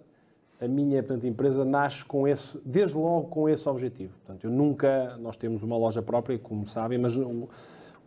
a 0.60 0.68
minha 0.68 1.02
portanto, 1.02 1.26
a 1.26 1.30
empresa 1.30 1.66
nasce 1.66 2.06
com 2.06 2.28
esse, 2.28 2.60
desde 2.64 2.96
logo 2.96 3.28
com 3.28 3.50
esse 3.50 3.68
objetivo. 3.68 4.14
Portanto, 4.26 4.44
eu 4.46 4.52
nunca, 4.52 5.18
nós 5.18 5.36
temos 5.38 5.64
uma 5.64 5.76
loja 5.78 6.02
própria, 6.02 6.38
como 6.38 6.68
sabem, 6.68 7.00
mas 7.00 7.18
o, 7.18 7.50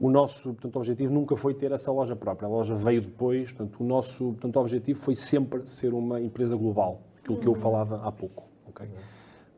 o 0.01 0.09
nosso 0.11 0.51
portanto, 0.53 0.77
objetivo 0.77 1.13
nunca 1.13 1.37
foi 1.37 1.53
ter 1.55 1.73
essa 1.73 1.91
loja 1.91 2.15
própria. 2.15 2.47
A 2.47 2.51
loja 2.51 2.75
veio 2.77 3.01
depois, 3.01 3.53
portanto, 3.53 3.81
o 3.83 3.85
nosso 3.85 4.25
portanto, 4.33 4.57
objetivo 4.61 5.01
foi 5.01 5.17
sempre 5.17 5.67
ser 5.67 5.93
uma 5.93 6.21
empresa 6.21 6.55
global, 6.57 7.01
aquilo 7.19 7.39
que 7.39 7.49
eu 7.49 7.55
falava 7.57 8.01
há 8.07 8.13
pouco. 8.13 8.45
ok? 8.69 8.87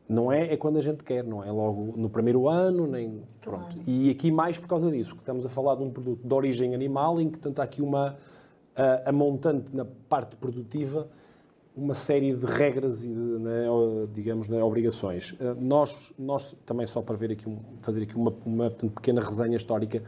Não 0.09 0.31
é, 0.31 0.53
é 0.53 0.57
quando 0.57 0.77
a 0.77 0.81
gente 0.81 1.03
quer, 1.03 1.23
não 1.23 1.43
é 1.43 1.51
logo 1.51 1.93
no 1.97 2.09
primeiro 2.09 2.47
ano, 2.47 2.87
nem. 2.87 3.21
Pronto. 3.41 3.75
E 3.85 4.09
aqui 4.09 4.31
mais 4.31 4.57
por 4.57 4.67
causa 4.67 4.89
disso, 4.89 5.13
que 5.13 5.19
estamos 5.19 5.45
a 5.45 5.49
falar 5.49 5.75
de 5.75 5.83
um 5.83 5.91
produto 5.91 6.25
de 6.25 6.33
origem 6.33 6.73
animal, 6.73 7.19
em 7.21 7.25
que 7.29 7.37
portanto, 7.37 7.59
há 7.59 7.63
aqui 7.63 7.81
uma. 7.81 8.15
A, 8.77 9.09
a 9.09 9.11
montante 9.11 9.75
na 9.75 9.85
parte 9.85 10.35
produtiva, 10.35 11.07
uma 11.75 11.93
série 11.93 12.35
de 12.35 12.45
regras 12.45 13.03
e, 13.03 13.07
de, 13.07 13.13
né, 13.13 13.65
digamos, 14.13 14.47
né, 14.47 14.63
obrigações. 14.63 15.35
Eh, 15.39 15.55
Nós, 15.59 16.11
nós, 16.17 16.55
também 16.65 16.85
só 16.87 17.01
para 17.01 17.15
ver 17.15 17.31
aqui 17.31 17.47
um- 17.49 17.59
fazer 17.81 18.03
aqui 18.03 18.15
uma, 18.15 18.33
uma 18.45 18.69
pequena 18.71 19.21
resenha 19.21 19.55
histórica, 19.55 20.03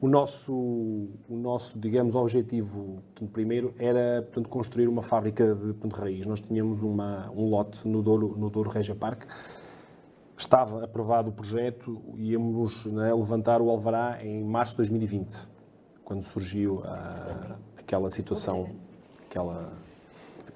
o 0.00 0.08
nosso, 0.08 0.52
o 0.54 1.36
nosso 1.36 1.78
digamos, 1.78 2.14
objetivo, 2.14 3.02
portanto, 3.14 3.30
primeiro, 3.32 3.74
era 3.78 4.22
portanto, 4.22 4.48
construir 4.50 4.88
uma 4.88 5.02
fábrica 5.02 5.54
de 5.54 5.72
portanto, 5.72 5.94
raiz. 5.94 6.26
Nós 6.26 6.40
tínhamos 6.40 6.82
uma, 6.82 7.30
um 7.32 7.48
lote 7.48 7.88
no 7.88 8.02
Douro, 8.02 8.34
no 8.36 8.50
Douro 8.50 8.68
Regia 8.68 8.94
Parque, 8.94 9.26
estava 10.36 10.84
aprovado 10.84 11.30
o 11.30 11.32
projeto, 11.32 11.98
íamos 12.18 12.84
né, 12.86 13.12
levantar 13.14 13.62
o 13.62 13.70
alvará 13.70 14.18
em 14.22 14.44
março 14.44 14.72
de 14.72 14.76
2020, 14.78 15.48
quando 16.04 16.22
surgiu 16.22 16.82
a- 16.84 17.56
aquela 17.86 18.10
situação, 18.10 18.68
aquela 19.30 19.72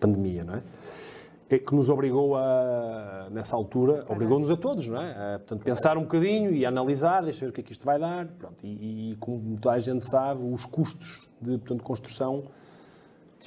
pandemia, 0.00 0.42
não 0.42 0.54
é? 0.54 1.58
Que 1.58 1.74
nos 1.74 1.88
obrigou 1.88 2.36
a, 2.36 3.28
nessa 3.30 3.56
altura, 3.56 4.04
obrigou-nos 4.08 4.50
a 4.50 4.56
todos, 4.56 4.86
não 4.86 5.00
é? 5.00 5.34
A, 5.34 5.38
portanto, 5.38 5.64
pensar 5.64 5.96
um 5.96 6.02
bocadinho 6.02 6.52
e 6.52 6.66
analisar, 6.66 7.22
deixa 7.22 7.40
ver 7.40 7.50
o 7.50 7.52
que 7.52 7.60
é 7.60 7.64
que 7.64 7.72
isto 7.72 7.84
vai 7.84 7.98
dar. 7.98 8.26
Pronto, 8.26 8.64
e, 8.64 9.12
e 9.12 9.16
como 9.16 9.56
toda 9.58 9.74
a 9.74 9.80
gente 9.80 10.08
sabe, 10.08 10.42
os 10.44 10.64
custos 10.64 11.28
de 11.40 11.58
portanto, 11.58 11.82
construção 11.82 12.44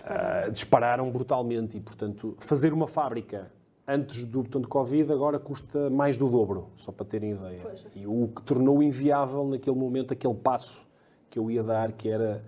ah, 0.03 0.49
dispararam 0.49 1.09
brutalmente 1.11 1.77
e, 1.77 1.79
portanto, 1.79 2.36
fazer 2.39 2.73
uma 2.73 2.88
fábrica 2.88 3.51
antes 3.88 4.23
do 4.25 4.41
portanto, 4.41 4.67
Covid 4.67 5.11
agora 5.11 5.39
custa 5.39 5.89
mais 5.89 6.17
do 6.17 6.29
dobro, 6.29 6.69
só 6.77 6.91
para 6.91 7.05
terem 7.05 7.31
ideia. 7.31 7.61
E 7.95 8.07
o 8.07 8.29
que 8.34 8.41
tornou 8.43 8.81
inviável 8.81 9.45
naquele 9.47 9.77
momento 9.77 10.13
aquele 10.13 10.36
passo 10.36 10.86
que 11.29 11.38
eu 11.38 11.49
ia 11.51 11.63
dar, 11.63 11.91
que 11.93 12.09
era 12.09 12.43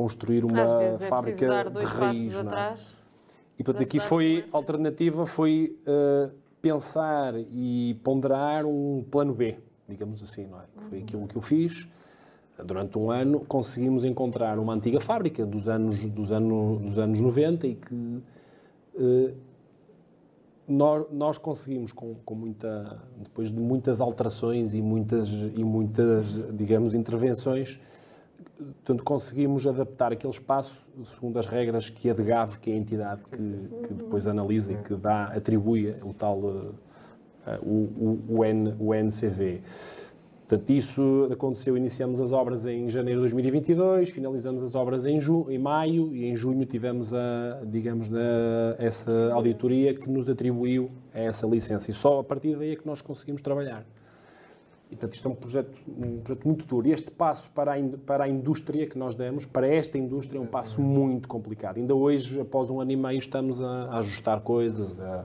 construir 0.00 0.46
uma 0.46 0.82
é 0.82 0.96
fábrica 0.96 1.46
de 1.70 1.84
raiz. 1.84 2.32
não 2.32 2.40
é? 2.40 2.46
atrás. 2.46 2.94
E 3.58 3.62
portanto, 3.62 3.84
aqui 3.84 4.00
foi, 4.00 4.48
a 4.50 4.56
alternativa 4.56 5.26
foi 5.26 5.78
uh, 5.86 6.30
pensar 6.62 7.34
e 7.36 8.00
ponderar 8.02 8.64
um 8.64 9.04
plano 9.10 9.34
B, 9.34 9.58
digamos 9.86 10.22
assim, 10.22 10.46
não 10.46 10.58
é? 10.58 10.62
Que 10.62 10.84
Foi 10.88 10.98
aquilo 11.00 11.28
que 11.28 11.36
eu 11.36 11.42
fiz. 11.42 11.86
Durante 12.64 12.96
um 12.96 13.10
ano 13.10 13.40
conseguimos 13.40 14.02
encontrar 14.02 14.58
uma 14.58 14.72
antiga 14.72 15.00
fábrica 15.00 15.44
dos 15.44 15.68
anos, 15.68 16.02
dos 16.06 16.32
ano, 16.32 16.78
dos 16.78 16.98
anos 16.98 17.20
90 17.20 17.66
e 17.66 17.74
que 17.74 17.94
uh, 17.94 19.34
nós, 20.66 21.06
nós 21.12 21.36
conseguimos, 21.36 21.92
com, 21.92 22.14
com 22.24 22.34
muita, 22.34 23.02
depois 23.18 23.52
de 23.52 23.60
muitas 23.60 24.00
alterações 24.00 24.72
e 24.72 24.80
muitas, 24.80 25.28
e 25.28 25.62
muitas, 25.62 26.26
digamos, 26.56 26.94
intervenções, 26.94 27.78
portanto, 28.56 29.02
conseguimos 29.04 29.66
adaptar 29.66 30.12
aquele 30.12 30.32
espaço 30.32 30.84
segundo 31.04 31.38
as 31.38 31.46
regras 31.46 31.88
que 31.90 32.10
a 32.10 32.14
DGAV, 32.14 32.58
que 32.58 32.70
é 32.70 32.74
a 32.74 32.76
entidade 32.76 33.22
que, 33.24 33.86
que 33.86 33.94
depois 33.94 34.26
analisa 34.26 34.72
e 34.72 34.76
que 34.76 34.94
dá, 34.94 35.24
atribui 35.26 35.94
o 36.02 36.12
tal 36.12 36.74
eh, 37.46 37.58
o, 37.62 38.20
o, 38.28 38.38
o, 38.38 38.44
N, 38.44 38.74
o 38.78 38.94
NCV. 38.94 39.62
Portanto, 40.50 40.70
isso 40.70 41.28
aconteceu, 41.30 41.76
iniciamos 41.76 42.20
as 42.20 42.32
obras 42.32 42.66
em 42.66 42.90
janeiro 42.90 43.20
de 43.20 43.28
2022, 43.28 44.08
finalizamos 44.08 44.64
as 44.64 44.74
obras 44.74 45.06
em, 45.06 45.20
ju 45.20 45.46
em 45.48 45.58
maio 45.58 46.12
e 46.12 46.24
em 46.24 46.34
junho 46.34 46.66
tivemos 46.66 47.14
a, 47.14 47.60
digamos, 47.64 48.10
na, 48.10 48.74
essa 48.76 49.32
auditoria 49.32 49.94
que 49.94 50.10
nos 50.10 50.28
atribuiu 50.28 50.90
essa 51.14 51.46
licença. 51.46 51.88
E 51.90 51.94
só 51.94 52.18
a 52.18 52.24
partir 52.24 52.56
daí 52.56 52.72
é 52.72 52.76
que 52.76 52.84
nós 52.84 53.00
conseguimos 53.00 53.40
trabalhar. 53.42 53.86
E, 54.90 54.96
portanto, 54.96 55.14
isto 55.14 55.28
é 55.28 55.30
um 55.30 55.34
projeto, 55.34 55.78
um 55.86 56.20
projeto 56.20 56.44
muito 56.44 56.64
duro. 56.64 56.88
E 56.88 56.92
este 56.92 57.10
passo 57.10 57.48
para 57.50 57.74
a, 57.74 57.76
para 58.04 58.24
a 58.24 58.28
indústria 58.28 58.86
que 58.86 58.98
nós 58.98 59.14
demos, 59.14 59.46
para 59.46 59.66
esta 59.66 59.96
indústria, 59.96 60.38
é 60.38 60.40
um 60.40 60.46
passo 60.46 60.80
muito 60.80 61.28
complicado. 61.28 61.76
Ainda 61.76 61.94
hoje, 61.94 62.40
após 62.40 62.70
um 62.70 62.80
ano 62.80 62.90
e 62.90 62.96
meio, 62.96 63.18
estamos 63.18 63.62
a, 63.62 63.84
a 63.84 63.98
ajustar 63.98 64.40
coisas, 64.40 65.00
a, 65.00 65.24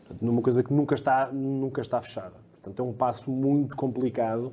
portanto, 0.00 0.22
numa 0.22 0.42
coisa 0.42 0.62
que 0.62 0.72
nunca 0.72 0.94
está, 0.94 1.30
nunca 1.32 1.80
está 1.80 2.00
fechada. 2.02 2.34
Portanto, 2.52 2.78
é 2.78 2.82
um 2.84 2.92
passo 2.92 3.30
muito 3.30 3.74
complicado. 3.74 4.52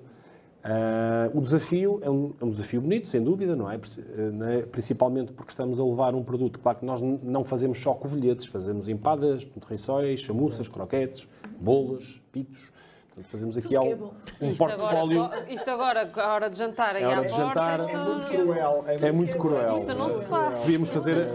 Ah, 0.70 1.30
o 1.34 1.39
desafio 1.39 2.00
é 2.02 2.10
um, 2.10 2.34
é 2.41 2.43
um 2.43 2.50
desafio 2.50 2.82
bonito, 2.82 3.08
sem 3.08 3.24
dúvida, 3.24 3.56
não 3.56 3.72
é? 3.72 3.76
Eh, 3.76 4.22
né? 4.32 4.62
Principalmente 4.64 5.32
porque 5.32 5.52
estamos 5.52 5.80
a 5.80 5.86
levar 5.86 6.14
um 6.14 6.24
produto. 6.24 6.60
Claro 6.60 6.80
que 6.80 6.86
nós 6.86 7.02
não 7.02 7.45
fazemos 7.45 7.80
só 7.80 7.93
covilhetes, 7.93 8.45
fazemos 8.48 8.89
empadas, 8.89 9.48
rissóis, 9.70 10.20
chamuças, 10.20 10.68
croquetes, 10.68 11.26
bolas, 11.60 12.22
pitos. 12.34 12.72
Portanto, 13.18 13.28
fazemos 13.32 13.57
aqui 13.57 13.76
é 13.76 13.80
um 13.80 14.11
Isto 14.41 14.57
portfólio. 14.59 15.24
agora, 15.24 15.51
isto 15.51 15.70
agora, 15.72 16.11
a 16.15 16.34
hora 16.34 16.49
de 16.51 16.57
jantar 16.57 16.95
aí 16.95 17.03
É 17.03 17.07
hora 17.07 17.22
de 17.26 17.30
porta, 17.30 17.45
jantar. 17.47 17.80
isto- 17.80 17.91
É 17.91 17.97
muito 18.03 18.28
cruel. 18.28 18.86
É 18.88 19.11
muito 19.11 19.38
cruel. 19.38 19.74
Isto 19.80 19.95
não 19.95 20.09
se 20.20 20.26
faz. 20.28 20.59
Podíamos 20.61 20.89
fazer, 20.89 21.28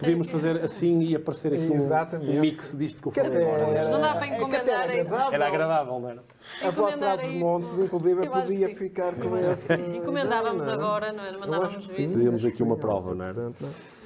podíamos 0.00 0.30
fazer 0.30 0.64
assim 0.64 1.00
e 1.00 1.14
aparecer 1.14 1.52
aqui 1.54 1.68
um, 1.70 1.74
Exatamente. 1.74 2.36
um 2.36 2.40
mix 2.40 2.76
disto 2.76 3.00
que 3.02 3.08
eu 3.08 3.12
falei 3.12 3.42
agora. 3.44 3.62
era- 3.78 3.90
Não 3.90 4.00
dá 4.00 4.14
para 4.16 4.26
é 4.26 4.36
encomendar 4.36 4.80
agradável. 4.82 5.32
Era 5.34 5.46
agradável, 5.46 6.00
não 6.00 6.10
era? 6.10 6.24
A 6.62 6.68
Encomendar 6.68 7.18
dos 7.18 7.28
montes, 7.28 7.78
inclusive, 7.78 8.28
podia 8.28 8.74
ficar 8.74 9.14
com 9.14 9.36
esse. 9.38 9.74
Encomendávamos 9.74 10.66
Não, 10.66 10.76
não. 10.76 10.84
agora, 10.84 11.12
não 11.12 11.24
era? 11.24 11.38
Mandávamos 11.38 11.86
Fazíamos 11.86 12.34
acho 12.34 12.48
aqui 12.48 12.62
uma 12.64 12.76
prova, 12.76 13.14
não 13.14 13.24
é? 13.26 13.32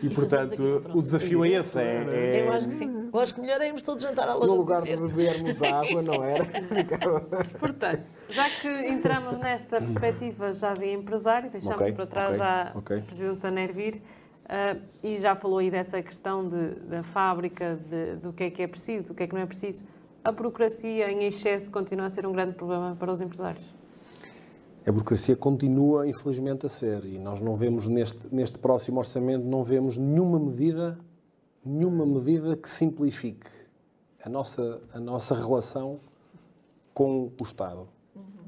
E, 0.03 0.07
aqui 0.07 0.15
portanto, 0.15 0.57
prova. 0.83 0.99
o 0.99 1.03
desafio 1.03 1.45
é 1.45 1.49
esse. 1.51 1.79
É, 1.79 2.05
é- 2.11 2.47
Eu 2.47 2.53
acho 2.53 2.67
que 2.67 2.75
sim. 2.75 3.09
Eu 3.13 3.21
acho 3.21 3.35
que 3.35 3.41
melhor 3.41 3.61
é 3.61 3.69
irmos 3.69 3.83
todos 3.83 4.03
jantar 4.03 4.29
à 4.29 4.35
loja. 4.35 4.47
No 4.49 4.57
lugar 4.57 4.83
de 4.83 4.89
Pedro. 4.89 5.09
bebermos 5.09 5.63
água, 5.63 6.03
não 6.03 6.23
era? 6.25 6.45
Portanto, 7.59 8.03
já 8.29 8.51
que 8.51 8.69
entramos 8.89 9.39
nesta 9.39 9.79
perspectiva 9.81 10.53
já 10.53 10.75
de 10.75 10.93
empresário, 10.93 11.51
deixamos 11.51 11.81
Ok, 11.81 11.93
para 11.93 12.07
trás 12.07 12.29
ok, 12.31 12.39
já 12.39 12.73
ok. 12.75 12.97
o 12.99 13.03
Presidente 13.03 13.39
da 13.39 13.51
Nervir 13.51 14.03
ah, 14.49 14.77
e 15.03 15.19
já 15.19 15.35
falou 15.37 15.59
aí 15.59 15.71
dessa 15.71 16.03
questão 16.03 16.49
de- 16.49 16.75
da 16.89 17.03
fábrica, 17.05 17.79
de- 17.89 18.17
do 18.17 18.33
que 18.33 18.45
é 18.45 18.51
que 18.51 18.63
é 18.63 18.67
preciso, 18.67 19.09
do 19.09 19.15
que 19.15 19.23
é 19.23 19.27
que 19.27 19.35
não 19.35 19.43
é 19.43 19.47
preciso. 19.47 19.85
A 20.25 20.33
burocracia 20.33 21.11
em 21.11 21.25
excesso 21.25 21.71
continua 21.71 22.07
a 22.07 22.11
ser 22.11 22.27
um 22.27 22.33
grande 22.33 22.53
problema 22.55 22.97
para 22.99 23.11
os 23.13 23.21
empresários. 23.21 23.65
A 24.85 24.91
burocracia 24.91 25.37
continua, 25.37 26.09
infelizmente, 26.09 26.67
a 26.67 26.69
ser. 26.69 27.05
E 27.05 27.19
nós 27.19 27.41
não 27.41 27.55
vemos 27.55 27.87
neste, 27.87 28.35
neste 28.35 28.59
próximo 28.59 28.99
orçamento, 28.99 29.45
não 29.45 29.63
vemos 29.63 29.97
nenhuma 29.97 30.39
medida, 30.41 30.99
nenhuma 31.65 32.05
medida 32.05 32.57
que 32.57 32.69
simplifique 32.69 33.49
a 34.25 34.29
nossa, 34.29 34.81
a 34.93 34.99
nossa 34.99 35.35
relação 35.35 36.01
com 36.93 37.31
o 37.41 37.43
Estado. 37.45 37.89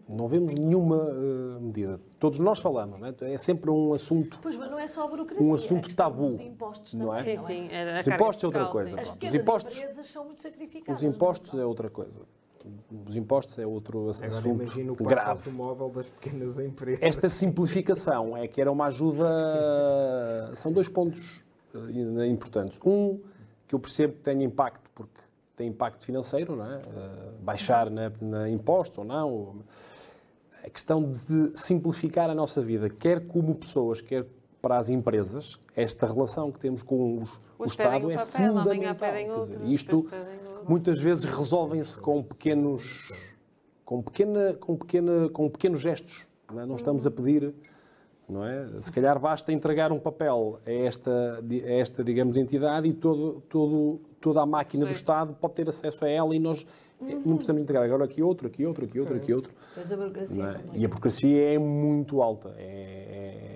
Não 0.08 0.28
vemos 0.28 0.52
nenhuma 0.54 1.08
eh, 1.08 1.60
medida. 1.60 2.00
Todos 2.18 2.38
nós 2.38 2.58
falamos, 2.58 2.98
não 2.98 3.06
é? 3.06 3.14
É 3.32 3.38
sempre 3.38 3.70
um 3.70 3.94
assunto. 3.94 4.38
Pois, 4.42 4.54
mas 4.54 4.70
não 4.70 4.78
é 4.78 4.86
só 4.86 5.04
a 5.04 5.06
burocracia. 5.06 5.42
Um 5.42 5.48
é 5.48 5.52
a 5.52 5.54
assunto 5.54 5.96
tabu, 5.96 6.32
dos 6.32 6.40
impostos 6.46 6.94
não 6.94 7.14
é? 7.14 7.22
Sim, 7.22 7.36
sim. 7.38 7.68
Os 8.00 8.06
impostos 8.06 8.44
é 8.44 8.46
outra 8.46 8.66
coisa. 8.66 9.00
As 9.00 9.08
Os 9.08 9.10
pequenas 9.14 9.34
impostos- 9.40 9.78
empresas 9.78 10.06
são 10.08 10.24
muito 10.26 10.42
sacrificadas. 10.42 10.96
Os 10.96 11.08
impostos 11.08 11.58
é 11.58 11.64
outra 11.64 11.88
coisa. 11.88 12.20
Os 13.06 13.14
impostos 13.14 13.58
é 13.58 13.66
outro 13.66 14.10
Agora 14.10 14.26
assunto 14.26 14.62
imagina 14.62 14.92
o 14.92 14.96
grave. 14.96 15.30
automóvel 15.30 15.90
das 15.90 16.08
pequenas 16.08 16.58
empresas. 16.58 17.02
Esta 17.02 17.28
simplificação 17.28 18.36
é 18.36 18.48
que 18.48 18.60
era 18.60 18.72
uma 18.72 18.86
ajuda. 18.86 19.26
São 20.54 20.72
dois 20.72 20.88
pontos 20.88 21.44
eh, 21.74 22.26
importantes. 22.26 22.80
Um, 22.84 23.20
que 23.66 23.74
eu 23.74 23.78
percebo 23.78 24.14
que 24.14 24.20
tem 24.20 24.42
impacto, 24.42 24.90
porque 24.94 25.20
tem 25.56 25.68
impacto 25.68 26.04
financeiro, 26.04 26.56
não 26.56 26.66
é? 26.66 26.76
Eh, 26.76 27.30
baixar 27.40 27.90
na, 27.90 28.10
na 28.20 28.48
impostos 28.48 28.98
ou 28.98 29.04
não. 29.04 29.56
A 30.64 30.70
questão 30.70 31.02
de 31.02 31.56
simplificar 31.58 32.30
a 32.30 32.34
nossa 32.34 32.62
vida, 32.62 32.88
quer 32.88 33.26
como 33.26 33.54
pessoas, 33.54 34.00
quer 34.00 34.24
para 34.62 34.78
as 34.78 34.88
empresas, 34.88 35.60
esta 35.76 36.06
relação 36.06 36.50
que 36.50 36.58
temos 36.58 36.82
com 36.82 37.18
os, 37.18 37.38
o 37.58 37.66
Estado 37.66 38.10
é 38.10 38.16
fundamental. 38.16 38.94
pedem 38.94 39.30
outro, 39.30 39.58
dizer, 39.58 39.70
isto. 39.70 40.08
Muitas 40.68 41.00
vezes 41.00 41.24
resolvem-se 41.24 41.98
com 41.98 42.22
pequenos 42.22 43.10
com, 43.84 44.02
pequena, 44.02 44.54
com, 44.54 44.76
pequena, 44.76 45.28
com 45.28 45.48
pequenos 45.48 45.80
gestos. 45.80 46.26
Não, 46.50 46.60
é? 46.60 46.66
não 46.66 46.76
estamos 46.76 47.06
a 47.06 47.10
pedir, 47.10 47.54
não 48.28 48.44
é? 48.44 48.66
Se 48.80 48.90
calhar 48.90 49.18
basta 49.18 49.52
entregar 49.52 49.92
um 49.92 49.98
papel 49.98 50.58
a 50.66 50.70
esta, 50.70 51.40
a 51.40 51.72
esta 51.72 52.02
digamos, 52.02 52.36
entidade 52.36 52.88
e 52.88 52.92
todo, 52.92 53.42
todo, 53.48 54.00
toda 54.20 54.42
a 54.42 54.46
máquina 54.46 54.84
do 54.84 54.90
Estado 54.90 55.34
pode 55.34 55.54
ter 55.54 55.68
acesso 55.68 56.04
a 56.04 56.08
ela 56.08 56.34
e 56.34 56.38
nós 56.38 56.66
não 57.00 57.36
precisamos 57.36 57.62
entregar 57.62 57.82
agora 57.82 58.04
aqui 58.04 58.22
outro, 58.22 58.46
aqui 58.46 58.64
outro, 58.64 58.84
aqui 58.84 58.98
outro, 58.98 59.16
aqui 59.16 59.34
outro. 59.34 59.52
É? 60.38 60.52
também. 60.52 60.80
E 60.80 60.84
a 60.84 60.88
burocracia 60.88 61.54
é 61.54 61.58
muito 61.58 62.22
alta. 62.22 62.54
É, 62.56 63.53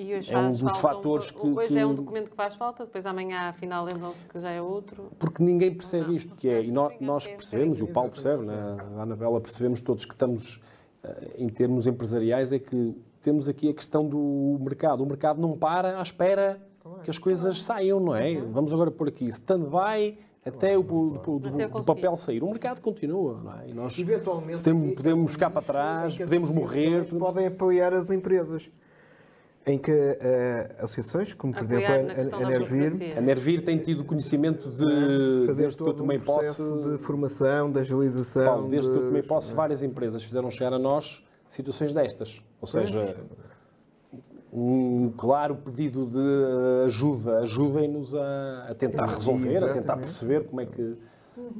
E 0.00 0.14
hoje 0.14 0.32
É 0.32 0.38
um 0.38 0.50
dos 0.50 0.60
falta 0.60 0.78
fatores 0.78 1.30
que- 1.30 1.46
Hoje 1.46 1.78
é 1.78 1.84
um 1.84 1.90
que- 1.90 1.96
documento 1.96 2.30
que 2.30 2.36
faz 2.36 2.54
falta, 2.54 2.86
depois 2.86 3.04
amanhã, 3.04 3.50
afinal, 3.50 3.84
lembram-se 3.84 4.24
que 4.24 4.40
já 4.40 4.50
é 4.50 4.62
outro. 4.62 5.10
Porque 5.18 5.42
ninguém 5.42 5.74
percebe 5.74 6.16
isto, 6.16 6.34
que 6.36 6.48
é, 6.48 6.62
e 6.64 6.72
nós, 6.72 6.94
nós 7.00 7.26
que 7.26 7.32
é 7.32 7.36
percebemos, 7.36 7.78
e 7.80 7.82
o 7.82 7.88
Paulo 7.88 8.10
percebe, 8.10 8.44
né? 8.46 8.76
a 8.96 9.02
Anabela 9.02 9.38
percebemos 9.42 9.82
todos 9.82 10.06
que 10.06 10.14
estamos, 10.14 10.58
eh, 11.04 11.32
em 11.36 11.48
termos 11.50 11.86
empresariais, 11.86 12.50
é 12.50 12.58
que 12.58 12.96
temos 13.20 13.46
aqui 13.46 13.68
a 13.68 13.74
questão 13.74 14.06
do 14.08 14.56
mercado. 14.60 15.02
O 15.02 15.06
mercado 15.06 15.38
não 15.38 15.56
para 15.56 15.98
à 15.98 16.02
espera 16.02 16.58
que 17.04 17.10
as 17.10 17.18
coisas 17.18 17.60
saiam, 17.62 18.00
não 18.00 18.14
é? 18.16 18.36
Vamos 18.36 18.72
agora 18.72 18.90
por 18.90 19.06
aqui, 19.06 19.26
stand-by 19.28 20.16
até 20.46 20.78
o 20.78 20.82
do, 20.82 21.10
do- 21.18 21.38
do- 21.38 21.84
papel 21.84 22.16
sair. 22.16 22.42
O 22.42 22.48
mercado 22.48 22.80
continua, 22.80 23.38
não 23.44 23.52
é? 23.60 23.68
E 23.68 23.74
nós 23.74 23.98
Eventualmente, 23.98 24.58
podemos, 24.60 24.88
em- 24.92 24.94
podemos 24.94 25.32
ficar 25.32 25.50
para 25.50 25.60
trás, 25.62 26.16
que 26.16 26.24
podemos 26.24 26.48
morrer. 26.50 27.04
podemos- 27.04 27.18
Podem 27.28 27.46
apoiar 27.48 27.92
as 27.92 28.10
empresas. 28.10 28.70
Em 29.70 29.78
que 29.78 29.92
eh, 29.92 30.74
associações, 30.78 31.32
como 31.32 31.52
por 31.52 31.62
Apoiar 31.62 32.00
exemplo 32.10 32.34
a, 32.34 32.38
a 32.38 32.40
da 32.40 32.48
Nervir. 32.48 33.16
A 33.16 33.20
Nervir 33.20 33.64
tem 33.64 33.78
tido 33.78 34.04
conhecimento 34.04 34.68
de, 34.68 35.46
fazer 35.46 35.62
desde 35.62 35.76
que 35.76 35.88
eu 35.88 35.94
tomei 35.94 36.18
um 36.18 36.20
processo 36.20 36.62
posse, 36.62 36.90
de 36.90 36.98
formação, 36.98 37.70
de 37.70 37.78
agilização. 37.78 38.44
Paulo, 38.44 38.68
desde 38.68 38.90
que 38.90 38.96
eu 38.96 39.04
tomei 39.04 39.22
posse, 39.22 39.54
várias 39.54 39.82
empresas 39.82 40.22
fizeram 40.24 40.50
chegar 40.50 40.72
a 40.72 40.78
nós 40.78 41.24
situações 41.48 41.92
destas. 41.92 42.42
Ou 42.60 42.66
seja, 42.66 43.16
um 44.52 45.12
claro 45.16 45.54
pedido 45.56 46.06
de 46.06 46.84
ajuda. 46.86 47.38
Ajudem-nos 47.38 48.14
a, 48.14 48.66
a 48.70 48.74
tentar 48.74 49.06
resolver, 49.06 49.56
a 49.58 49.60
tentar 49.60 49.68
Exatamente. 49.74 50.04
perceber 50.04 50.44
como 50.44 50.60
é 50.60 50.66
que. 50.66 50.96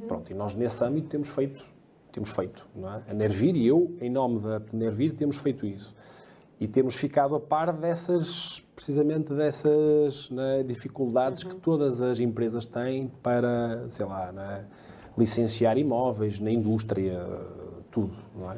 Pronto, 0.07 0.31
e 0.31 0.35
nós 0.35 0.53
nesse 0.53 0.83
âmbito 0.83 1.07
temos 1.07 1.29
feito, 1.29 1.65
temos 2.11 2.29
feito, 2.31 2.67
não 2.75 2.93
é? 2.93 3.01
A 3.07 3.13
Nervir 3.13 3.55
e 3.55 3.65
eu, 3.65 3.95
em 4.01 4.09
nome 4.09 4.39
da 4.39 4.61
Nervir, 4.73 5.13
temos 5.15 5.37
feito 5.37 5.65
isso. 5.65 5.95
E 6.61 6.67
temos 6.67 6.95
ficado 6.95 7.33
a 7.33 7.39
par 7.39 7.73
dessas, 7.73 8.61
precisamente 8.75 9.33
dessas 9.33 10.29
né, 10.29 10.61
dificuldades 10.61 11.43
que 11.43 11.55
todas 11.55 12.03
as 12.03 12.19
empresas 12.19 12.67
têm 12.67 13.11
para, 13.23 13.87
sei 13.89 14.05
lá, 14.05 14.31
né, 14.31 14.65
licenciar 15.17 15.75
imóveis 15.79 16.39
na 16.39 16.51
indústria, 16.51 17.19
tudo, 17.89 18.13
não 18.35 18.51
é? 18.51 18.57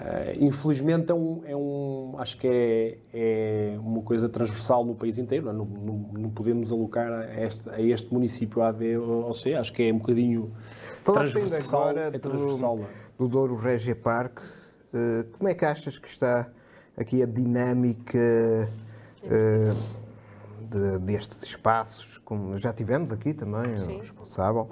Eh, 0.00 0.36
infelizmente 0.42 1.10
é 1.10 1.14
um, 1.14 1.42
é 1.44 1.56
um- 1.56 2.14
acho 2.18 2.38
que 2.38 2.46
é, 2.46 2.98
é 3.12 3.76
uma 3.80 4.00
coisa 4.02 4.28
transversal 4.28 4.84
no 4.84 4.94
país 4.94 5.18
inteiro, 5.18 5.46
não, 5.52 5.64
é? 5.64 5.66
Não- 5.66 6.10
não- 6.22 6.30
podemos 6.30 6.70
alocar 6.70 7.10
a 7.10 7.40
este, 7.44 7.68
a 7.68 7.80
este 7.82 8.14
município 8.14 8.62
A, 8.62 8.72
B 8.72 8.96
ou 8.96 9.34
C, 9.34 9.54
acho 9.54 9.72
que 9.72 9.82
é 9.82 9.92
um 9.92 9.98
bocadinho 9.98 10.52
Falaste 11.02 11.32
transversal, 11.32 11.80
agora 11.80 12.00
é 12.14 12.18
transversal. 12.20 12.76
do, 12.76 12.82
é? 12.84 12.86
do 13.18 13.26
Douro 13.28 13.56
Régia 13.56 13.96
Parque. 13.96 14.40
Eh, 14.94 15.24
como 15.36 15.48
é 15.48 15.54
que 15.54 15.64
achas 15.64 15.98
que 15.98 16.06
está 16.06 16.48
aqui 16.98 17.22
a 17.22 17.26
dinâmica 17.26 18.18
eh, 19.22 19.72
de- 20.70 20.98
destes 20.98 21.42
espaços? 21.42 22.18
Como 22.24 22.56
já 22.58 22.72
tivemos 22.72 23.12
aqui 23.12 23.32
também, 23.32 23.78
Sim. 23.78 23.96
o 23.96 24.00
responsável. 24.00 24.68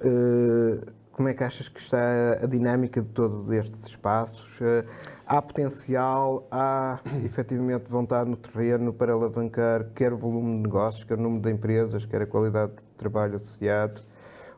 Eh, 0.00 0.92
como 1.12 1.28
é 1.28 1.34
que 1.34 1.44
achas 1.44 1.68
que 1.68 1.80
está 1.80 1.98
a 2.42 2.46
dinâmica 2.46 3.02
de 3.02 3.08
todos 3.08 3.50
estes 3.50 3.86
espaços? 3.86 4.58
Eh, 4.60 4.84
há 5.26 5.40
potencial, 5.40 6.46
há 6.50 6.98
efetivamente 7.24 7.84
vontade 7.90 8.28
no 8.28 8.36
terreno 8.36 8.92
para 8.92 9.12
alavancar 9.12 9.84
quer 9.94 10.12
o 10.12 10.16
volume 10.16 10.56
de 10.56 10.62
negócios, 10.62 11.04
quer 11.04 11.14
o 11.18 11.20
número 11.20 11.42
de 11.42 11.50
empresas, 11.50 12.04
quer 12.06 12.22
a 12.22 12.26
qualidade 12.26 12.72
de 12.72 12.82
trabalho 12.98 13.36
associado? 13.36 14.02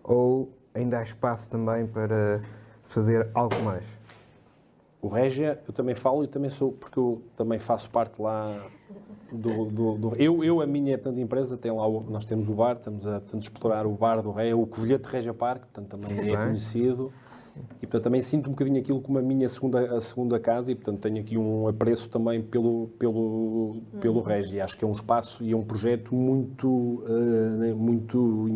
Ou 0.04 0.52
ainda 0.74 0.98
há 0.98 1.02
espaço 1.02 1.48
também 1.50 1.86
para 1.86 2.40
fazer 2.84 3.28
algo 3.34 3.54
mais? 3.62 3.84
O 5.02 5.08
Régia, 5.08 5.60
eu 5.66 5.74
também 5.74 5.96
falo 5.96 6.22
e 6.22 6.28
também 6.28 6.48
sou, 6.48 6.70
porque 6.70 6.96
eu 6.96 7.20
também 7.36 7.58
faço 7.58 7.90
parte 7.90 8.22
lá 8.22 8.64
do. 9.32 9.64
do- 9.64 9.98
do- 9.98 10.14
eu, 10.16 10.44
eu, 10.44 10.60
a 10.60 10.66
minha 10.66 10.96
portanto, 10.96 11.18
empresa, 11.18 11.56
tem 11.56 11.72
lá, 11.72 11.84
o- 11.88 12.04
nós 12.08 12.24
temos 12.24 12.48
o 12.48 12.52
bar, 12.54 12.76
estamos 12.76 13.04
a 13.08 13.14
portanto, 13.20 13.42
explorar 13.42 13.84
o 13.84 13.90
bar 13.90 14.22
do 14.22 14.30
Régia, 14.30 14.56
o 14.56 14.64
Covilhete 14.64 15.08
Régia 15.08 15.34
Parque, 15.34 15.66
portanto 15.72 15.88
também 16.00 16.32
é 16.32 16.36
conhecido. 16.36 17.12
E 17.82 17.86
portanto 17.86 18.04
também 18.04 18.20
sinto 18.22 18.46
um 18.46 18.52
bocadinho 18.52 18.80
aquilo 18.80 19.00
como 19.00 19.18
a 19.18 19.22
minha 19.22 19.46
segunda, 19.48 19.96
a 19.96 20.00
segunda 20.00 20.38
casa 20.40 20.70
e 20.72 20.74
portanto 20.74 21.00
tenho 21.00 21.18
aqui 21.20 21.36
um 21.36 21.66
apreço 21.68 22.08
também 22.08 22.40
pelo, 22.40 22.86
pelo, 22.98 23.76
pelo 24.00 24.20
Régia. 24.20 24.58
E 24.58 24.60
acho 24.60 24.78
que 24.78 24.84
é 24.84 24.88
um 24.88 24.92
espaço 24.92 25.42
e 25.44 25.52
é 25.52 25.56
um 25.56 25.62
projeto 25.64 26.14
muito, 26.14 27.02
eh, 27.64 27.74
muito 27.74 28.48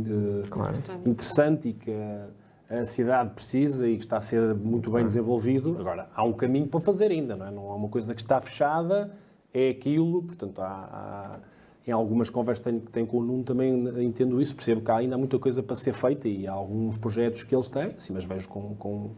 eh, 0.44 0.48
Claro. 0.48 0.78
interessante 1.04 1.68
e 1.70 1.72
que 1.74 1.90
a, 1.90 2.28
a 2.68 2.84
cidade 2.84 3.30
precisa 3.30 3.88
e 3.88 3.96
que 3.96 4.04
está 4.04 4.16
a 4.16 4.20
ser 4.20 4.54
muito 4.54 4.90
bem 4.90 5.04
desenvolvido. 5.04 5.76
Agora, 5.78 6.08
há 6.14 6.24
um 6.24 6.32
caminho 6.32 6.66
para 6.66 6.80
fazer 6.80 7.10
ainda, 7.10 7.36
não 7.36 7.46
é? 7.46 7.50
Não 7.50 7.70
é 7.70 7.74
uma 7.74 7.88
coisa 7.88 8.14
que 8.14 8.20
está 8.20 8.40
fechada, 8.40 9.12
é 9.54 9.70
aquilo, 9.70 10.22
portanto, 10.22 10.60
há, 10.60 10.66
há- 10.66 11.38
em 11.86 11.92
algumas 11.92 12.28
conversas 12.28 12.64
que 12.66 12.90
tenho, 12.90 13.06
com 13.06 13.18
o 13.18 13.22
Nuno 13.22 13.44
também 13.44 14.04
entendo 14.04 14.40
isso, 14.42 14.54
percebo 14.56 14.80
que 14.80 14.90
há 14.90 14.96
ainda 14.96 15.16
muita 15.16 15.38
coisa 15.38 15.62
para 15.62 15.76
ser 15.76 15.92
feita 15.92 16.28
e 16.28 16.44
há 16.46 16.52
alguns 16.52 16.98
projetos 16.98 17.44
que 17.44 17.54
eles 17.54 17.68
têm, 17.68 17.90
sim, 17.96 18.12
mas 18.12 18.24
vejo 18.24 18.48
com, 18.48 18.74
com, 18.74 19.10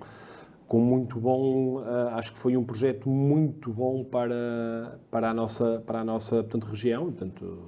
com 0.66 0.78
muito 0.78 1.18
bom, 1.18 1.78
ah, 1.78 2.16
acho 2.16 2.34
que 2.34 2.38
foi 2.38 2.54
um 2.58 2.64
projeto 2.64 3.08
muito 3.08 3.72
bom 3.72 4.04
para, 4.04 4.98
para 5.10 5.30
a 5.30 5.34
nossa, 5.34 5.82
para 5.86 6.00
a 6.00 6.04
nossa 6.04 6.42
portanto, 6.42 6.64
região, 6.66 7.04
portanto, 7.04 7.58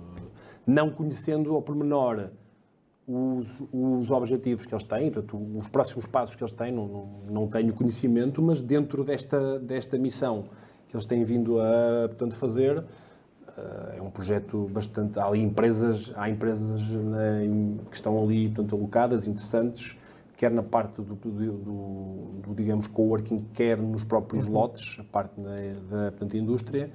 não 0.66 0.90
conhecendo 0.90 1.54
ao 1.54 1.62
pormenor 1.62 2.28
os, 3.12 3.62
os 3.72 4.10
objetivos 4.10 4.64
que 4.66 4.72
eles 4.74 4.84
têm, 4.84 5.10
portanto, 5.10 5.36
os 5.58 5.66
próximos 5.68 6.06
passos 6.06 6.36
que 6.36 6.42
eles 6.44 6.52
têm, 6.52 6.70
não, 6.72 6.86
não, 6.86 7.08
não 7.30 7.46
tenho 7.48 7.72
conhecimento, 7.72 8.40
mas 8.40 8.62
dentro 8.62 9.02
desta, 9.04 9.58
desta 9.58 9.98
missão 9.98 10.44
que 10.88 10.94
eles 10.94 11.06
têm 11.06 11.24
vindo 11.24 11.60
a 11.60 12.06
portanto, 12.08 12.36
fazer, 12.36 12.84
eh, 13.56 13.96
é 13.98 14.02
um 14.02 14.10
projeto 14.10 14.68
bastante. 14.72 15.18
Há 15.18 15.26
ali 15.26 15.40
empresas, 15.40 16.12
há 16.16 16.30
empresas 16.30 16.80
em- 17.42 17.78
que 17.90 17.96
estão 17.96 18.22
ali 18.22 18.48
portanto, 18.48 18.76
alocadas, 18.76 19.26
interessantes, 19.26 19.96
quer 20.36 20.50
na 20.50 20.62
parte 20.62 21.02
do, 21.02 21.14
do, 21.14 21.30
do- 21.30 22.40
do, 22.42 22.54
digamos, 22.54 22.86
coworking, 22.86 23.44
quer 23.54 23.76
nos 23.76 24.04
próprios 24.04 24.46
lotes, 24.46 24.96
a 25.00 25.04
parte 25.04 25.38
né, 25.40 25.76
da 25.90 26.10
portanto, 26.12 26.36
indústria. 26.36 26.90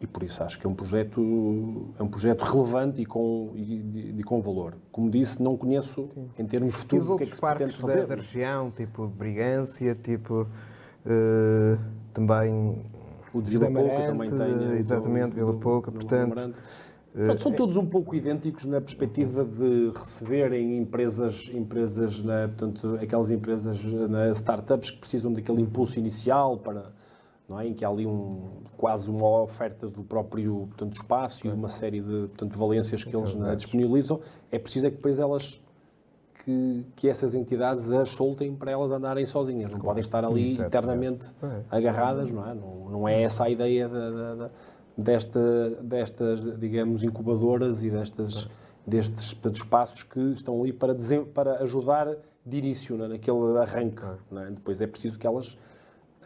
E 0.00 0.06
por 0.06 0.22
isso 0.22 0.42
acho 0.44 0.58
que 0.58 0.66
é 0.66 0.68
um 0.70 0.74
projeto, 0.74 1.88
é 1.98 2.02
um 2.02 2.08
projeto 2.08 2.42
relevante 2.42 3.00
e 3.00 3.06
com, 3.06 3.52
e, 3.54 4.14
e 4.18 4.22
com 4.22 4.42
valor. 4.42 4.74
Como 4.92 5.10
disse, 5.10 5.42
não 5.42 5.56
conheço 5.56 6.08
em 6.38 6.44
termos 6.44 6.74
futuros 6.74 7.06
os 7.08 7.14
o 7.14 7.16
que 7.16 7.22
é 7.24 7.26
que 7.26 7.34
se 7.34 7.40
pretende 7.40 7.58
parques 7.72 7.80
da, 7.80 7.86
fazer. 7.88 8.06
da 8.06 8.14
região, 8.16 8.70
tipo 8.70 9.06
de 9.06 9.14
Brigância, 9.14 9.94
tipo 9.94 10.46
eh, 11.06 11.78
também 12.12 12.84
O 13.32 13.40
de 13.40 13.50
Vila 13.50 13.68
de 13.68 13.72
Pouca 13.72 14.06
também 14.06 14.30
tem. 14.30 14.58
do- 14.58 14.72
Exatamente, 14.74 15.34
Vila 15.34 15.52
do- 15.52 15.58
Pouca, 15.58 15.90
do 15.90 15.98
portanto. 15.98 16.32
Amarante. 16.32 16.60
Portanto, 17.14 17.42
são 17.42 17.52
todos 17.52 17.78
um 17.78 17.86
pouco 17.86 18.14
idênticos 18.14 18.66
na 18.66 18.78
perspectiva 18.78 19.42
de 19.42 19.90
receberem 19.98 20.76
empresas, 20.76 21.50
empresas 21.54 22.22
na, 22.22 22.48
portanto, 22.48 22.98
aquelas 23.00 23.30
empresas, 23.30 23.82
na 23.82 24.28
startups 24.32 24.90
que 24.90 24.98
precisam 24.98 25.32
daquele 25.32 25.62
impulso 25.62 25.98
inicial 25.98 26.58
para, 26.58 26.92
não 27.48 27.58
é? 27.60 27.66
em 27.68 27.74
que 27.74 27.84
há 27.84 27.88
ali 27.88 28.06
um, 28.06 28.48
quase 28.76 29.10
uma 29.10 29.42
oferta 29.42 29.88
do 29.88 30.02
próprio 30.02 30.66
portanto, 30.68 30.94
espaço 30.94 31.46
e 31.46 31.50
uma 31.50 31.68
série 31.68 32.00
de 32.00 32.28
portanto, 32.28 32.58
valências 32.58 33.04
que 33.04 33.16
eles 33.16 33.34
né, 33.34 33.54
disponibilizam. 33.54 34.20
É 34.50 34.58
preciso 34.58 34.86
é 34.86 34.90
que 34.90 34.96
depois 34.96 35.18
elas 35.18 35.60
que, 36.44 36.84
que 36.94 37.08
essas 37.08 37.34
entidades 37.34 37.90
as 37.90 38.08
soltem 38.10 38.54
para 38.54 38.70
elas 38.70 38.92
andarem 38.92 39.26
sozinhas. 39.26 39.72
Não 39.72 39.80
podem 39.80 40.00
estar 40.00 40.24
ali 40.24 40.48
Exatamente. 40.48 40.68
eternamente 40.68 41.26
agarradas, 41.70 42.30
não 42.30 42.48
é? 42.48 42.54
Não, 42.54 42.90
não 42.90 43.08
é 43.08 43.22
essa 43.22 43.44
a 43.44 43.50
ideia 43.50 43.88
da- 43.88 44.10
da- 44.10 44.34
da- 44.34 44.50
desta, 44.96 45.70
destas, 45.82 46.58
digamos, 46.58 47.02
incubadoras 47.02 47.82
e 47.82 47.90
destas, 47.90 48.48
destes 48.86 49.34
portanto, 49.34 49.56
espaços 49.56 50.02
que 50.04 50.20
estão 50.32 50.60
ali 50.62 50.72
para, 50.72 50.94
para 51.34 51.62
ajudar 51.62 52.16
de 52.44 52.56
início, 52.58 53.02
é? 53.02 53.08
naquele 53.08 53.58
arranque. 53.58 54.02
é? 54.04 54.50
Depois 54.50 54.80
é 54.80 54.86
preciso 54.86 55.18
que 55.18 55.26
elas 55.26 55.58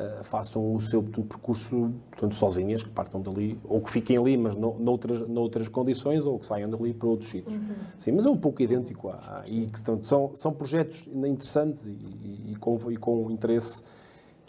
ah, 0.00 0.22
façam 0.24 0.74
o 0.74 0.80
seu 0.80 1.02
percurso 1.02 1.92
portanto, 2.10 2.34
sozinhas, 2.34 2.82
que 2.82 2.88
partam 2.90 3.20
dali, 3.20 3.58
ou 3.64 3.80
que 3.80 3.90
fiquem 3.90 4.16
ali, 4.16 4.36
mas 4.36 4.56
no, 4.56 4.78
noutras, 4.78 5.20
noutras 5.28 5.68
condições, 5.68 6.24
ou 6.24 6.38
que 6.38 6.46
saiam 6.46 6.70
dali 6.70 6.94
para 6.94 7.06
outros 7.08 7.30
sítios. 7.30 7.60
Sim, 7.98 8.12
mas 8.12 8.24
é 8.26 8.30
um 8.30 8.36
pouco 8.36 8.62
idêntico 8.62 9.08
a, 9.10 9.42
e 9.46 9.66
que 9.66 9.78
são, 9.78 10.02
são, 10.02 10.30
são 10.34 10.52
projetos 10.52 11.06
interessantes 11.12 11.86
e, 11.86 11.90
e- 11.90 12.52
e 12.52 12.56
com, 12.56 12.78
e 12.90 12.96
com 12.96 13.30
interesse. 13.30 13.82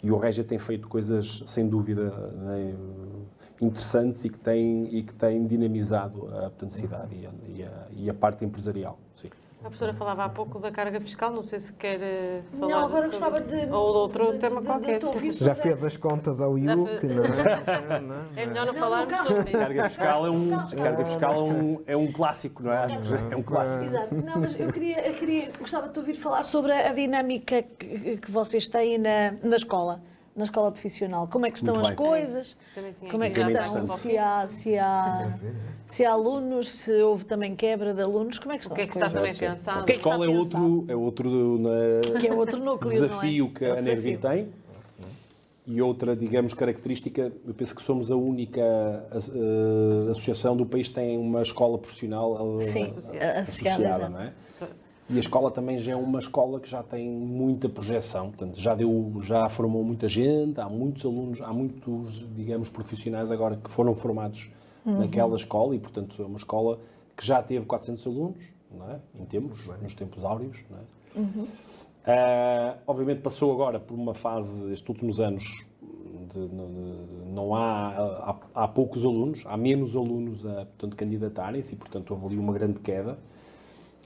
E 0.02 0.10
o 0.10 0.16
Régia 0.18 0.42
tem 0.42 0.58
feito 0.58 0.88
coisas, 0.88 1.42
sem 1.46 1.68
dúvida, 1.68 2.10
né, 2.32 2.74
interessantes 3.60 4.24
e 4.24 4.28
que 4.30 4.38
têm, 4.38 4.88
e 4.92 5.02
que 5.04 5.12
têm 5.14 5.46
dinamizado 5.46 6.26
a 6.28 6.40
portanto, 6.50 6.72
cidade 6.72 7.14
e 7.14 7.26
a, 7.26 7.30
e 7.56 7.62
a- 7.62 7.86
e 7.92 8.10
a 8.10 8.14
parte 8.14 8.44
empresarial. 8.44 8.98
Sim. 9.12 9.28
A 9.62 9.66
professora 9.66 9.94
falava 9.94 10.24
há 10.24 10.28
pouco 10.28 10.58
da 10.58 10.72
carga 10.72 11.00
fiscal, 11.00 11.30
não 11.30 11.44
sei 11.44 11.60
se 11.60 11.72
quer 11.74 12.02
eh, 12.02 12.42
falar. 12.58 12.72
Não, 12.72 12.84
agora 12.84 13.12
sobre- 13.12 13.40
gostava 13.40 13.40
de. 13.40 13.72
Ou 13.72 13.92
de 13.92 13.98
outro 13.98 14.32
de- 14.32 14.38
tema 14.38 14.60
de- 14.60 14.66
qualquer. 14.66 15.00
Já 15.34 15.54
fez 15.54 15.84
as 15.84 15.96
contas 15.96 16.40
ao 16.40 16.58
IUC, 16.58 17.06
não 17.06 17.24
é? 17.24 18.00
Não, 18.00 18.08
não. 18.08 18.24
É 18.36 18.44
melhor 18.44 18.66
não 18.66 18.72
Não, 18.72 18.80
falarmos 18.80 19.12
não, 19.18 19.26
sobre 19.26 19.50
isso. 19.50 19.58
Carga 19.58 19.84
fiscal 19.88 20.26
é 20.26 20.30
um, 20.30 20.54
a 20.58 20.66
carga 20.66 21.04
fiscal 21.04 21.34
é 21.34 21.42
um, 21.42 21.82
é 21.86 21.96
um 21.96 22.10
clássico, 22.12 22.62
não 22.64 22.72
é? 22.72 22.76
Acho 22.78 22.96
que 23.00 23.34
é 23.34 23.36
um 23.36 23.42
clássico. 23.42 23.84
Exato. 23.84 24.14
Não, 24.16 24.40
mas 24.40 24.58
eu 24.58 24.72
queria, 24.72 25.06
eu 25.06 25.14
queria, 25.14 25.50
gostava 25.56 25.86
de 25.86 25.92
te 25.92 25.98
ouvir 26.00 26.14
falar 26.14 26.42
sobre 26.42 26.72
a 26.72 26.92
dinâmica 26.92 27.62
que, 27.62 28.16
que 28.16 28.30
vocês 28.32 28.66
têm 28.66 28.98
na, 28.98 29.32
na 29.44 29.54
escola, 29.56 30.00
na 30.34 30.42
escola 30.44 30.72
profissional. 30.72 31.28
Como 31.28 31.46
é 31.46 31.50
que 31.52 31.58
estão 31.58 31.78
as 31.78 31.90
coisas? 31.92 32.56
Como 33.08 33.22
é 33.22 33.30
que 33.30 33.38
estão? 33.38 33.86
Se 33.96 34.18
há, 34.18 34.48
se, 34.48 34.76
há, 34.76 35.38
se 35.92 36.04
há 36.04 36.12
alunos, 36.12 36.68
se 36.70 36.90
houve 37.02 37.24
também 37.24 37.54
quebra 37.54 37.92
de 37.94 38.00
alunos, 38.02 38.38
como 38.38 38.52
é 38.52 38.58
que 38.58 38.62
O 38.64 38.72
estão 38.72 38.76
que 38.76 38.82
é 38.82 38.86
que 38.86 38.94
está 38.96 39.10
também 39.10 39.34
pensado? 39.34 39.80
O 39.80 39.82
A 39.82 39.84
que 39.84 39.92
é 39.92 39.94
que 39.94 40.00
está 40.00 40.10
escola 40.10 40.24
é 40.24 40.28
outro, 40.38 40.84
é 40.88 40.96
outro 40.96 41.58
na- 41.58 42.18
Que 42.20 42.28
é 42.28 42.32
outro 42.34 42.58
núcleo, 42.58 42.90
não 42.98 43.04
é? 43.04 43.08
desafio 43.08 43.50
que 43.50 43.64
É 43.64 43.70
a 43.70 43.74
um 43.74 43.82
Nervin 43.82 44.16
desafio. 44.16 44.18
tem. 44.30 44.48
E 45.64 45.80
outra, 45.80 46.16
digamos, 46.16 46.54
característica, 46.54 47.30
eu 47.46 47.54
penso 47.54 47.72
que 47.76 47.82
somos 47.82 48.10
a 48.10 48.16
única 48.16 48.60
eh, 48.60 50.10
associação 50.10 50.56
do 50.56 50.66
país 50.66 50.88
que 50.88 50.94
tem 50.96 51.16
uma 51.16 51.40
escola 51.40 51.78
profissional 51.78 52.58
eh, 52.60 52.66
Sim, 52.66 52.84
associada. 52.86 53.40
associada, 53.42 54.08
não 54.08 54.20
é? 54.22 54.32
E 55.08 55.16
a 55.16 55.20
escola 55.20 55.52
também 55.52 55.78
já 55.78 55.92
é 55.92 55.96
uma 55.96 56.18
escola 56.18 56.58
que 56.58 56.68
já 56.68 56.82
tem 56.82 57.08
muita 57.08 57.68
projeção, 57.68 58.30
portanto, 58.30 58.58
já, 58.58 58.74
deu, 58.74 59.12
já 59.22 59.48
formou 59.48 59.84
muita 59.84 60.08
gente, 60.08 60.58
há 60.60 60.68
muitos 60.68 61.04
alunos, 61.04 61.40
há 61.40 61.52
muitos, 61.52 62.24
digamos, 62.34 62.68
profissionais 62.68 63.30
agora 63.30 63.56
que 63.56 63.70
foram 63.70 63.94
formados 63.94 64.50
Uhum. 64.84 64.98
naquela 65.00 65.36
escola 65.36 65.74
e, 65.76 65.78
portanto, 65.78 66.20
é 66.20 66.26
uma 66.26 66.38
escola 66.38 66.78
que 67.16 67.24
já 67.26 67.42
teve 67.42 67.64
400 67.66 68.06
alunos, 68.06 68.42
não 68.70 68.90
é? 68.90 68.98
Em 69.20 69.24
tempos, 69.24 69.64
nos 69.80 69.94
tempos 69.94 70.24
áureos, 70.24 70.58
não 70.70 70.78
é? 70.78 70.82
Uhum. 71.20 71.46
Ah, 72.04 72.76
obviamente 72.86 73.20
passou 73.20 73.52
agora 73.52 73.78
por 73.78 73.94
uma 73.94 74.14
fase, 74.14 74.72
estes 74.72 74.88
últimos 74.88 75.20
anos, 75.20 75.44
de- 76.34 76.48
de- 76.48 76.48
de- 76.48 77.32
não 77.32 77.54
há, 77.54 78.36
há, 78.54 78.64
há 78.64 78.68
poucos 78.68 79.04
alunos, 79.04 79.42
há 79.46 79.56
menos 79.56 79.94
alunos 79.94 80.44
a 80.44 80.66
portanto, 80.66 80.96
candidatarem-se 80.96 81.74
e, 81.74 81.76
portanto, 81.76 82.10
houve 82.12 82.26
ali 82.26 82.38
uma 82.38 82.52
grande 82.52 82.80
queda. 82.80 83.18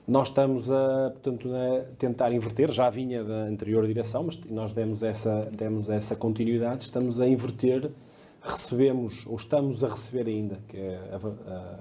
Nós 0.07 0.29
estamos 0.29 0.71
a, 0.71 1.11
portanto, 1.11 1.49
a 1.53 1.85
tentar 1.99 2.33
inverter, 2.33 2.71
já 2.71 2.89
vinha 2.91 3.25
da 3.25 3.45
anterior 3.45 3.85
direção, 3.87 4.25
mas 4.25 4.39
nós 4.51 4.73
demos 4.73 5.03
essa, 5.03 5.49
demos 5.57 5.89
essa 5.89 6.15
continuidade, 6.15 6.83
estamos 6.85 7.21
a 7.21 7.27
inverter, 7.27 7.91
recebemos, 8.47 9.27
ou 9.27 9.37
estamos 9.37 9.83
a 9.85 9.89
receber 9.89 10.29
ainda, 10.29 10.59
que 10.69 10.77
é 10.77 10.97
a, 11.13 11.17
a- 11.51 11.79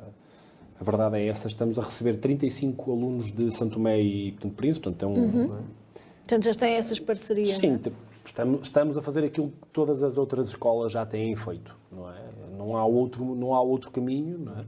a 0.79 0.83
verdade 0.83 1.17
é 1.17 1.27
essa, 1.27 1.47
estamos 1.47 1.79
a 1.79 1.83
receber 1.83 2.17
35 2.17 2.91
alunos 2.91 3.31
de 3.31 3.49
Santo 3.55 3.75
Tomé 3.75 4.01
e 4.01 4.31
portanto, 4.33 4.53
Príncipe, 4.55 4.83
portanto 4.89 5.03
é 5.03 5.07
um, 5.07 5.47
Portanto, 6.27 6.43
já 6.43 6.53
têm 6.55 6.73
essas 6.73 6.99
parcerias. 6.99 7.49
Sim, 7.49 7.75
é? 7.75 7.77
te- 7.77 7.93
estamos, 8.25 8.61
estamos 8.63 8.97
a 8.97 9.01
fazer 9.01 9.23
aquilo 9.23 9.49
que 9.61 9.67
todas 9.71 10.01
as 10.03 10.17
outras 10.17 10.47
escolas 10.49 10.91
já 10.91 11.05
têm 11.05 11.35
feito, 11.35 11.75
não 11.91 12.09
é? 12.09 12.15
Não 12.57 12.75
há 12.75 12.83
outro, 12.85 13.23
não 13.35 13.53
há 13.53 13.61
outro 13.61 13.91
caminho, 13.91 14.37
não 14.39 14.53
é? 14.53 14.65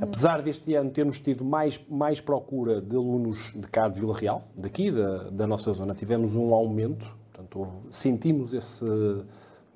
Apesar 0.00 0.40
deste 0.42 0.74
ano 0.74 0.90
termos 0.90 1.20
tido 1.20 1.44
mais, 1.44 1.80
mais 1.88 2.20
procura 2.20 2.80
de 2.80 2.96
alunos 2.96 3.52
de 3.54 3.66
cá 3.68 3.86
de 3.88 4.00
Vila 4.00 4.16
Real, 4.16 4.42
daqui 4.56 4.90
da, 4.90 5.24
da 5.30 5.46
nossa 5.46 5.72
zona, 5.72 5.94
tivemos 5.94 6.34
um 6.34 6.52
aumento, 6.54 7.08
portanto, 7.32 7.58
houve- 7.60 7.70
sentimos 7.90 8.52
esse, 8.54 8.84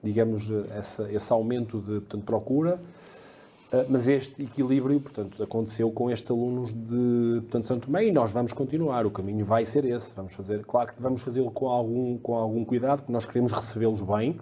digamos, 0.02 0.50
essa, 0.76 1.10
esse 1.12 1.32
aumento 1.32 1.78
de 1.78 2.00
portanto, 2.00 2.24
procura, 2.24 2.80
Uh, 3.72 3.86
mas 3.88 4.06
este 4.06 4.42
equilíbrio, 4.42 5.00
portanto, 5.00 5.42
aconteceu 5.42 5.90
com 5.90 6.10
estes 6.10 6.30
alunos 6.30 6.74
de 6.74 7.40
portanto, 7.40 7.64
Santo 7.64 7.86
Tomé 7.86 8.06
e 8.06 8.12
nós 8.12 8.30
vamos 8.30 8.52
continuar. 8.52 9.06
O 9.06 9.10
caminho 9.10 9.46
vai 9.46 9.64
ser 9.64 9.86
esse. 9.86 10.12
Vamos 10.14 10.34
fazer, 10.34 10.62
claro 10.66 10.92
que 10.92 11.00
vamos 11.00 11.22
fazê-lo 11.22 11.50
com 11.50 11.68
algum, 11.68 12.18
com 12.18 12.34
algum 12.34 12.66
cuidado, 12.66 12.98
porque 12.98 13.12
nós 13.12 13.24
queremos 13.24 13.50
recebê-los 13.50 14.02
bem. 14.02 14.38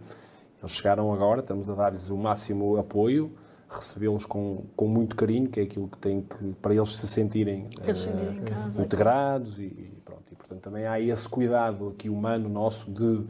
Eles 0.61 0.72
chegaram 0.72 1.12
agora, 1.12 1.40
estamos 1.42 1.70
a 1.70 1.74
dar-lhes 1.74 2.11
o 2.11 2.16
máximo 2.16 2.76
apoio, 2.76 3.30
recebê-los 3.68 4.26
com, 4.26 4.64
com 4.74 4.88
muito 4.88 5.14
carinho, 5.14 5.48
que 5.48 5.61
é 5.61 5.62
aquilo 5.62 5.86
que 5.86 5.98
tem 5.98 6.22
que, 6.22 6.52
para 6.61 6.74
eles 6.74 6.96
se 6.96 7.06
sentirem, 7.06 7.68
eles 7.84 8.06
uh, 8.06 8.11
casa, 8.44 8.82
integrados 8.82 9.61
e, 9.61 9.62
e 9.62 10.02
pronto. 10.04 10.24
E, 10.32 10.34
portanto, 10.34 10.61
também 10.61 10.86
há 10.86 11.00
esse 11.00 11.28
cuidado 11.28 11.90
aqui 11.90 12.08
humano 12.08 12.48
nosso 12.48 12.90
de 12.90 13.24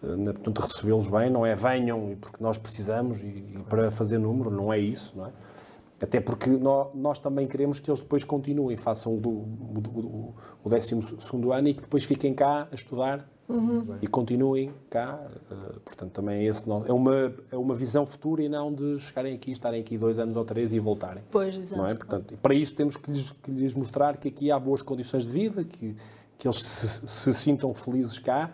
portanto, 0.00 0.58
recebê-los 0.60 1.06
bem, 1.08 1.30
não 1.30 1.44
é 1.44 1.54
venham 1.54 2.16
porque 2.20 2.36
nós 2.42 2.58
precisamos 2.58 3.22
e, 3.22 3.26
e 3.26 3.64
para 3.68 3.90
fazer 3.90 4.18
número, 4.18 4.50
não 4.50 4.72
é 4.72 4.78
isso, 4.78 5.12
não 5.16 5.26
é? 5.26 5.30
Até 6.00 6.20
porque 6.20 6.50
nó- 6.50 6.88
nós, 6.94 7.18
também 7.18 7.46
queremos 7.46 7.80
que 7.80 7.90
eles 7.90 8.00
depois 8.02 8.22
continuem, 8.22 8.76
façam 8.76 9.14
o, 9.14 9.16
o, 9.16 9.80
do- 9.80 10.34
o 10.62 10.68
12 10.68 10.94
ano 11.54 11.68
e 11.68 11.74
que 11.74 11.80
depois 11.80 12.04
fiquem 12.04 12.34
cá 12.34 12.68
a 12.70 12.74
estudar 12.74 13.26
e 14.02 14.06
continuem 14.06 14.72
cá. 14.90 15.24
eh, 15.50 15.54
portanto, 15.84 16.10
também 16.12 16.40
é, 16.40 16.44
esse, 16.44 16.68
é, 16.68 16.92
uma, 16.92 17.32
é 17.50 17.56
uma 17.56 17.74
visão 17.74 18.04
futura 18.04 18.42
e 18.42 18.48
não 18.48 18.74
de 18.74 18.98
chegarem 18.98 19.34
aqui, 19.34 19.52
estarem 19.52 19.80
aqui 19.80 19.96
dois 19.96 20.18
anos 20.18 20.36
ou 20.36 20.44
três 20.44 20.72
e 20.74 20.78
voltarem. 20.78 21.22
Pois, 21.30 21.54
exato. 21.54 21.76
Não 21.80 21.86
é? 21.88 21.94
Portanto, 21.94 22.36
para 22.42 22.54
isso 22.54 22.74
temos 22.74 22.96
que 22.98 23.10
lhes, 23.10 23.30
que 23.30 23.50
lhes 23.50 23.72
mostrar 23.72 24.16
que 24.18 24.28
aqui 24.28 24.50
há 24.50 24.58
boas 24.58 24.82
condições 24.82 25.22
de 25.24 25.30
vida, 25.30 25.64
que, 25.64 25.96
que 26.36 26.46
eles 26.46 26.62
se, 26.62 27.08
se 27.08 27.32
sintam 27.32 27.72
felizes 27.72 28.18
cá, 28.18 28.50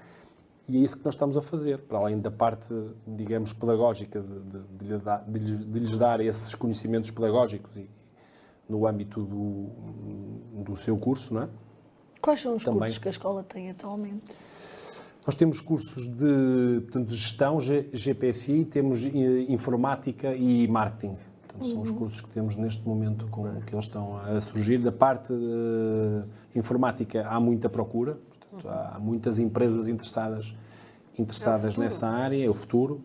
e 0.72 0.78
é 0.78 0.80
isso 0.84 0.96
que 0.96 1.04
nós 1.04 1.14
estamos 1.14 1.36
a 1.36 1.42
fazer, 1.42 1.78
para 1.80 1.98
além 1.98 2.18
da 2.18 2.30
parte, 2.30 2.72
digamos, 3.06 3.52
pedagógica, 3.52 4.20
de, 4.20 4.28
de- 4.40 4.98
de 5.38 5.56
de 5.64 5.78
lhes, 5.80 5.98
dar 5.98 6.20
esses 6.20 6.54
conhecimentos 6.54 7.10
pedagógicos 7.10 7.76
e, 7.76 7.88
no 8.68 8.86
âmbito 8.86 9.22
do, 9.22 9.66
do 10.64 10.76
seu 10.76 10.96
curso, 10.96 11.34
não 11.34 11.42
é? 11.42 11.48
Quais 12.20 12.40
são 12.40 12.56
os 12.56 12.64
Também. 12.64 12.80
cursos 12.80 12.98
que 12.98 13.08
a 13.08 13.10
escola 13.10 13.42
tem 13.42 13.70
atualmente? 13.70 14.32
Nós 15.26 15.34
temos 15.34 15.60
cursos 15.60 16.06
de, 16.06 16.80
portanto, 16.82 17.08
de 17.08 17.16
gestão, 17.16 17.60
G- 17.60 17.88
GPSI, 17.92 18.64
temos 18.64 19.04
eh, 19.04 19.10
informática 19.48 20.34
e 20.34 20.66
marketing. 20.68 21.16
Portanto, 21.46 21.66
são 21.70 21.82
os 21.82 21.90
cursos 21.90 22.20
que 22.20 22.28
temos 22.30 22.56
neste 22.56 22.86
momento 22.88 23.26
com 23.28 23.44
que 23.60 23.74
eles 23.74 23.84
estão 23.84 24.16
a 24.16 24.40
surgir. 24.40 24.78
Da 24.78 24.90
parte 24.90 25.32
de 25.32 26.58
informática 26.58 27.26
há 27.28 27.38
muita 27.38 27.68
procura, 27.68 28.18
portanto, 28.50 28.68
há 28.72 28.98
muitas 28.98 29.38
empresas 29.38 29.86
interessadas 29.86 30.54
interessadas 31.18 31.76
nessa 31.76 32.08
área, 32.08 32.44
é 32.44 32.48
o 32.48 32.54
futuro. 32.54 33.00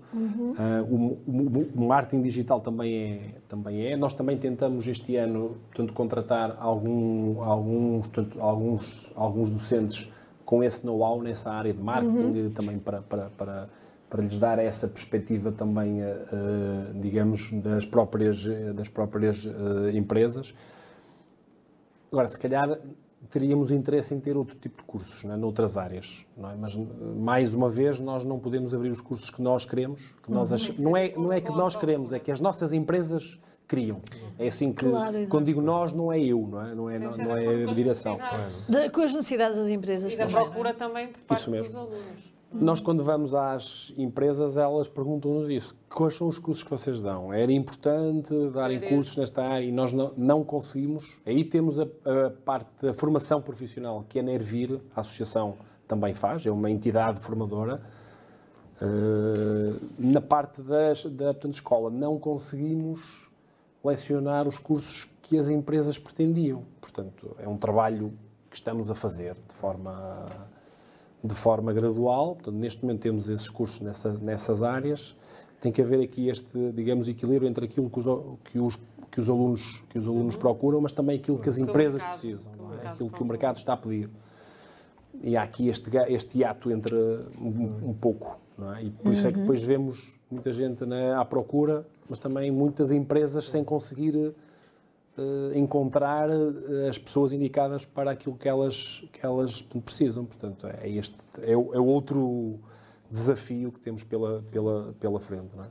Ah, 0.58 0.84
o, 0.90 0.96
o- 1.28 1.70
o 1.76 1.88
marketing 1.88 2.22
digital 2.24 2.62
também 2.62 2.96
é, 2.96 3.20
também 3.50 3.86
é. 3.86 3.98
Nós 3.98 4.14
também 4.14 4.38
tentamos 4.38 4.88
este 4.88 5.16
ano, 5.18 5.58
portanto, 5.70 5.94
contratar 5.94 6.56
algum, 6.60 7.42
alguns, 7.44 8.08
portanto, 8.08 8.42
alguns, 8.42 9.06
alguns 9.16 9.50
docentes 9.50 10.10
com 10.46 10.64
esse 10.64 10.86
know-how 10.86 11.22
nessa 11.22 11.52
área 11.52 11.74
de 11.74 11.82
marketing, 11.82 12.50
também 12.52 12.80
para, 12.80 13.02
para, 13.02 13.30
para, 13.38 13.70
para 14.10 14.22
lhes 14.24 14.40
dar 14.40 14.58
essa 14.58 14.88
perspectiva 14.88 15.52
também, 15.52 16.02
ah, 16.02 16.92
digamos, 17.02 17.50
das 17.62 17.86
próprias, 17.86 18.46
das 18.74 18.88
próprias 18.88 19.46
ah, 19.46 19.92
empresas. 19.92 20.54
Agora, 22.10 22.30
se 22.30 22.40
calhar 22.40 22.80
teríamos 23.28 23.72
interesse 23.72 24.14
em 24.14 24.20
ter 24.20 24.36
outro 24.38 24.56
tipo 24.56 24.78
de 24.82 24.84
cursos, 24.84 25.24
não 25.24 25.34
é? 25.34 25.38
noutras 25.38 25.78
áreas, 25.78 26.26
não 26.38 26.50
é? 26.52 26.56
Mas, 26.56 26.76
eh, 26.76 26.80
mais 27.18 27.54
uma 27.54 27.70
vez, 27.70 28.00
nós 28.00 28.24
não 28.24 28.40
podemos 28.40 28.74
abrir 28.74 28.90
os 28.90 29.02
cursos 29.02 29.30
que 29.30 29.42
nós 29.42 29.66
queremos, 29.66 30.14
que 30.24 30.32
nós 30.32 30.52
ach... 30.54 30.70
não, 30.78 30.96
é, 30.96 31.14
não 31.16 31.32
é 31.32 31.42
que 31.42 31.52
nós 31.52 31.76
queremos, 31.76 32.14
é 32.14 32.20
que 32.20 32.32
as 32.32 32.40
nossas 32.40 32.72
empresas 32.74 33.38
criam. 33.68 34.02
É 34.40 34.48
assim 34.48 34.72
que, 34.72 34.86
Claro, 34.90 35.28
quando 35.28 35.46
digo 35.46 35.62
nós, 35.62 35.92
não 35.92 36.12
é 36.12 36.20
eu, 36.20 36.48
não 36.48 36.62
é, 36.62 36.74
não 36.76 36.90
é, 36.90 37.00
não, 37.00 37.18
não 37.18 37.38
é 37.38 37.70
a 37.70 37.74
direção. 37.74 38.18
Da- 38.70 38.90
com 38.90 39.02
as 39.02 39.14
necessidades 39.14 39.58
das 39.58 39.68
empresas 39.68 40.14
E 40.14 40.18
da 40.18 40.26
também. 40.26 40.44
procura 40.46 40.74
também 40.74 41.08
por 41.10 41.20
parte 41.22 41.42
Isso 41.42 41.52
mesmo. 41.52 41.68
dos 41.68 41.76
alunos. 41.76 42.37
Nós, 42.54 42.80
quando 42.80 43.04
vamos 43.04 43.34
às 43.34 43.94
empresas, 43.98 44.56
elas 44.56 44.88
perguntam-nos 44.88 45.50
isso. 45.50 45.76
Quais 45.90 46.16
são 46.16 46.28
os 46.28 46.40
cursos 46.40 46.64
que 46.64 46.70
vocês 46.70 47.02
dão? 47.02 47.34
Era 47.34 47.52
importante 47.52 48.34
darem 48.54 48.80
cursos 48.80 49.18
nesta 49.18 49.44
área 49.44 49.66
e 49.66 49.72
nós 49.72 49.92
não, 49.92 50.14
não 50.16 50.44
conseguimos. 50.44 51.20
Aí 51.26 51.44
temos 51.44 51.78
a, 51.80 51.84
a 51.84 52.30
parte 52.46 52.70
da 52.82 52.94
formação 52.94 53.42
profissional, 53.42 54.06
que 54.08 54.18
a 54.18 54.24
Nervir, 54.24 54.80
a 54.96 55.02
associação, 55.02 55.56
também 55.88 56.14
faz, 56.14 56.46
é 56.46 56.52
uma 56.52 56.70
entidade 56.70 57.20
formadora. 57.20 57.82
Uh, 58.82 59.80
na 59.98 60.22
parte 60.22 60.62
das, 60.62 61.04
da 61.06 61.34
portanto, 61.34 61.54
escola, 61.54 61.90
não 61.90 62.20
conseguimos 62.20 63.28
lecionar 63.84 64.48
os 64.48 64.58
cursos 64.58 65.10
que 65.22 65.38
as 65.38 65.48
empresas 65.50 65.98
pretendiam. 65.98 66.64
Portanto, 66.80 67.36
é 67.40 67.48
um 67.48 67.58
trabalho 67.58 68.14
que 68.50 68.56
estamos 68.56 68.90
a 68.90 68.96
fazer 68.96 69.34
de 69.34 69.56
forma 69.56 70.26
de 71.24 71.34
forma 71.36 71.74
gradual. 71.74 72.36
Portanto, 72.36 72.56
neste 72.56 72.84
momento 72.84 73.02
temos 73.02 73.30
esses 73.30 73.50
cursos 73.50 73.80
nessa, 73.80 74.14
nessas 74.14 74.62
áreas. 74.62 75.16
Tem 75.60 75.72
que 75.72 75.82
haver 75.82 76.02
aqui 76.02 76.30
este, 76.30 76.72
digamos, 76.74 77.08
equilíbrio 77.08 77.50
entre 77.50 77.66
aquilo 77.66 77.90
que 77.90 78.00
os, 78.00 78.06
que 78.46 78.60
os, 78.60 78.80
que 79.12 79.20
os 79.20 79.30
alunos, 79.30 79.84
que 79.90 79.98
os 79.98 80.06
alunos 80.06 80.36
procuram, 80.36 80.80
mas 80.82 80.92
também 80.92 81.18
aquilo 81.18 81.40
que 81.40 81.50
as 81.50 81.58
empresas 81.58 82.02
mercado- 82.02 82.12
precisam, 82.20 82.52
é? 82.84 82.88
aquilo 82.90 83.10
que 83.10 83.22
o 83.22 83.26
mercado 83.26 83.58
está 83.58 83.74
a 83.74 83.78
pedir. 83.78 84.10
E 85.24 85.36
há 85.36 85.42
aqui 85.42 85.68
este, 85.68 85.90
este 86.10 86.40
hiato 86.40 86.70
entre 86.70 86.94
um, 87.42 87.90
um 87.90 87.94
pouco, 87.94 88.38
não 88.56 88.76
é? 88.76 88.84
E 88.84 88.92
por 88.92 89.12
isso 89.12 89.26
é 89.26 89.32
que 89.32 89.40
depois 89.40 89.60
vemos 89.62 90.16
muita 90.30 90.52
gente 90.54 90.84
à 91.16 91.26
procura, 91.26 91.88
mas 92.08 92.20
também 92.20 92.52
muitas 92.52 92.92
empresas 92.92 93.50
sem 93.50 93.64
conseguir 93.64 94.36
encontrar 95.56 96.30
eh, 96.30 96.88
as 96.90 96.98
pessoas 96.98 97.32
indicadas 97.32 97.86
para 97.86 98.12
aquilo 98.12 98.36
que 98.36 98.48
elas, 98.48 99.04
que 99.12 99.26
elas 99.26 99.62
precisam. 99.62 100.26
Portanto, 100.26 100.68
é, 100.68 100.90
este, 100.90 101.16
é, 101.42 101.56
o- 101.58 101.74
é 101.74 101.80
outro 101.80 102.60
desafio 103.10 103.72
que 103.72 103.80
temos 103.80 104.04
pela, 104.04 104.44
pela, 104.52 104.94
pela 105.00 105.20
frente. 105.20 105.50
Não 105.56 105.64
é? 105.64 105.68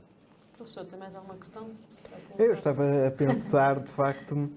Professor, 0.57 0.85
tem 0.85 0.99
mais 0.99 1.15
alguma 1.15 1.35
questão? 1.35 1.69
Eu 2.37 2.53
estava 2.53 2.83
a 3.07 3.11
pensar, 3.11 3.79
de 3.79 3.89
facto, 3.89 4.49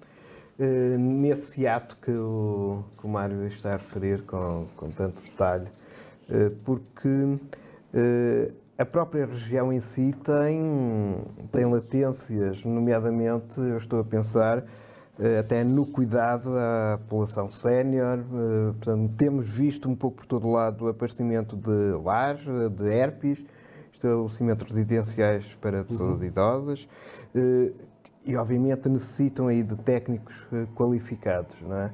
eh, 0.58 0.96
nesse 0.98 1.66
ato 1.66 1.96
que 1.98 2.10
o, 2.10 2.82
que 2.98 3.06
o 3.06 3.08
Mário 3.08 3.46
está 3.46 3.70
a 3.70 3.76
referir 3.76 4.22
com, 4.22 4.66
com 4.76 4.90
tanto 4.90 5.22
detalhe, 5.22 5.68
eh, 6.28 6.50
porque 6.64 7.08
eh, 7.94 8.50
a 8.80 8.86
própria 8.86 9.26
região 9.26 9.70
em 9.70 9.78
si 9.78 10.14
tem, 10.24 11.22
tem 11.52 11.66
latências, 11.66 12.64
nomeadamente, 12.64 13.60
eu 13.60 13.76
estou 13.76 14.00
a 14.00 14.04
pensar, 14.04 14.64
eh, 15.18 15.38
até 15.38 15.62
no 15.62 15.84
cuidado 15.84 16.56
à 16.56 16.98
população 16.98 17.50
sénior. 17.50 18.20
eh, 18.20 18.72
Portanto, 18.72 19.12
temos 19.18 19.46
visto 19.46 19.86
um 19.86 19.94
pouco 19.94 20.16
por 20.16 20.26
todo 20.26 20.50
lado 20.50 20.86
o 20.86 20.88
aparecimento 20.88 21.56
de 21.56 22.02
lares, 22.02 22.40
eh, 22.48 22.70
de 22.70 22.88
herpes, 22.88 23.44
estabelecimentos 23.92 24.66
residenciais 24.66 25.54
para 25.60 25.84
pessoas 25.84 26.22
idosas 26.22 26.88
eh, 27.34 27.72
e, 28.24 28.34
obviamente, 28.34 28.88
necessitam 28.88 29.48
aí 29.48 29.62
de 29.62 29.76
técnicos 29.76 30.46
qualificados. 30.74 31.54
Não 31.60 31.76
é? 31.76 31.90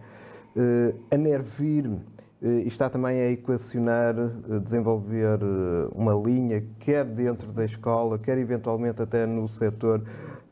A 1.10 1.16
Nervir 1.16 1.90
está 2.42 2.88
também 2.90 3.20
a 3.20 3.30
equacionar, 3.30 4.14
eh, 4.16 4.58
desenvolver 4.60 5.38
eh, 5.42 5.88
uma 5.94 6.14
linha, 6.14 6.62
quer 6.78 7.04
dentro 7.04 7.50
da 7.52 7.64
escola, 7.64 8.18
quer 8.18 8.38
eventualmente 8.38 9.00
até 9.00 9.26
no 9.26 9.48
setor 9.48 10.02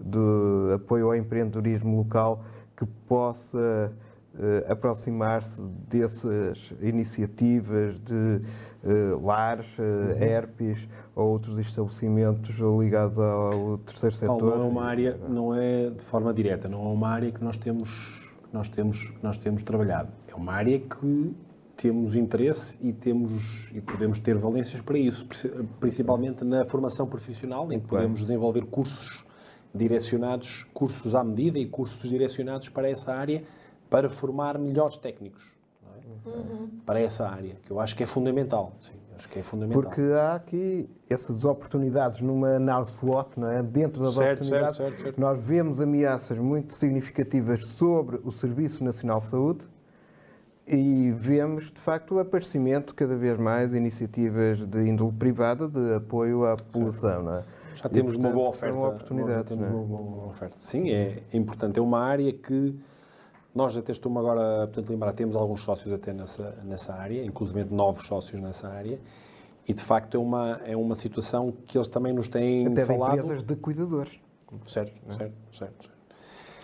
do 0.00 0.72
apoio 0.74 1.06
ao 1.06 1.16
empreendedorismo 1.16 1.96
local, 1.98 2.44
que 2.76 2.86
possa 3.06 3.92
eh, 4.36 4.66
aproximar-se 4.68 5.62
dessas 5.88 6.72
iniciativas 6.80 8.00
de 8.00 8.40
eh, 8.82 9.16
lares, 9.22 9.68
eh, 9.78 10.24
herpes 10.24 10.88
ou 11.14 11.28
outros 11.30 11.56
estabelecimentos 11.58 12.56
ligados 12.58 13.16
ao 13.16 13.78
terceiro 13.78 14.26
Paulo, 14.26 14.40
setor. 14.40 14.58
não 14.58 14.64
é 14.64 14.68
uma 14.68 14.84
área, 14.84 15.16
não 15.28 15.54
é 15.54 15.88
de 15.88 16.02
forma 16.02 16.34
direta, 16.34 16.68
não 16.68 16.84
é 16.84 16.88
uma 16.88 17.08
área 17.10 17.30
que 17.30 17.44
nós 17.44 17.56
temos, 17.56 18.28
que 18.42 18.52
nós 18.52 18.68
temos, 18.68 19.08
que 19.08 19.22
nós 19.22 19.38
temos 19.38 19.62
trabalhado. 19.62 20.08
É 20.26 20.34
uma 20.34 20.52
área 20.52 20.80
que 20.80 21.32
temos 21.76 22.14
interesse 22.16 22.78
e 22.80 22.92
temos 22.92 23.70
e 23.72 23.80
podemos 23.80 24.18
ter 24.18 24.36
valências 24.36 24.80
para 24.80 24.98
isso, 24.98 25.26
principalmente 25.80 26.44
na 26.44 26.64
formação 26.64 27.06
profissional, 27.06 27.70
em 27.72 27.80
que 27.80 27.86
podemos 27.86 28.20
desenvolver 28.20 28.64
cursos 28.66 29.24
direcionados, 29.74 30.66
cursos 30.72 31.14
à 31.14 31.24
medida 31.24 31.58
e 31.58 31.66
cursos 31.66 32.08
direcionados 32.08 32.68
para 32.68 32.88
essa 32.88 33.12
área, 33.12 33.42
para 33.90 34.08
formar 34.08 34.58
melhores 34.58 34.96
técnicos 34.96 35.44
não 35.82 36.32
é? 36.32 36.66
para 36.86 37.00
essa 37.00 37.28
área, 37.28 37.56
que 37.64 37.70
eu 37.70 37.80
acho 37.80 37.96
que 37.96 38.04
é 38.04 38.06
fundamental. 38.06 38.72
Sim, 38.80 38.92
acho 39.16 39.28
que 39.28 39.40
é 39.40 39.42
fundamental. 39.42 39.82
Porque 39.82 40.00
há 40.00 40.36
aqui 40.36 40.88
essas 41.10 41.44
oportunidades 41.44 42.20
numa 42.20 42.56
análise 42.56 42.92
SWOT, 42.92 43.38
não 43.38 43.50
é? 43.50 43.62
dentro 43.62 44.02
das 44.02 44.14
Certo, 44.14 44.40
oportunidades, 44.40 44.76
certo, 44.76 44.90
certo, 44.90 45.02
certo. 45.02 45.20
nós 45.20 45.44
vemos 45.44 45.80
ameaças 45.80 46.38
muito 46.38 46.74
significativas 46.74 47.66
sobre 47.66 48.20
o 48.22 48.30
Serviço 48.30 48.84
Nacional 48.84 49.18
de 49.18 49.26
Saúde 49.26 49.73
e 50.66 51.10
vemos, 51.16 51.70
de 51.70 51.80
facto, 51.80 52.14
o 52.14 52.18
aparecimento 52.18 52.94
cada 52.94 53.14
vez 53.16 53.38
mais 53.38 53.70
de 53.70 53.76
iniciativas 53.76 54.58
de 54.66 54.88
índole 54.88 55.12
privada 55.12 55.68
de 55.68 55.94
apoio 55.94 56.44
à 56.46 56.56
população. 56.56 57.22
Não 57.22 57.34
é? 57.36 57.44
Já 57.74 57.86
E, 57.86 57.88
temos 57.90 58.14
uma 58.14 58.22
portanto, 58.30 58.34
boa 58.34 58.46
é 58.46 58.50
oferta. 58.50 58.76
uma 58.76 58.88
oportunidade. 58.88 59.48
Temos 59.48 59.68
não 59.68 59.74
é? 59.78 59.80
uma 59.82 59.98
boa 59.98 60.26
oferta. 60.28 60.56
Sim, 60.58 60.90
é, 60.90 61.22
é 61.32 61.36
importante. 61.36 61.78
É 61.78 61.82
uma 61.82 61.98
área 62.00 62.32
que 62.32 62.74
nós 63.54 63.76
até 63.76 63.92
estou-me 63.92 64.18
agora, 64.18 64.66
portanto, 64.66 64.88
lembrar, 64.90 65.12
temos 65.12 65.36
alguns 65.36 65.60
sócios 65.62 65.92
até 65.92 66.12
nessa, 66.12 66.56
nessa 66.64 66.94
área, 66.94 67.24
inclusive 67.24 67.64
novos 67.72 68.06
sócios 68.06 68.40
nessa 68.40 68.68
área, 68.68 68.98
e 69.68 69.72
de 69.74 69.82
facto 69.82 70.16
é 70.16 70.20
uma, 70.20 70.60
é 70.64 70.76
uma 70.76 70.94
situação 70.94 71.52
que 71.66 71.76
eles 71.78 71.88
também 71.88 72.12
nos 72.12 72.28
têm 72.28 72.66
Até 72.66 72.84
falado. 72.84 73.18
empresas 73.18 73.42
de 73.44 73.54
cuidadores. 73.56 74.12
Certo, 74.66 74.92
certo, 75.16 75.34
certo, 75.52 75.84
certo. 75.84 75.90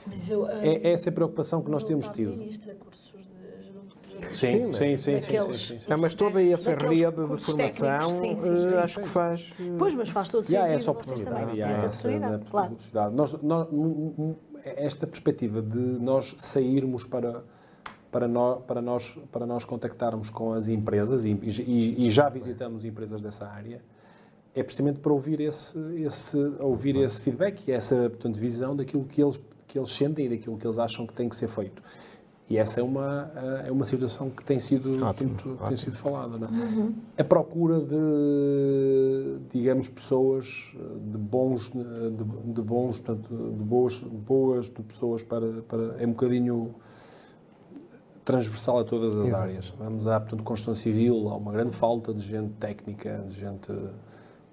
Mas 0.06 0.28
eu, 0.30 0.46
ah, 0.46 0.52
É, 0.64 0.88
é 0.88 0.92
essa 0.92 1.10
a 1.10 1.12
preocupação 1.12 1.60
que 1.62 1.70
nós 1.70 1.84
temos 1.84 2.08
tido. 2.08 2.32
Ministra 2.36 2.74
cursos 2.74 3.04
de 3.06 3.12
gerente- 3.12 3.64
gerente- 3.64 4.09
Sim, 4.32 4.72
sim, 4.72 4.72
sim, 4.72 4.96
sim, 4.96 5.12
daqueles- 5.20 5.60
sim, 5.60 5.78
mas 5.98 6.14
toda 6.14 6.42
essa 6.42 6.70
rede 6.74 7.10
de 7.10 7.12
formação 7.38 7.56
técnicos, 7.56 8.14
sim, 8.14 8.36
sim, 8.40 8.54
eh, 8.54 8.70
sim, 8.70 8.76
acho 8.78 8.94
sim. 8.94 9.02
que 9.02 9.08
faz. 9.08 9.52
eh, 9.60 9.62
Pois, 9.78 9.94
mas 9.94 10.08
faz 10.08 10.28
todo 10.28 10.48
E 10.50 10.56
há 10.56 10.60
sentido. 10.62 10.76
essa 10.76 10.90
oportunidade. 10.90 11.56
E 11.56 11.62
há 11.62 11.68
Essa 11.70 11.86
essa 11.86 12.08
oportunidade, 12.08 12.44
claro. 12.50 12.70
possibilidade. 12.74 13.14
Nós, 13.14 13.32
nós- 13.42 13.72
n- 13.72 14.14
n- 14.18 14.36
esta 14.64 15.06
perspectiva 15.06 15.62
de 15.62 15.78
nós 15.78 16.34
sairmos 16.38 17.04
para, 17.04 17.42
para, 18.10 18.28
nós, 18.28 18.62
para, 18.66 18.82
nós, 18.82 19.18
para 19.32 19.46
nós 19.46 19.64
contactarmos 19.64 20.28
com 20.30 20.52
as 20.52 20.68
empresas, 20.68 21.24
e, 21.24 21.30
e- 21.32 22.06
e 22.06 22.10
já 22.10 22.28
visitamos 22.28 22.84
empresas 22.84 23.20
dessa 23.20 23.46
área, 23.46 23.80
é 24.54 24.62
precisamente 24.62 24.98
para 24.98 25.12
ouvir 25.12 25.40
esse, 25.40 25.78
esse, 26.02 26.36
ouvir 26.58 26.96
esse 26.96 27.20
feedback 27.20 27.68
e 27.68 27.72
essa 27.72 27.94
portanto, 28.10 28.36
visão 28.38 28.74
daquilo 28.74 29.04
que 29.04 29.22
eles, 29.22 29.40
que 29.66 29.78
eles 29.78 29.90
sentem 29.90 30.26
e 30.26 30.28
daquilo 30.30 30.58
que 30.58 30.66
eles 30.66 30.78
acham 30.78 31.06
que 31.06 31.12
tem 31.14 31.28
que 31.28 31.36
ser 31.36 31.46
feito. 31.48 31.80
E 32.50 32.58
essa 32.58 32.80
é 32.80 32.82
uma, 32.82 33.30
eh, 33.36 33.68
é 33.68 33.72
uma 33.72 33.84
situação 33.84 34.28
que 34.28 34.44
tem 34.44 34.58
sido, 34.58 35.04
Ótimo, 35.04 35.36
tem 35.68 35.76
sido 35.76 35.96
falada. 35.96 36.36
Não 36.36 36.48
é? 36.48 37.22
A 37.22 37.22
procura 37.22 37.80
de, 37.80 39.38
digamos, 39.52 39.88
pessoas, 39.88 40.72
eh, 40.74 40.78
de 41.12 41.16
bons, 41.16 41.70
eh, 41.72 42.10
de, 42.10 42.52
de 42.52 42.60
bons, 42.60 43.00
portanto, 43.00 43.28
de 43.56 43.64
boas, 43.64 44.02
boas 44.02 44.68
pessoas 44.68 45.22
para, 45.22 45.62
para, 45.62 45.94
é 46.00 46.04
um 46.04 46.10
bocadinho 46.10 46.74
transversal 48.24 48.80
a 48.80 48.84
todas 48.84 49.14
as 49.14 49.26
Exato. 49.28 49.42
áreas. 49.44 49.74
Vamos 49.78 50.08
à, 50.08 50.18
portanto, 50.18 50.42
construção 50.42 50.74
civil, 50.74 51.28
há 51.28 51.36
uma 51.36 51.52
grande 51.52 51.76
falta 51.76 52.12
de 52.12 52.26
gente 52.26 52.52
técnica, 52.54 53.26
de 53.28 53.38
gente, 53.38 53.70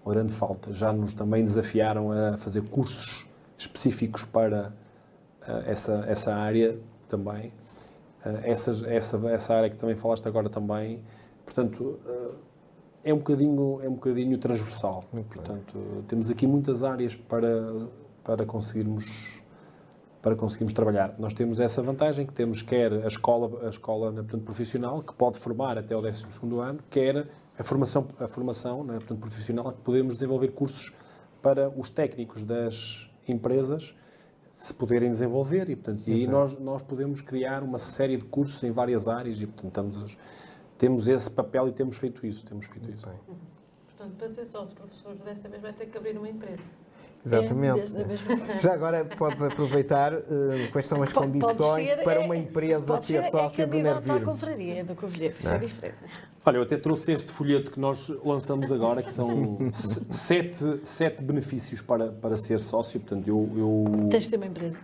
uma 0.05 0.13
grande 0.13 0.35
falta. 0.35 0.71
Já 0.71 0.93
nos 0.93 1.15
também 1.15 1.43
desafiaram 1.43 2.11
a 2.11 2.37
fazer 2.37 2.61
cursos 2.61 3.25
específicos 3.57 4.23
para 4.23 4.71
essa, 5.65 6.05
essa 6.07 6.35
área 6.35 6.77
também. 7.09 7.51
Eh, 8.27 8.51
essa, 8.51 8.71
essa, 8.87 9.29
essa 9.29 9.53
área 9.53 9.69
que 9.69 9.77
também 9.77 9.95
falaste 9.95 10.27
agora 10.27 10.49
também. 10.49 11.01
Portanto, 11.45 11.99
eh, 12.05 13.09
é 13.11 13.13
um 13.13 13.17
bocadinho, 13.17 13.79
é 13.81 13.87
um 13.87 13.93
bocadinho 13.93 14.37
transversal. 14.37 15.03
Portanto, 15.11 16.03
temos 16.07 16.29
aqui 16.29 16.45
muitas 16.45 16.83
áreas 16.83 17.15
para, 17.15 17.87
para 18.23 18.45
conseguirmos 18.45 19.41
para 20.21 20.35
conseguirmos 20.35 20.73
trabalhar. 20.73 21.15
Nós 21.17 21.33
temos 21.33 21.57
essa 21.59 21.81
vantagem 21.81 22.25
que 22.25 22.33
temos 22.33 22.61
quer 22.61 22.91
a 22.91 23.07
escola, 23.07 23.65
a 23.65 23.69
escola 23.69 24.11
né, 24.11 24.21
portanto, 24.21 24.43
profissional, 24.43 25.01
que 25.01 25.13
pode 25.13 25.37
formar 25.37 25.77
até 25.77 25.95
o 25.95 26.01
12º 26.01 26.59
ano, 26.59 26.79
quer 26.89 27.29
a 27.57 27.63
formação, 27.63 28.07
a 28.19 28.27
formação 28.27 28.83
né, 28.83 28.95
portanto, 28.95 29.19
profissional, 29.19 29.71
que 29.71 29.81
podemos 29.81 30.15
desenvolver 30.15 30.49
cursos 30.49 30.91
para 31.41 31.69
os 31.69 31.89
técnicos 31.89 32.43
das 32.43 33.09
empresas 33.25 33.95
se 34.57 34.73
poderem 34.73 35.11
desenvolver 35.11 35.69
e, 35.69 35.75
portanto, 35.75 36.03
e 36.07 36.13
aí 36.13 36.27
nós, 36.27 36.57
nós 36.59 36.81
podemos 36.81 37.21
criar 37.21 37.63
uma 37.63 37.77
série 37.77 38.17
de 38.17 38.25
cursos 38.25 38.61
em 38.63 38.71
várias 38.71 39.07
áreas 39.07 39.39
e, 39.39 39.45
portanto, 39.45 39.87
estamos, 39.87 40.17
temos 40.77 41.07
esse 41.07 41.29
papel 41.29 41.67
e 41.69 41.71
temos 41.71 41.95
feito 41.95 42.25
isso. 42.25 42.43
Temos 42.43 42.65
feito 42.65 42.89
isso. 42.89 43.07
Portanto, 43.85 44.17
para 44.17 44.29
ser 44.29 44.45
sócio, 44.47 44.75
professor, 44.75 45.15
desta 45.15 45.47
vez 45.47 45.61
vai 45.61 45.73
ter 45.73 45.85
que 45.85 45.97
abrir 45.97 46.17
uma 46.17 46.27
empresa. 46.27 46.63
Exatamente. 47.25 47.91
mesma- 47.93 48.59
Já 48.61 48.73
agora 48.73 49.03
podes 49.05 49.41
aproveitar 49.43 50.13
eh, 50.13 50.67
quais 50.71 50.87
são 50.87 51.01
as 51.03 51.11
Pode- 51.11 51.39
pode 51.39 51.57
condições 51.57 51.89
ser, 51.89 52.03
para 52.03 52.21
é- 52.21 52.25
uma 52.25 52.37
empresa 52.37 52.85
Pode 52.87 53.05
ser 53.05 53.23
ser, 53.23 53.31
sócia 53.31 53.63
é 53.63 53.65
do 53.65 53.71
candidato 53.71 53.97
à 54.03 54.13
Nervir. 54.13 54.25
confraria 54.25 54.73
é 54.79 54.83
do 54.83 54.95
Covilhã, 54.95 55.31
isso 55.37 55.49
é 55.49 55.57
diferente. 55.57 55.97
Olha, 56.45 56.57
eu 56.57 56.61
até 56.63 56.77
trouxe 56.77 57.11
este 57.11 57.29
folheto 57.31 57.71
que 57.71 57.79
nós 57.79 58.07
lançamos 58.23 58.71
agora, 58.71 59.03
que 59.03 59.11
são 59.11 59.57
se- 59.73 60.05
sete, 60.11 60.79
sete 60.83 61.21
benefícios 61.21 61.81
para, 61.81 62.07
para 62.11 62.37
ser 62.37 62.57
sócio. 62.59 62.99
Portanto, 63.01 63.27
eu, 63.27 63.49
eu 63.57 64.07
Tens 64.09 64.23
de 64.23 64.29
ter 64.29 64.37
uma 64.37 64.45
empresa. 64.45 64.77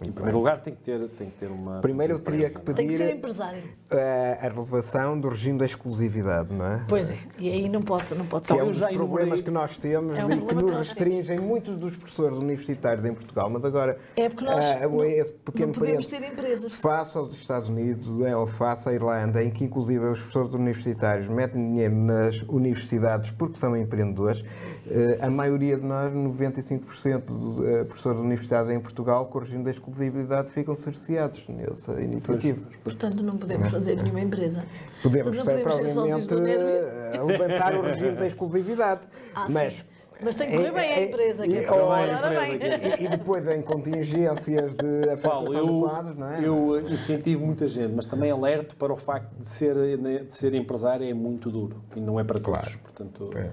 Em 0.00 0.10
primeiro 0.10 0.38
lugar, 0.38 0.60
tenho 0.62 0.76
que 0.76 0.82
ter, 0.82 0.98
tenho 1.18 1.30
que 1.30 1.36
ter 1.38 1.46
uma. 1.46 1.80
Primeiro 1.80 2.14
eu 2.14 2.18
teria 2.18 2.50
que 2.50 2.56
empresa. 2.58 2.74
Tem 2.76 2.88
que 2.88 2.96
ser 2.96 3.04
pedir 3.04 3.16
empresário. 3.18 3.62
eh, 3.90 4.38
a 4.40 4.48
relevação 4.48 5.18
do 5.20 5.28
regime 5.28 5.58
da 5.58 5.66
exclusividade, 5.66 6.52
não 6.52 6.64
é? 6.66 6.84
Pois 6.88 7.12
é, 7.12 7.18
e 7.38 7.50
aí 7.50 7.68
não 7.68 7.82
pode, 7.82 8.12
não 8.14 8.26
pode 8.26 8.44
é 8.44 8.54
ser. 8.54 8.60
eu 8.60 8.66
um 8.66 8.70
dos 8.70 8.80
problemas 8.80 9.40
que 9.40 9.50
nós 9.50 9.76
temos 9.78 10.18
É 10.18 10.24
um 10.24 10.32
e 10.32 10.40
que 10.40 10.54
nos 10.54 10.74
restringem 10.78 11.38
muitos 11.38 11.76
dos 11.76 11.94
professores 11.96 12.38
universitários 12.38 13.04
em 13.04 13.12
Portugal. 13.14 13.48
Mas 13.50 13.64
agora, 13.64 13.98
É 14.16 14.28
porque 14.28 14.44
nós 14.44 14.64
ah, 14.64 14.88
não- 14.88 15.04
esse 15.04 15.32
pequeno 15.34 15.66
não 15.66 15.74
podemos 15.74 16.06
ter 16.06 16.22
empresas. 16.22 16.74
Face 16.74 17.16
aos 17.16 17.32
Estados 17.32 17.68
Unidos 17.68 18.08
é, 18.24 18.36
ou 18.36 18.46
face 18.46 18.88
à 18.88 18.92
Irlanda, 18.92 19.42
em 19.42 19.50
que 19.50 19.64
inclusive 19.64 20.04
os 20.06 20.18
professores 20.18 20.54
universitários 20.54 21.28
metem 21.28 21.62
dinheiro 21.70 21.94
nas 21.94 22.40
universidades 22.48 23.30
porque 23.30 23.56
são 23.56 23.76
empreendedores, 23.76 24.42
eh, 24.90 25.18
a 25.20 25.30
maioria 25.30 25.76
de 25.76 25.84
nós, 25.84 26.12
95% 26.12 27.20
dos 27.26 27.56
professores 27.86 28.20
universidade 28.20 28.72
em 28.72 28.80
Portugal, 28.80 29.26
com 29.26 29.38
o 29.38 29.40
regime 29.42 29.64
da 29.64 29.70
exclusividade, 29.82 30.50
ficam 30.50 30.76
cerceados 30.76 31.42
nessa 31.48 32.00
iniciativa. 32.00 32.60
Portanto, 32.84 33.22
não 33.22 33.36
podemos 33.36 33.70
fazer 33.70 33.96
nenhuma 33.96 34.20
empresa. 34.20 34.64
Podemos, 35.02 35.36
ser, 35.36 35.42
podemos 35.44 35.74
ser 35.74 35.92
provavelmente, 35.92 36.34
eh, 36.34 37.20
levantar 37.24 37.74
o 37.74 37.82
regime 37.82 38.12
da 38.12 38.26
exclusividade. 38.26 39.02
Ah, 39.34 39.48
mas 39.50 39.74
sim. 39.74 39.82
Mas 40.24 40.36
tem 40.36 40.50
que 40.52 40.56
correr 40.56 40.70
bem 40.70 40.80
a 40.80 40.84
É, 40.84 41.00
é, 41.02 41.08
empresa. 41.08 41.44
e- 41.44 41.48
que 41.48 41.56
é 41.56 42.38
bem. 42.38 42.54
empresa, 42.54 42.96
E, 43.00 43.04
e 43.04 43.08
depois 43.08 43.48
em 43.48 43.60
contingências 43.60 44.72
de 44.76 45.16
Paulo, 45.20 45.48
afetação 45.48 45.66
de 45.66 45.72
eu, 45.72 45.80
quadros, 45.80 46.16
não 46.16 46.30
é? 46.32 46.46
eu 46.46 46.76
eh, 46.78 46.92
incentivo 46.92 47.44
muita 47.44 47.66
gente, 47.66 47.92
mas 47.92 48.06
também 48.06 48.30
alerto 48.30 48.76
para 48.76 48.92
o 48.92 48.96
facto 48.96 49.32
de 49.36 49.46
ser, 49.48 49.74
né, 49.98 50.18
de 50.18 50.32
ser 50.32 50.54
empresário 50.54 51.04
é 51.08 51.12
muito 51.12 51.50
duro 51.50 51.82
e 51.96 52.00
não 52.00 52.20
é 52.20 52.24
para 52.24 52.38
todos. 52.38 52.60
Claro. 52.60 52.78
Portanto, 52.84 53.30
É. 53.36 53.50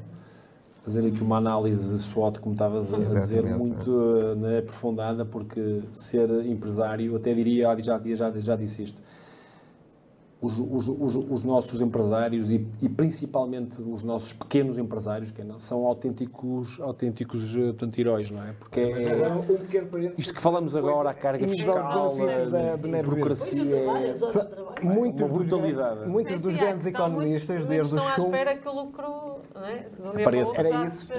fazer 0.90 1.08
aqui 1.08 1.22
uma 1.22 1.38
análise 1.38 2.00
SWOT, 2.00 2.40
como 2.40 2.54
estavas 2.54 2.92
a 2.92 2.98
dizer, 2.98 3.46
Exatamente, 3.46 3.58
muito 3.58 4.36
né, 4.38 4.58
aprofundada, 4.58 5.24
porque 5.24 5.82
ser 5.94 6.30
empresário, 6.48 7.16
até 7.16 7.32
diria, 7.32 7.68
já, 7.80 8.02
já, 8.04 8.32
já 8.32 8.56
disse 8.56 8.84
isto, 8.84 9.00
os, 10.42 10.58
os, 10.58 10.88
os, 10.88 11.16
os 11.18 11.44
nossos 11.44 11.82
empresários 11.82 12.50
e, 12.50 12.66
e 12.82 12.88
principalmente 12.88 13.82
os 13.82 14.04
nossos 14.06 14.32
pequenos 14.32 14.78
empresários 14.78 15.32
que 15.32 15.44
não- 15.44 15.60
são 15.60 15.86
autênticos, 15.86 16.80
autênticos 16.80 17.44
eh, 17.56 17.60
portanto, 17.66 18.00
heróis, 18.00 18.32
não 18.32 18.42
é? 18.44 18.54
Porque 18.58 18.80
é, 18.80 19.28
um 19.30 20.14
isto 20.18 20.34
que 20.34 20.42
falamos 20.42 20.78
agora, 20.78 21.10
a 21.10 21.14
carga 21.14 21.46
fiscal, 21.46 22.14
a 22.14 22.78
Nervio. 22.88 23.04
burocracia, 23.12 23.62
é-. 23.76 24.16
Muitos 24.84 25.30
brutalidade. 25.30 25.96
grandes- 25.96 26.08
Muitos 26.12 26.36
Sim, 26.38 26.42
dos 26.48 26.56
grandes 26.56 26.86
economistas, 26.88 27.66
desde 27.66 27.94
o 27.94 27.98
muitos 27.98 27.98
estão 27.98 28.08
à 28.08 28.12
Schumpeter, 28.16 28.40
espera 28.40 28.56
que 28.62 28.68
o 28.70 28.72
lucro 28.82 29.40
não 29.54 29.66
é, 29.66 29.86
do 29.90 30.12
dia 30.16 30.22
Apareça. 30.22 30.52
o 30.52 30.56
Era 30.56 30.86
isso. 30.86 31.14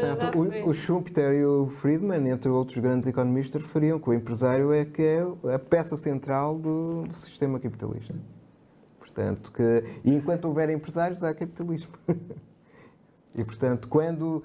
o, 0.66 0.70
o 0.70 0.72
Schumpeter 0.74 1.32
e 1.34 1.44
o 1.44 1.66
Friedman, 1.66 2.26
entre 2.30 2.48
outros 2.48 2.78
grandes 2.78 3.06
economistas, 3.06 3.60
referiam 3.62 3.98
que 3.98 4.08
o 4.08 4.14
empresário 4.14 4.72
é 4.72 4.84
que 4.86 5.02
é 5.02 5.26
a 5.54 5.58
peça 5.58 5.96
central 5.96 6.56
do, 6.58 7.02
do 7.02 7.12
sistema 7.14 7.60
capitalista. 7.60 8.14
Portanto, 9.20 9.52
que, 9.52 9.84
e 10.02 10.14
enquanto 10.14 10.46
houver 10.46 10.70
empresários, 10.70 11.22
há 11.22 11.34
capitalismo. 11.34 11.92
E, 13.32 13.44
portanto, 13.44 13.86
quando 13.86 14.42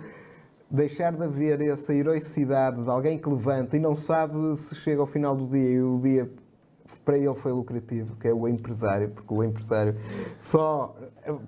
deixar 0.69 1.11
de 1.11 1.23
haver 1.23 1.59
essa 1.61 1.91
heroicidade 1.91 2.83
de 2.83 2.87
alguém 2.87 3.17
que 3.17 3.27
levanta 3.27 3.75
e 3.75 3.79
não 3.79 3.95
sabe 3.95 4.55
se 4.57 4.75
chega 4.75 5.01
ao 5.01 5.07
final 5.07 5.35
do 5.35 5.47
dia 5.47 5.71
e 5.71 5.81
o 5.81 5.99
dia 5.99 6.29
para 7.03 7.17
ele 7.17 7.33
foi 7.33 7.51
lucrativo, 7.51 8.15
que 8.17 8.27
é 8.27 8.33
o 8.33 8.47
empresário, 8.47 9.09
porque 9.09 9.33
o 9.33 9.43
empresário 9.43 9.95
só 10.37 10.95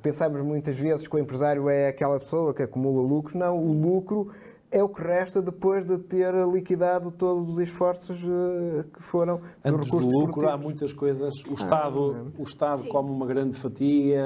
pensamos 0.01 0.41
muitas 0.41 0.75
vezes 0.79 1.07
que 1.07 1.15
o 1.15 1.19
empresário 1.19 1.69
é 1.69 1.89
aquela 1.89 2.19
pessoa 2.19 2.55
que 2.55 2.63
acumula 2.63 3.07
lucro, 3.07 3.37
não, 3.37 3.55
o 3.55 3.71
lucro 3.71 4.31
é 4.69 4.83
o 4.83 4.89
que 4.89 5.01
resta 5.01 5.41
depois 5.41 5.85
de 5.85 5.97
ter 5.97 6.33
liquidado 6.51 7.09
todos 7.11 7.49
os 7.51 7.59
esforços 7.59 8.19
eh, 8.21 8.83
que 8.93 9.01
foram 9.01 9.39
Antes 9.63 9.89
do 9.89 9.97
lucro 9.99 10.49
há 10.49 10.57
muitas 10.57 10.91
coisas. 10.91 11.43
O 11.45 11.53
Estado, 11.53 12.33
o 12.37 12.43
Estado 12.43 12.81
Sim. 12.81 12.89
come 12.89 13.09
uma 13.09 13.25
grande 13.25 13.55
fatia, 13.55 14.23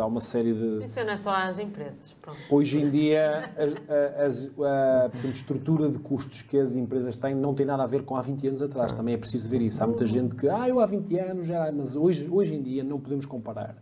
há 0.00 0.06
uma 0.06 0.20
série 0.20 0.54
de. 0.54 0.84
Isso 0.84 0.98
não 1.04 1.10
é 1.12 1.16
só 1.16 1.30
às 1.34 1.58
empresas. 1.58 2.14
Pronto. 2.22 2.38
Hoje 2.50 2.80
em 2.80 2.88
dia, 2.90 3.50
as- 3.58 3.74
a, 4.58 5.06
a- 5.06 5.10
portanto, 5.10 5.34
estrutura 5.34 5.90
de 5.90 5.98
custos 5.98 6.40
que 6.40 6.58
as 6.58 6.74
empresas 6.74 7.16
têm 7.16 7.34
não 7.34 7.52
tem 7.54 7.66
nada 7.66 7.82
a 7.82 7.86
ver 7.86 8.04
com 8.04 8.16
há 8.16 8.22
20 8.22 8.48
anos 8.48 8.62
atrás. 8.62 8.92
Também 8.94 9.14
é 9.14 9.18
preciso 9.18 9.46
ver 9.48 9.60
isso. 9.60 9.82
Há 9.84 9.86
muita 9.86 10.06
gente 10.06 10.34
que, 10.34 10.48
ah, 10.48 10.66
eu 10.66 10.80
há 10.80 10.86
20 10.86 11.18
anos 11.18 11.46
já, 11.46 11.70
mas 11.70 11.94
hoje, 11.94 12.26
hoje 12.30 12.54
em 12.54 12.62
dia 12.62 12.82
não 12.82 12.98
podemos 12.98 13.26
comparar. 13.26 13.76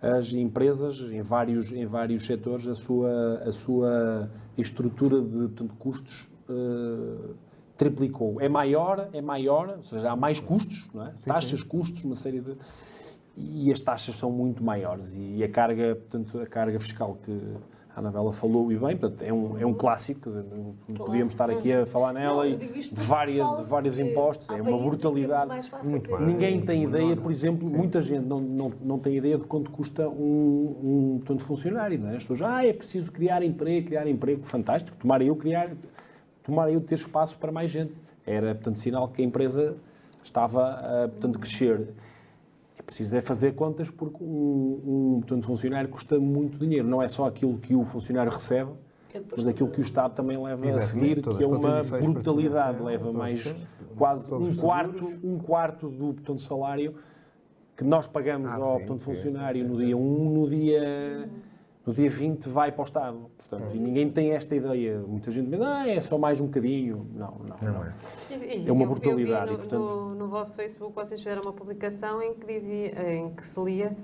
As 0.00 0.32
empresas, 0.32 1.00
em 1.12 1.22
vários, 1.22 1.70
em 1.72 1.84
vários 1.84 2.24
setores, 2.24 2.66
a 2.66 2.74
sua, 2.74 3.42
a 3.44 3.52
sua 3.52 4.30
estrutura 4.56 5.20
de 5.20 5.48
portanto, 5.48 5.74
custos 5.78 6.30
eh, 6.48 7.34
triplicou. 7.76 8.40
É 8.40 8.48
maior, 8.48 9.08
é 9.12 9.20
maior, 9.20 9.74
ou 9.76 9.82
seja, 9.82 10.10
há 10.10 10.16
mais 10.16 10.40
custos, 10.40 10.88
não 10.92 11.06
é? 11.06 11.14
taxas, 11.24 11.62
custos, 11.62 12.04
uma 12.04 12.14
série 12.14 12.40
de 12.40 12.56
e 13.36 13.72
as 13.72 13.80
taxas 13.80 14.16
são 14.16 14.30
muito 14.30 14.62
maiores 14.62 15.14
e 15.16 15.42
a 15.42 15.48
carga, 15.48 15.94
portanto, 15.94 16.40
a 16.40 16.46
carga 16.46 16.78
fiscal 16.78 17.16
que 17.22 17.32
a 17.94 17.98
Anabela 18.00 18.32
falou 18.32 18.70
e 18.70 18.76
bem, 18.76 18.96
portanto, 18.96 19.22
é 19.22 19.32
um, 19.32 19.58
é 19.58 19.66
um 19.66 19.74
clássico, 19.74 20.20
quer 20.20 20.28
dizer, 20.28 20.44
não 20.44 20.94
podíamos 20.94 21.32
estar 21.32 21.50
aqui 21.50 21.72
a 21.72 21.86
falar 21.86 22.12
nela 22.12 22.44
Não, 22.44 22.52
e 22.52 22.56
de, 22.56 22.90
várias, 22.92 23.56
de 23.56 23.62
vários 23.64 23.98
impostos, 23.98 24.48
é 24.48 24.62
uma 24.62 24.78
que 24.78 24.84
brutalidade. 24.84 25.48
mais 25.48 25.66
fácil 25.66 25.90
Muito. 25.90 26.18
Ninguém 26.20 26.60
tem 26.60 26.84
ideia, 26.84 27.16
por 27.16 27.32
exemplo, 27.32 27.68
muita 27.68 28.00
gente 28.00 28.24
não, 28.24 28.40
não, 28.40 28.72
não 28.80 28.98
tem 28.98 29.16
ideia 29.16 29.36
de 29.36 29.44
quanto 29.44 29.70
custa 29.70 30.08
um, 30.08 30.76
um 30.82 31.18
portanto, 31.18 31.44
funcionário. 31.44 31.98
Não 31.98 32.10
é? 32.10 32.16
As 32.16 32.22
pessoas, 32.22 32.42
ah, 32.42 32.64
é 32.64 32.72
preciso 32.72 33.10
criar 33.10 33.42
emprego, 33.42 33.88
criar 33.88 34.06
emprego, 34.06 34.44
fantástico, 34.44 34.96
tomara 34.96 35.24
eu 35.24 35.34
criar, 35.34 35.70
tomara 36.44 36.70
eu 36.70 36.80
ter 36.80 36.94
espaço 36.94 37.36
para 37.38 37.50
mais 37.50 37.70
gente. 37.70 37.92
Era, 38.24 38.54
portanto, 38.54 38.76
sinal 38.76 39.08
que 39.08 39.20
a 39.20 39.24
empresa 39.24 39.76
estava 40.22 40.64
a, 40.64 41.08
portanto, 41.08 41.38
crescer. 41.40 41.88
Preciso 42.90 43.16
é 43.16 43.20
fazer 43.20 43.54
contas 43.54 43.88
porque 43.88 44.16
um, 44.20 44.80
um 44.84 45.20
portanto, 45.20 45.46
funcionário 45.46 45.88
custa 45.88 46.18
muito 46.18 46.58
dinheiro. 46.58 46.88
Não 46.88 47.00
é 47.00 47.06
só 47.06 47.26
aquilo 47.26 47.56
que 47.56 47.72
o 47.72 47.84
funcionário 47.84 48.32
recebe, 48.32 48.72
É 49.14 49.22
mas 49.36 49.46
aquilo 49.46 49.68
que 49.70 49.80
o 49.80 49.82
Estado 49.82 50.12
também 50.12 50.36
leva 50.36 50.66
a 50.66 50.68
Exatamente, 50.68 50.86
seguir, 50.90 51.22
todas 51.22 51.38
que 51.38 51.44
é 51.44 51.46
uma 51.46 51.84
brutalidade. 51.84 52.82
Leva 52.82 53.12
mais 53.12 53.44
todos, 53.44 53.62
quase 53.96 54.28
todos 54.28 54.58
um 54.58 54.60
quarto, 54.60 55.18
um 55.22 55.38
quarto 55.38 55.88
do 55.88 56.14
portanto, 56.14 56.40
salário 56.40 56.96
que 57.76 57.84
nós 57.84 58.08
pagamos 58.08 58.50
Ah, 58.50 58.56
ao 58.56 58.72
sim, 58.72 58.78
portanto, 58.86 59.00
funcionário 59.02 59.68
no 59.68 59.76
dia 59.76 59.96
1, 59.96 60.30
no 60.30 60.50
dia, 60.50 61.28
no 61.86 61.94
dia 61.94 62.10
20 62.10 62.48
vai 62.48 62.72
para 62.72 62.82
o 62.82 62.84
Estado. 62.84 63.18
Portanto, 63.50 63.74
e 63.74 63.78
ninguém 63.80 64.08
tem 64.08 64.30
esta 64.30 64.54
ideia. 64.54 65.00
Muita 65.00 65.28
gente 65.30 65.50
diz, 65.50 65.60
ah, 65.60 65.88
é 65.88 66.00
só 66.00 66.16
mais 66.16 66.40
um 66.40 66.46
bocadinho. 66.46 67.04
Não, 67.12 67.34
não. 67.40 67.72
não. 67.72 67.84
é. 67.84 67.92
E- 68.30 68.62
e 68.64 68.68
É 68.68 68.72
uma 68.72 68.86
brutalidade, 68.86 69.46
no, 69.50 69.54
e, 69.54 69.58
portanto- 69.58 69.80
no, 69.82 70.08
no 70.14 70.28
vosso 70.28 70.54
Facebook 70.54 70.94
vocês 70.94 71.20
fizeram 71.20 71.42
uma 71.42 71.52
publicação 71.52 72.22
em 72.22 72.32
que, 72.34 72.46
dizia, 72.46 73.12
em 73.12 73.30
que 73.34 73.44
se 73.44 73.60
lia 73.60 73.96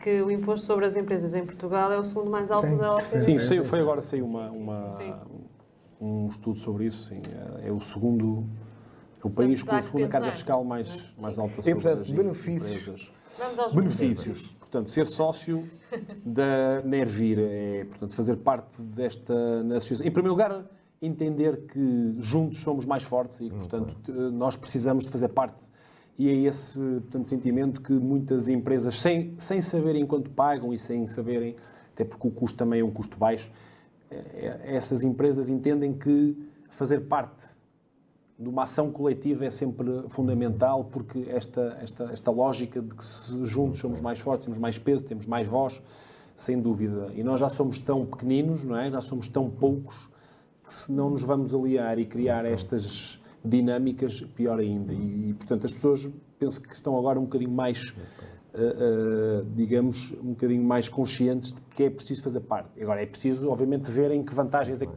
que 0.00 0.22
o 0.22 0.30
imposto 0.30 0.64
sobre 0.66 0.86
as 0.86 0.96
empresas 0.96 1.34
em 1.34 1.44
Portugal 1.44 1.92
é 1.92 1.98
o 1.98 2.04
segundo 2.04 2.30
mais 2.30 2.50
alto 2.50 2.68
Sim, 2.68 2.76
da 2.78 2.94
OCDE. 2.94 3.20
Sim, 3.20 3.38
saiu- 3.38 3.64
foi 3.64 3.80
agora 3.80 4.00
saiu 4.00 4.24
uma, 4.24 4.50
uma- 4.50 5.22
um 6.00 6.28
estudo 6.28 6.56
sobre 6.56 6.86
isso. 6.86 7.04
Sim. 7.04 7.20
É, 7.62 7.68
é 7.68 7.72
o 7.72 7.80
segundo, 7.80 8.44
é 9.22 9.26
o 9.26 9.30
país 9.30 9.62
com 9.62 9.74
a 9.74 9.82
segunda 9.82 10.08
carga 10.08 10.32
fiscal 10.32 10.64
mais, 10.64 10.88
mais 11.20 11.38
alta 11.38 11.52
E, 11.60 11.62
sobre 11.62 11.74
portanto, 11.74 12.00
as 12.00 12.10
benefícios. 12.10 12.70
empresas. 12.80 13.12
Vamos 13.38 13.58
aos 13.58 13.74
Benefícios. 13.74 14.55
Portanto, 14.70 14.90
ser 14.90 15.06
sócio 15.06 15.64
da 16.24 16.82
Nervir 16.84 17.38
é, 17.40 17.84
portanto, 17.84 18.14
fazer 18.14 18.36
parte 18.36 18.82
desta 18.82 19.32
associação. 19.76 20.04
Em 20.04 20.10
primeiro 20.10 20.32
lugar, 20.32 20.64
entender 21.00 21.66
que 21.66 22.14
juntos 22.18 22.58
somos 22.58 22.84
mais 22.84 23.04
fortes 23.04 23.40
e, 23.40 23.48
portanto, 23.48 24.12
nós 24.32 24.56
precisamos 24.56 25.04
de 25.04 25.12
fazer 25.12 25.28
parte. 25.28 25.64
E 26.18 26.28
é 26.28 26.34
esse, 26.34 26.78
portanto, 26.78 27.28
sentimento 27.28 27.80
que 27.80 27.92
muitas 27.92 28.48
empresas, 28.48 28.98
sem, 28.98 29.34
sem 29.38 29.62
saberem 29.62 30.04
quanto 30.04 30.30
pagam 30.30 30.72
e 30.72 30.78
sem 30.78 31.06
saberem, 31.06 31.54
até 31.92 32.04
porque 32.04 32.26
o 32.26 32.30
custo 32.30 32.58
também 32.58 32.80
é 32.80 32.84
um 32.84 32.90
custo 32.90 33.16
baixo, 33.16 33.50
eh, 34.10 34.24
eh, 34.34 34.60
essas 34.74 35.04
empresas 35.04 35.48
entendem 35.48 35.92
que 35.92 36.36
fazer 36.70 37.00
parte 37.02 37.55
de 38.38 38.48
uma 38.48 38.64
ação 38.64 38.90
coletiva 38.90 39.46
é 39.46 39.50
sempre 39.50 40.04
fundamental, 40.08 40.84
porque 40.84 41.26
esta, 41.28 41.78
esta, 41.80 42.04
esta 42.12 42.30
lógica 42.30 42.82
de 42.82 42.94
que 42.94 43.04
juntos 43.44 43.80
somos 43.80 44.00
mais 44.00 44.20
fortes, 44.20 44.44
temos 44.44 44.58
mais 44.58 44.78
peso, 44.78 45.04
temos 45.04 45.26
mais 45.26 45.46
voz, 45.46 45.80
sem 46.36 46.60
dúvida. 46.60 47.10
E 47.14 47.22
nós 47.22 47.40
já 47.40 47.48
somos 47.48 47.78
tão 47.78 48.04
pequeninos, 48.04 48.62
não 48.62 48.76
é? 48.76 48.90
Já 48.90 49.00
somos 49.00 49.28
tão 49.28 49.48
poucos, 49.48 50.10
que 50.64 50.72
se 50.72 50.92
não 50.92 51.10
nos 51.10 51.22
vamos 51.22 51.54
aliar 51.54 51.98
e 51.98 52.04
criar 52.04 52.44
estas 52.44 53.18
dinâmicas, 53.42 54.20
pior 54.20 54.58
ainda. 54.58 54.92
E, 54.92 55.34
portanto, 55.38 55.64
as 55.64 55.72
pessoas 55.72 56.10
penso 56.38 56.60
que 56.60 56.74
estão 56.74 56.98
agora 56.98 57.18
um 57.18 57.22
bocadinho 57.22 57.52
mais, 57.52 57.94
eh, 58.52 58.58
eh, 58.58 59.44
digamos, 59.54 60.12
um 60.22 60.30
bocadinho 60.30 60.62
mais 60.62 60.88
conscientes 60.88 61.52
de 61.52 61.60
que 61.74 61.84
é 61.84 61.90
preciso 61.90 62.22
fazer 62.22 62.40
parte. 62.40 62.82
Agora, 62.82 63.02
é 63.02 63.06
preciso, 63.06 63.48
obviamente, 63.48 63.90
verem 63.90 64.22
que 64.22 64.34
vantagens 64.34 64.82
é 64.82 64.86
que 64.86 64.96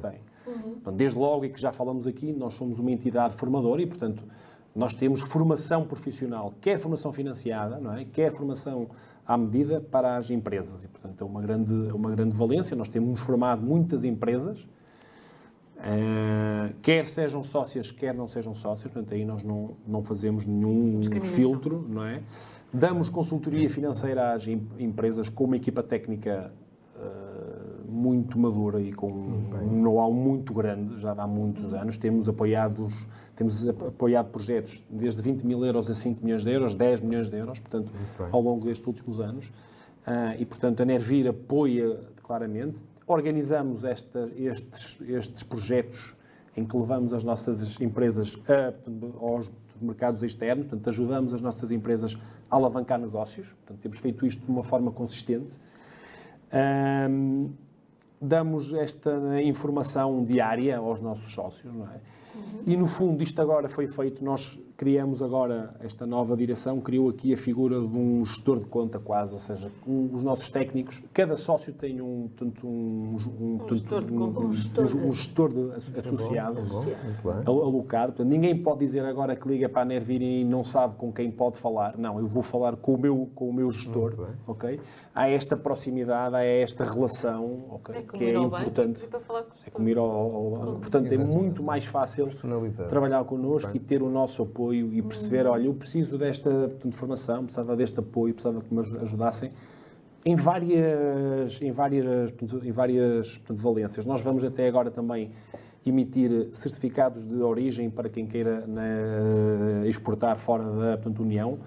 tem. 0.53 0.71
Portanto, 0.73 0.95
desde 0.95 1.17
logo, 1.17 1.45
e 1.45 1.49
que 1.49 1.59
já 1.59 1.71
falamos 1.71 2.07
aqui, 2.07 2.31
nós 2.33 2.53
somos 2.53 2.79
uma 2.79 2.91
entidade 2.91 3.33
formadora 3.35 3.81
e, 3.81 3.87
portanto, 3.87 4.23
nós 4.75 4.93
temos 4.93 5.21
formação 5.21 5.85
profissional, 5.85 6.53
quer 6.61 6.79
formação 6.79 7.11
financiada, 7.11 7.79
não 7.79 7.93
é? 7.93 8.05
quer 8.05 8.31
formação 8.31 8.87
à 9.25 9.37
medida 9.37 9.81
para 9.81 10.15
as 10.17 10.29
empresas. 10.29 10.83
E, 10.83 10.87
portanto, 10.87 11.21
é 11.23 11.25
uma 11.25 11.41
grande, 11.41 11.89
é 11.89 11.93
uma 11.93 12.11
grande 12.11 12.35
valência. 12.35 12.75
Nós 12.75 12.87
temos 12.89 13.19
formado 13.19 13.61
muitas 13.61 14.03
empresas, 14.03 14.65
eh, 15.81 16.73
quer 16.81 17.05
sejam 17.05 17.41
sócias, 17.43 17.91
quer 17.91 18.13
não 18.13 18.27
sejam 18.27 18.53
sócias, 18.53 18.91
portanto, 18.91 19.13
aí 19.13 19.23
nós 19.25 19.43
não, 19.43 19.71
não 19.87 20.03
fazemos 20.03 20.45
nenhum 20.45 20.99
filtro, 21.27 21.85
não 21.87 22.03
é? 22.05 22.21
Damos 22.71 23.09
consultoria 23.09 23.69
financeira 23.69 24.33
às 24.33 24.47
em- 24.47 24.67
empresas 24.77 25.29
com 25.29 25.45
uma 25.45 25.55
equipa 25.55 25.81
técnica 25.81 26.51
eh, 26.97 27.48
muito 27.89 28.37
madura 28.37 28.79
e 28.81 28.91
com 28.93 29.11
um 29.11 29.81
know-how 29.81 30.11
muito 30.13 30.53
grande, 30.53 30.99
já 30.99 31.11
há 31.11 31.27
muitos 31.27 31.73
anos. 31.73 31.97
Temos 31.97 32.29
apoiados, 32.29 32.93
temos 33.35 33.67
ap- 33.67 33.87
apoiado 33.87 34.29
projetos 34.29 34.83
desde 34.89 35.21
20 35.21 35.43
mil 35.45 35.65
euros 35.65 35.89
a 35.89 35.95
5 35.95 36.23
milhões 36.23 36.43
de 36.43 36.51
euros, 36.51 36.75
10 36.75 37.01
milhões 37.01 37.29
de 37.29 37.37
euros, 37.37 37.59
portanto, 37.59 37.91
ao 38.31 38.41
longo 38.41 38.65
destes 38.65 38.85
últimos 38.87 39.19
anos. 39.19 39.51
Ah, 40.05 40.35
e, 40.37 40.45
portanto, 40.45 40.81
a 40.81 40.85
Nervir 40.85 41.27
apoia 41.27 41.99
claramente. 42.23 42.83
Organizamos 43.07 43.83
esta- 43.83 44.29
estes, 44.37 44.97
estes 45.07 45.43
projetos 45.43 46.15
em 46.55 46.65
que 46.65 46.75
levamos 46.77 47.13
as 47.13 47.23
nossas 47.23 47.79
empresas 47.81 48.37
a, 48.47 48.73
aos 49.23 49.51
mercados 49.81 50.21
externos, 50.23 50.65
portanto, 50.67 50.89
ajudamos 50.89 51.33
as 51.33 51.41
nossas 51.41 51.71
empresas 51.71 52.17
a 52.51 52.55
alavancar 52.55 52.99
negócios. 52.99 53.47
Portanto, 53.53 53.79
temos 53.81 53.97
feito 53.99 54.25
isto 54.25 54.45
de 54.45 54.51
uma 54.51 54.63
forma 54.63 54.91
consistente. 54.91 55.57
Ahm, 56.51 57.49
damos 58.21 58.73
esta 58.73 59.41
informação 59.41 60.23
diária 60.23 60.77
aos 60.77 60.99
nossos 60.99 61.33
sócios, 61.33 61.73
não 61.73 61.85
é? 61.87 61.99
E 62.65 62.75
no 62.75 62.87
fundo, 62.87 63.23
isto 63.23 63.41
agora 63.41 63.69
foi 63.69 63.87
feito, 63.87 64.23
nós 64.23 64.59
criamos 64.79 65.21
agora, 65.21 65.75
esta 65.81 66.05
nova 66.05 66.37
direção 66.37 66.79
criou 66.79 67.09
aqui 67.09 67.33
a 67.33 67.37
figura 67.37 67.81
de 67.81 67.97
um 67.97 68.23
gestor 68.23 68.59
de 68.59 68.65
conta 68.65 68.97
quase, 68.97 69.33
ou 69.33 69.39
seja, 69.39 69.69
um, 69.85 70.09
os 70.13 70.23
nossos 70.23 70.49
técnicos, 70.49 71.03
cada 71.13 71.35
sócio 71.35 71.73
tem 71.73 71.99
um, 71.99 72.29
tanto 72.37 72.65
um, 72.65 73.17
um, 73.41 73.59
um, 73.61 73.67
gestor, 73.67 74.05
de, 74.05 74.13
um, 74.13 74.39
um 75.05 75.11
gestor, 75.11 75.49
de, 75.49 75.99
associado, 75.99 76.61
alocado. 77.45 78.13
Portanto, 78.13 78.29
ninguém 78.29 78.63
pode 78.63 78.79
dizer 78.79 79.03
agora 79.03 79.35
que 79.35 79.45
liga 79.49 79.67
para 79.67 79.81
a 79.81 79.85
Nervir 79.85 80.21
e 80.21 80.45
não 80.45 80.63
sabe 80.63 80.95
com 80.95 81.11
quem 81.11 81.29
pode 81.29 81.57
falar. 81.57 81.97
Não, 81.97 82.17
eu 82.17 82.25
vou 82.25 82.41
falar 82.41 82.77
com 82.77 82.93
o 82.93 82.97
meu, 82.97 83.29
com 83.35 83.49
o 83.49 83.53
meu 83.53 83.69
gestor, 83.71 84.29
ok? 84.47 84.79
Há 85.13 85.27
esta 85.27 85.57
proximidade, 85.57 86.33
há 86.37 86.43
esta 86.45 86.85
relação, 86.85 87.65
ok? 87.71 87.95
É 87.95 88.01
que 88.01 88.23
é 88.23 88.37
importante. 88.37 89.05
É 89.65 89.69
como 89.69 89.89
ir 89.89 89.97
ao, 89.97 90.09
ao, 90.09 90.55
ao 90.55 90.75
Portanto, 90.75 91.11
é 91.11 91.17
muito 91.17 91.61
mais 91.61 91.83
fácil 91.83 92.29
trabalhar 92.87 93.25
connosco 93.25 93.73
Bem. 93.73 93.81
e 93.81 93.83
ter 93.83 94.01
o 94.01 94.09
nosso 94.09 94.43
apoio 94.43 94.68
e 94.73 95.01
perceber, 95.01 95.45
olha, 95.45 95.65
eu 95.65 95.73
preciso 95.73 96.17
desta 96.17 96.49
portanto, 96.49 96.95
formação, 96.95 97.43
precisava 97.43 97.75
deste 97.75 97.99
apoio, 97.99 98.33
precisava 98.33 98.61
que 98.61 98.73
me 98.73 98.79
ajudassem 98.79 99.51
em 100.25 100.35
várias, 100.35 101.61
em 101.61 101.71
várias, 101.71 102.33
em 102.63 102.71
várias 102.71 103.37
portanto, 103.37 103.61
valências. 103.61 104.05
Nós 104.05 104.21
vamos 104.21 104.43
até 104.43 104.67
agora 104.67 104.91
também 104.91 105.31
emitir 105.85 106.49
certificados 106.51 107.25
de 107.25 107.41
origem 107.41 107.89
para 107.89 108.09
quem 108.09 108.27
queira 108.27 108.65
né, 108.67 109.87
exportar 109.87 110.37
fora 110.37 110.63
da 110.63 110.97
portanto, 110.97 111.21
União. 111.23 111.57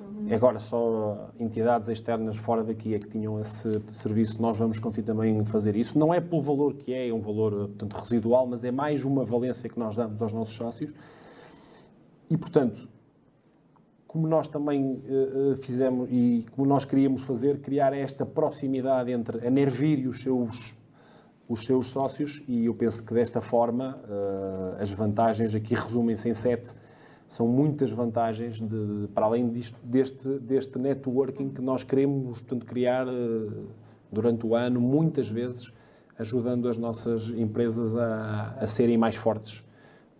Uhum. 0.00 0.34
Agora 0.34 0.58
só 0.58 1.30
entidades 1.40 1.88
externas 1.88 2.36
fora 2.36 2.62
daqui 2.62 2.94
é 2.94 2.98
que 2.98 3.08
tinham 3.08 3.40
esse 3.40 3.80
serviço. 3.90 4.40
Nós 4.40 4.58
vamos 4.58 4.78
conseguir 4.78 5.06
também 5.06 5.42
fazer 5.44 5.74
isso. 5.74 5.98
Não 5.98 6.12
é 6.12 6.20
pelo 6.20 6.42
valor 6.42 6.74
que 6.74 6.92
é, 6.92 7.08
é 7.08 7.14
um 7.14 7.20
valor 7.20 7.68
portanto, 7.68 7.94
residual, 7.94 8.46
mas 8.46 8.62
é 8.62 8.70
mais 8.70 9.04
uma 9.04 9.24
valência 9.24 9.68
que 9.68 9.78
nós 9.78 9.96
damos 9.96 10.20
aos 10.20 10.32
nossos 10.32 10.54
sócios. 10.54 10.92
E, 12.32 12.36
portanto, 12.38 12.88
como 14.06 14.26
nós 14.26 14.48
também 14.48 14.94
uh, 14.94 15.54
fizemos 15.56 16.08
e 16.10 16.46
como 16.52 16.66
nós 16.66 16.82
queríamos 16.82 17.24
fazer, 17.24 17.58
criar 17.58 17.92
esta 17.92 18.24
proximidade 18.24 19.12
entre 19.12 19.46
a 19.46 19.50
Nervir 19.50 19.98
e 19.98 20.08
os 20.08 20.22
seus, 20.22 20.74
os 21.46 21.62
seus 21.66 21.88
sócios, 21.88 22.42
e 22.48 22.64
eu 22.64 22.74
penso 22.74 23.04
que 23.04 23.12
desta 23.12 23.42
forma 23.42 23.98
uh, 24.08 24.80
as 24.80 24.90
vantagens 24.90 25.54
aqui 25.54 25.74
resumem-se 25.74 26.26
em 26.26 26.32
sete 26.32 26.74
são 27.26 27.46
muitas 27.46 27.90
vantagens 27.90 28.62
de, 28.62 29.08
para 29.14 29.26
além 29.26 29.50
disto, 29.50 29.78
deste, 29.84 30.38
deste 30.38 30.78
networking 30.78 31.50
que 31.50 31.60
nós 31.60 31.82
queremos 31.82 32.40
portanto, 32.40 32.64
criar 32.64 33.06
durante 34.10 34.46
o 34.46 34.54
ano, 34.54 34.80
muitas 34.80 35.28
vezes 35.28 35.70
ajudando 36.18 36.66
as 36.66 36.78
nossas 36.78 37.28
empresas 37.28 37.94
a, 37.94 38.56
a 38.58 38.66
serem 38.66 38.96
mais 38.96 39.16
fortes. 39.16 39.62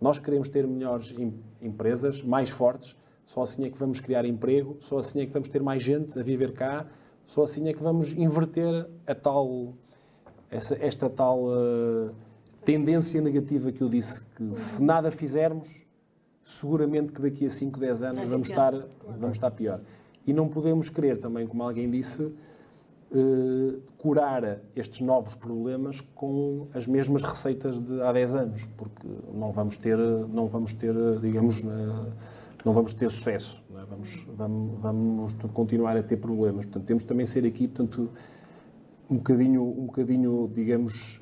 Nós 0.03 0.19
queremos 0.19 0.49
ter 0.49 0.67
melhores 0.67 1.15
em, 1.17 1.33
empresas, 1.61 2.21
mais 2.21 2.49
fortes, 2.49 2.93
só 3.25 3.43
assim 3.43 3.63
é 3.63 3.69
que 3.69 3.77
vamos 3.77 4.01
criar 4.01 4.25
emprego, 4.25 4.75
só 4.81 4.99
assim 4.99 5.21
é 5.21 5.25
que 5.25 5.31
vamos 5.31 5.47
ter 5.47 5.63
mais 5.63 5.81
gente 5.81 6.19
a 6.19 6.21
viver 6.21 6.51
cá, 6.51 6.85
só 7.25 7.43
assim 7.43 7.69
é 7.69 7.73
que 7.73 7.81
vamos 7.81 8.11
inverter 8.11 8.85
a 9.07 9.15
tal, 9.15 9.73
essa, 10.51 10.75
esta 10.75 11.09
tal 11.09 11.45
uh, 11.45 12.13
tendência 12.65 13.21
negativa 13.21 13.71
que 13.71 13.79
eu 13.79 13.87
disse, 13.87 14.25
que 14.35 14.53
se 14.53 14.83
nada 14.83 15.09
fizermos, 15.09 15.69
seguramente 16.43 17.13
que 17.13 17.21
daqui 17.21 17.45
a 17.45 17.49
5, 17.49 17.79
10 17.79 18.03
anos 18.03 18.27
vamos 18.27 18.49
estar, 18.49 18.73
vamos 19.17 19.37
estar 19.37 19.51
pior. 19.51 19.79
E 20.27 20.33
não 20.33 20.49
podemos 20.49 20.89
querer 20.89 21.17
também, 21.17 21.47
como 21.47 21.63
alguém 21.63 21.89
disse, 21.89 22.29
uh, 23.13 23.81
curar 23.97 24.59
estes 24.75 25.01
novos 25.01 25.35
problemas 25.35 26.01
com 26.15 26.67
as 26.73 26.87
mesmas 26.87 27.23
receitas 27.23 27.79
de 27.79 28.01
há 28.01 28.11
10 28.11 28.35
anos, 28.35 28.69
porque 28.77 29.07
não 29.33 29.51
vamos 29.51 29.77
ter, 29.77 29.97
não 29.97 30.47
vamos 30.47 30.73
ter 30.73 30.93
digamos, 31.21 31.63
uh, 31.63 32.11
não 32.65 32.73
vamos 32.73 32.93
ter 32.93 33.09
sucesso, 33.09 33.61
é? 33.71 33.85
vamos, 33.89 34.25
vamos, 34.37 34.81
vamos 34.81 35.33
continuar 35.53 35.97
a 35.97 36.03
ter 36.03 36.17
problemas. 36.17 36.65
Portanto, 36.65 36.85
temos 36.85 37.03
também 37.03 37.25
ser 37.25 37.45
aqui, 37.45 37.67
portanto, 37.67 38.09
um 39.09 39.17
bocadinho, 39.17 39.63
um 39.63 39.85
bocadinho 39.85 40.49
digamos, 40.53 41.21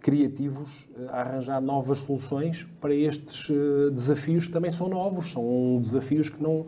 criativos 0.00 0.88
eh, 0.96 1.06
a 1.10 1.20
arranjar 1.20 1.60
novas 1.60 1.98
soluções 1.98 2.66
para 2.80 2.94
estes 2.94 3.50
eh, 3.50 3.90
desafios 3.90 4.46
que 4.46 4.52
também 4.52 4.70
são 4.70 4.88
novos, 4.88 5.32
são 5.32 5.80
desafios 5.82 6.28
que 6.28 6.42
não, 6.42 6.64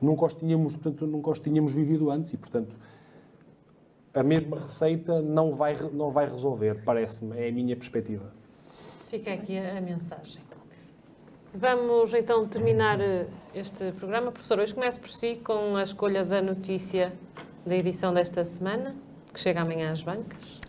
nunca, 0.00 0.26
os 0.26 0.34
tínhamos, 0.34 0.76
portanto, 0.76 1.06
nunca 1.06 1.30
os 1.30 1.38
tínhamos 1.38 1.72
vivido 1.72 2.10
antes 2.10 2.32
e, 2.32 2.36
portanto, 2.36 2.74
a 4.14 4.22
mesma 4.22 4.60
receita 4.60 5.20
não 5.20 5.54
vai, 5.54 5.76
não 5.92 6.10
vai 6.10 6.28
resolver, 6.28 6.82
parece-me, 6.84 7.38
é 7.38 7.48
a 7.48 7.52
minha 7.52 7.76
perspectiva. 7.76 8.32
Fica 9.08 9.32
aqui 9.32 9.58
a 9.58 9.80
mensagem. 9.80 10.42
Vamos 11.52 12.14
então 12.14 12.46
terminar 12.46 13.00
eh, 13.00 13.26
este 13.54 13.90
programa. 13.92 14.30
Professor, 14.30 14.60
hoje 14.60 14.72
começo 14.72 15.00
por 15.00 15.10
si 15.10 15.40
com 15.44 15.74
a 15.74 15.82
escolha 15.82 16.24
da 16.24 16.40
notícia 16.40 17.12
da 17.66 17.74
edição 17.74 18.14
desta 18.14 18.44
semana, 18.44 18.94
que 19.34 19.40
chega 19.40 19.60
amanhã 19.60 19.90
às 19.90 20.00
bancas 20.00 20.60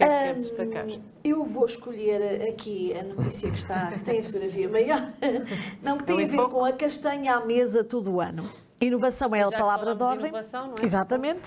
que 0.00 0.04
é 0.04 0.06
que 0.06 0.24
quer 0.24 0.34
destacar? 0.36 0.86
Eu 1.22 1.44
vou 1.44 1.66
escolher 1.66 2.48
aqui 2.48 2.94
a 2.96 3.02
notícia 3.02 3.50
que 3.50 3.58
está, 3.58 3.92
que 3.92 4.02
tem 4.02 4.20
a 4.20 4.24
fotografia 4.24 4.68
maior, 4.68 5.12
não 5.82 5.98
que 5.98 6.04
tem 6.04 6.24
a 6.24 6.26
ver 6.26 6.48
com 6.48 6.64
a 6.64 6.72
castanha 6.72 7.34
à 7.34 7.44
mesa 7.44 7.84
todo 7.84 8.10
o 8.10 8.20
ano. 8.20 8.42
Inovação 8.80 9.34
é 9.34 9.42
a 9.42 9.50
palavra 9.50 9.94
de 9.94 10.02
ordem. 10.02 10.28
Inovação, 10.28 10.74
é? 10.80 10.86
Exatamente. 10.86 11.42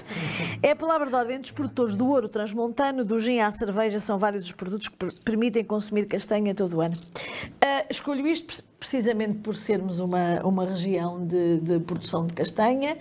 É 0.61 0.71
a 0.71 0.75
palavra 0.75 1.07
de 1.07 1.15
ordem 1.15 1.41
dos 1.41 1.49
produtores 1.49 1.95
do 1.95 2.07
ouro 2.07 2.29
transmontano, 2.29 3.03
do 3.03 3.19
gin 3.19 3.39
à 3.39 3.49
cerveja, 3.49 3.99
são 3.99 4.19
vários 4.19 4.45
os 4.45 4.51
produtos 4.51 4.87
que 4.87 4.95
permitem 5.23 5.63
consumir 5.63 6.05
castanha 6.05 6.53
todo 6.53 6.77
o 6.77 6.81
ano. 6.81 6.95
Uh, 6.95 7.87
escolho 7.89 8.27
isto 8.27 8.63
precisamente 8.83 9.39
por 9.39 9.55
sermos 9.55 10.01
uma, 10.01 10.41
uma 10.43 10.65
região 10.65 11.25
de, 11.25 11.61
de, 11.61 11.79
produção 11.79 12.27
de 12.27 12.33
castanha, 12.33 12.97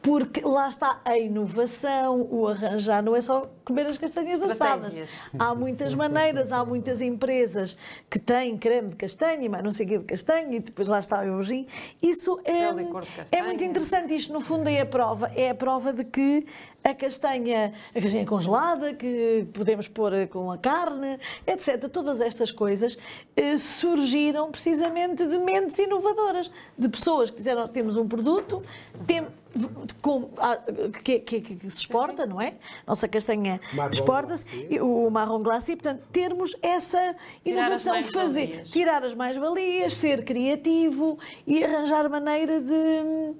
porque 0.00 0.40
lá 0.40 0.66
está 0.66 0.98
a 1.04 1.18
inovação, 1.18 2.26
o 2.30 2.48
arranjar, 2.48 3.02
não 3.02 3.14
é 3.14 3.20
só 3.20 3.46
comer 3.62 3.84
as 3.86 3.98
castanhas 3.98 4.40
assadas. 4.40 4.96
Há 5.38 5.54
muitas 5.54 5.94
maneiras, 5.94 6.50
há 6.50 6.64
muitas 6.64 7.02
empresas 7.02 7.76
que 8.08 8.18
têm 8.18 8.56
creme 8.56 8.88
de 8.88 8.96
castanha, 8.96 9.50
mas 9.50 9.62
não 9.62 9.72
sei 9.72 9.84
o 9.84 9.88
que 9.90 9.98
de 9.98 10.04
castanha, 10.04 10.56
e 10.56 10.60
depois 10.60 10.88
lá 10.88 10.98
está 10.98 11.20
o 11.20 11.42
gin. 11.42 11.66
Isso 12.00 12.40
é, 12.42 12.70
é 13.32 13.42
muito 13.42 13.62
interessante. 13.62 14.14
Isto, 14.14 14.32
no 14.32 14.40
fundo, 14.40 14.70
é 14.70 14.80
a 14.80 14.86
prova. 14.86 15.30
É 15.36 15.50
a 15.50 15.54
prova 15.54 15.92
de 15.92 16.04
que 16.04 16.46
a 16.86 16.94
castanha, 16.94 17.74
a 17.94 18.00
castanha 18.00 18.24
congelada, 18.24 18.94
que 18.94 19.46
podemos 19.52 19.88
pôr 19.88 20.28
com 20.28 20.52
a 20.52 20.56
carne, 20.56 21.18
etc. 21.44 21.88
Todas 21.88 22.20
estas 22.20 22.52
coisas 22.52 22.96
eh, 23.36 23.58
surgiram 23.58 24.52
precisamente 24.52 25.26
de 25.26 25.36
mentes 25.38 25.78
inovadoras, 25.78 26.50
de 26.78 26.88
pessoas 26.88 27.30
que 27.30 27.38
disseram 27.38 27.66
temos 27.66 27.96
um 27.96 28.06
produto, 28.06 28.62
tem, 29.04 29.26
com, 30.00 30.30
que, 31.02 31.18
que, 31.18 31.40
que, 31.40 31.70
se 31.70 31.78
exporta, 31.78 32.24
não 32.24 32.40
é? 32.40 32.54
Nossa 32.86 33.08
castanha 33.08 33.60
exporta-se, 33.90 34.46
o 34.80 35.10
marrom 35.10 35.42
glacé, 35.42 35.74
portanto, 35.74 36.02
termos 36.12 36.54
essa 36.62 37.16
inovação, 37.44 38.00
fazer, 38.12 38.62
tirar 38.64 39.02
as 39.02 39.14
mais-valias, 39.14 39.96
ser 39.96 40.24
criativo 40.24 41.18
e 41.46 41.64
arranjar 41.64 42.08
maneira 42.08 42.60
de 42.60 43.34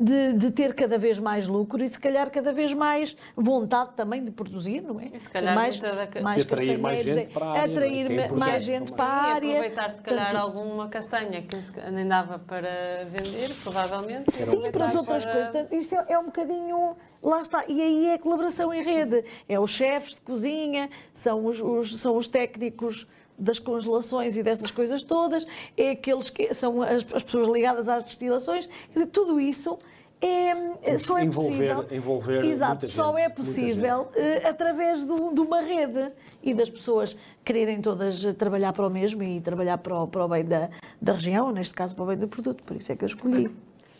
de, 0.00 0.32
de, 0.32 0.50
ter 0.50 0.74
cada 0.74 0.96
vez 0.96 1.18
mais 1.18 1.46
lucro 1.46 1.84
e 1.84 1.88
se 1.88 1.98
calhar 1.98 2.30
cada 2.30 2.52
vez 2.54 2.72
mais 2.72 3.14
vontade 3.36 3.90
também 3.94 4.24
de 4.24 4.30
produzir, 4.30 4.80
não 4.80 4.98
é? 4.98 5.10
E 5.12 5.20
se 5.20 5.28
calhar 5.28 5.54
mais, 5.54 5.78
da... 5.78 6.08
mais 6.22 6.40
atrair 6.40 6.78
mais 6.78 7.02
gente 7.02 7.30
para 7.30 7.44
a 7.44 7.50
área. 7.50 7.72
Atrair 7.72 8.10
é 8.10 8.28
mais 8.32 8.64
gente 8.64 8.92
para 8.92 9.04
a 9.04 9.34
área. 9.34 9.50
Aproveitar 9.50 9.90
se 9.90 10.00
calhar 10.00 10.32
Tanto... 10.32 10.38
alguma 10.38 10.88
castanha 10.88 11.42
que 11.42 11.90
nem 11.90 12.08
dava 12.08 12.38
para 12.38 13.04
vender, 13.04 13.54
provavelmente. 13.62 14.30
Sim, 14.30 14.70
para 14.72 14.86
as 14.86 14.94
outras 14.94 15.26
para... 15.26 15.48
coisas. 15.48 15.72
Isto 15.72 15.94
é, 15.96 16.06
é 16.08 16.18
um 16.18 16.24
bocadinho 16.24 16.96
lá 17.22 17.42
está. 17.42 17.64
E 17.68 17.82
aí 17.82 18.06
é 18.06 18.14
a 18.14 18.18
colaboração 18.18 18.72
em 18.72 18.82
rede. 18.82 19.22
É 19.46 19.60
os 19.60 19.70
chefes 19.70 20.14
de 20.14 20.22
cozinha, 20.22 20.88
são 21.12 21.44
os, 21.44 21.60
os, 21.60 22.00
são 22.00 22.16
os 22.16 22.26
técnicos 22.26 23.06
das 23.40 23.58
congelações 23.58 24.36
e 24.36 24.42
dessas 24.42 24.70
coisas 24.70 25.02
todas, 25.02 25.46
é 25.76 25.92
aqueles 25.92 26.28
que 26.28 26.52
são 26.52 26.82
as, 26.82 27.06
as 27.12 27.22
pessoas 27.22 27.48
ligadas 27.48 27.88
às 27.88 28.04
destilações, 28.04 28.66
quer 28.66 28.92
dizer, 28.92 29.06
tudo 29.06 29.40
isso 29.40 29.78
é, 30.22 30.98
só 30.98 31.18
é 31.18 31.24
envolver, 31.24 31.74
possível. 31.74 31.86
Envolver 31.90 32.44
Exato, 32.44 32.88
só 32.88 33.16
gente, 33.16 33.24
é 33.24 33.28
possível 33.28 34.00
uh, 34.02 34.48
através 34.48 35.04
do, 35.04 35.32
de 35.32 35.40
uma 35.40 35.60
rede 35.60 36.12
e 36.42 36.52
das 36.52 36.68
pessoas 36.68 37.16
quererem 37.44 37.80
todas 37.80 38.22
trabalhar 38.34 38.72
para 38.72 38.86
o 38.86 38.90
mesmo 38.90 39.22
e 39.22 39.40
trabalhar 39.40 39.78
para 39.78 40.02
o, 40.02 40.08
para 40.08 40.24
o 40.24 40.28
bem 40.28 40.44
da, 40.44 40.68
da 41.00 41.12
região, 41.14 41.50
neste 41.50 41.74
caso 41.74 41.94
para 41.94 42.04
o 42.04 42.06
bem 42.06 42.18
do 42.18 42.28
produto. 42.28 42.62
Por 42.64 42.76
isso 42.76 42.92
é 42.92 42.96
que 42.96 43.04
eu 43.04 43.06
escolhi. 43.06 43.50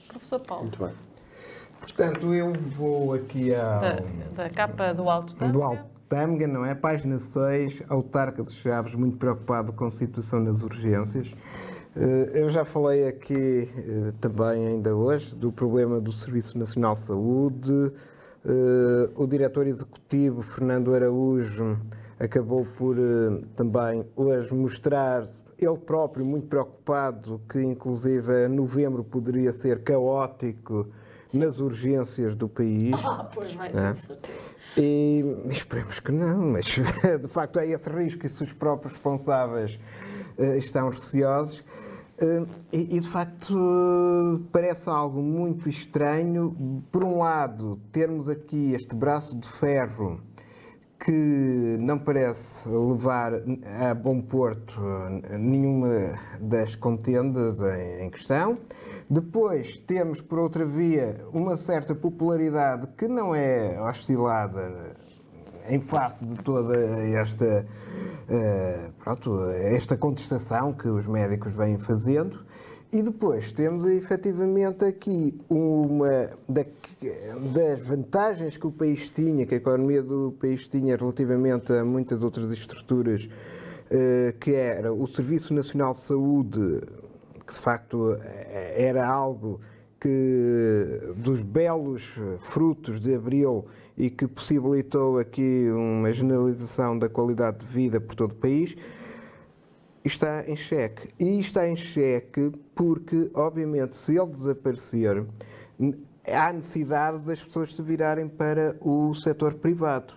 Professor 0.09 0.41
Paulo. 0.41 0.65
Muito 0.65 0.85
bem. 0.85 0.95
Portanto, 1.81 2.35
eu 2.35 2.53
vou 2.53 3.15
aqui 3.15 3.55
ao... 3.55 3.81
Da, 3.81 4.03
da 4.35 4.51
capa 4.51 4.93
do 4.93 5.09
Alto 5.09 5.35
Tâmega. 5.35 5.59
Do 5.59 5.63
Alto 5.63 5.85
Tâmega, 6.09 6.47
não 6.47 6.65
é? 6.65 6.75
Página 6.75 7.19
6, 7.19 7.85
autarca 7.89 8.43
de 8.43 8.53
Chaves, 8.53 8.95
muito 8.95 9.17
preocupado 9.17 9.73
com 9.73 9.87
a 9.87 9.91
situação 9.91 10.41
nas 10.41 10.61
urgências. 10.63 11.35
Eh, 11.97 12.31
eu 12.35 12.51
já 12.51 12.65
falei 12.65 13.07
aqui 13.07 13.69
eh, 13.77 14.13
também, 14.21 14.67
ainda 14.67 14.95
hoje, 14.95 15.35
do 15.35 15.51
problema 15.51 16.01
do 16.01 16.13
Serviço 16.13 16.59
Nacional 16.59 16.95
de 16.95 17.01
Saúde, 17.01 17.93
Uh, 18.43 19.23
o 19.23 19.27
diretor 19.27 19.67
executivo, 19.67 20.41
Fernando 20.41 20.95
Araújo, 20.95 21.79
acabou 22.19 22.65
por 22.65 22.97
também 23.55 24.03
hoje 24.17 24.55
mostrar 24.55 25.27
ele 25.59 25.77
próprio 25.77 26.25
muito 26.25 26.47
preocupado 26.47 27.39
que, 27.51 27.61
inclusive, 27.61 28.49
novembro 28.49 29.05
poderia 29.05 29.53
ser 29.53 29.83
caótico 29.83 30.87
nas 31.35 31.61
urgências 31.61 32.35
do 32.35 32.49
país. 32.49 32.99
Ah, 33.05 33.29
pois 33.33 33.55
vai 33.55 33.69
é? 33.69 33.95
ser, 33.95 34.19
E 34.79 35.23
esperemos 35.51 36.01
que 36.01 36.11
não, 36.11 36.53
mas 36.53 36.65
de 37.21 37.29
facto 37.29 37.59
é 37.59 37.69
esse 37.69 37.91
risco 37.91 38.25
e 38.25 38.29
se 38.31 38.43
os 38.43 38.55
próprios 38.55 38.95
responsáveis 38.95 39.79
estão 40.39 40.91
receosos. 40.91 41.65
Uh, 42.23 42.47
e, 42.71 43.01
de 43.01 43.09
facto 43.09 44.43
parece 44.53 44.91
algo 44.91 45.23
muito 45.23 45.71
estranho, 45.71 46.85
por 46.93 47.03
um 47.03 47.19
lado, 47.19 47.81
termos 47.91 48.29
aqui 48.29 48.75
este 48.75 48.95
braço 48.95 49.35
de 49.39 49.49
ferro 49.49 50.21
que 51.03 51.77
não 51.81 51.99
parece 51.99 52.69
levar 52.69 53.33
a 53.81 53.95
bom 53.95 54.21
porto 54.21 54.79
nenhuma 55.39 56.19
das 56.39 56.75
contendas 56.75 57.59
em 58.01 58.11
questão. 58.11 58.59
Depois 59.09 59.79
temos, 59.79 60.21
por 60.21 60.39
outra 60.39 60.65
via, 60.65 61.25
uma 61.33 61.57
certa 61.57 61.95
popularidade 61.95 62.87
que 62.99 63.09
não 63.09 63.35
é 63.35 63.81
oscilada 63.81 64.95
em 65.71 65.81
face 65.81 66.25
de 66.25 66.35
toda 66.43 66.77
esta, 66.77 67.65
uh, 68.29 68.93
pronto, 68.99 69.45
esta 69.51 69.97
contestação 69.97 70.73
que 70.73 70.89
os 70.89 71.07
médicos 71.07 71.55
vêm 71.55 71.79
fazendo. 71.79 72.45
E 72.93 73.03
depois 73.03 73.53
temos 73.53 73.85
efetivamente 73.85 74.85
aqui 74.85 75.41
uma 75.49 76.31
das 77.55 77.87
vantagens 77.87 78.57
que 78.57 78.67
o 78.67 78.73
país 78.73 79.09
tinha, 79.09 79.47
que 79.47 79.55
a 79.55 79.59
economia 79.59 80.03
do 80.03 80.35
país 80.41 80.67
tinha 80.67 80.97
relativamente 80.97 81.73
a 81.73 81.85
muitas 81.85 82.25
outras 82.25 82.51
estruturas, 82.51 83.27
uh, 83.27 84.37
que 84.41 84.53
era 84.53 84.93
o 84.93 85.07
Serviço 85.07 85.55
Nacional 85.55 85.93
de 85.93 86.01
Saúde, 86.01 86.81
que 87.47 87.55
de 87.55 87.61
facto 87.61 88.19
era 88.77 89.07
algo 89.07 89.61
que 90.01 91.13
dos 91.17 91.43
belos 91.43 92.19
frutos 92.39 93.01
de 93.01 93.15
abril 93.15 93.67
e 93.97 94.09
que 94.09 94.27
possibilitou 94.27 95.19
aqui 95.19 95.69
uma 95.71 96.11
generalização 96.13 96.99
da 96.99 97.09
qualidade 97.09 97.59
de 97.59 97.67
vida 97.67 98.01
por 98.01 98.15
todo 98.15 98.33
o 98.33 98.35
país, 98.35 98.75
está 100.05 100.49
em 100.49 100.57
xeque. 100.57 101.11
E 101.19 101.39
está 101.39 101.69
em 101.69 101.77
xeque 101.77 102.53
porque, 102.75 103.31
obviamente, 103.35 103.97
se 103.97 104.17
ele 104.17 104.31
desaparecer, 104.31 105.27
há 106.33 106.53
necessidade 106.53 107.21
das 107.21 107.45
pessoas 107.45 107.75
se 107.75 107.83
virarem 107.83 108.29
para 108.29 108.77
o 108.81 109.15
setor 109.15 109.55
privado. 109.55 110.15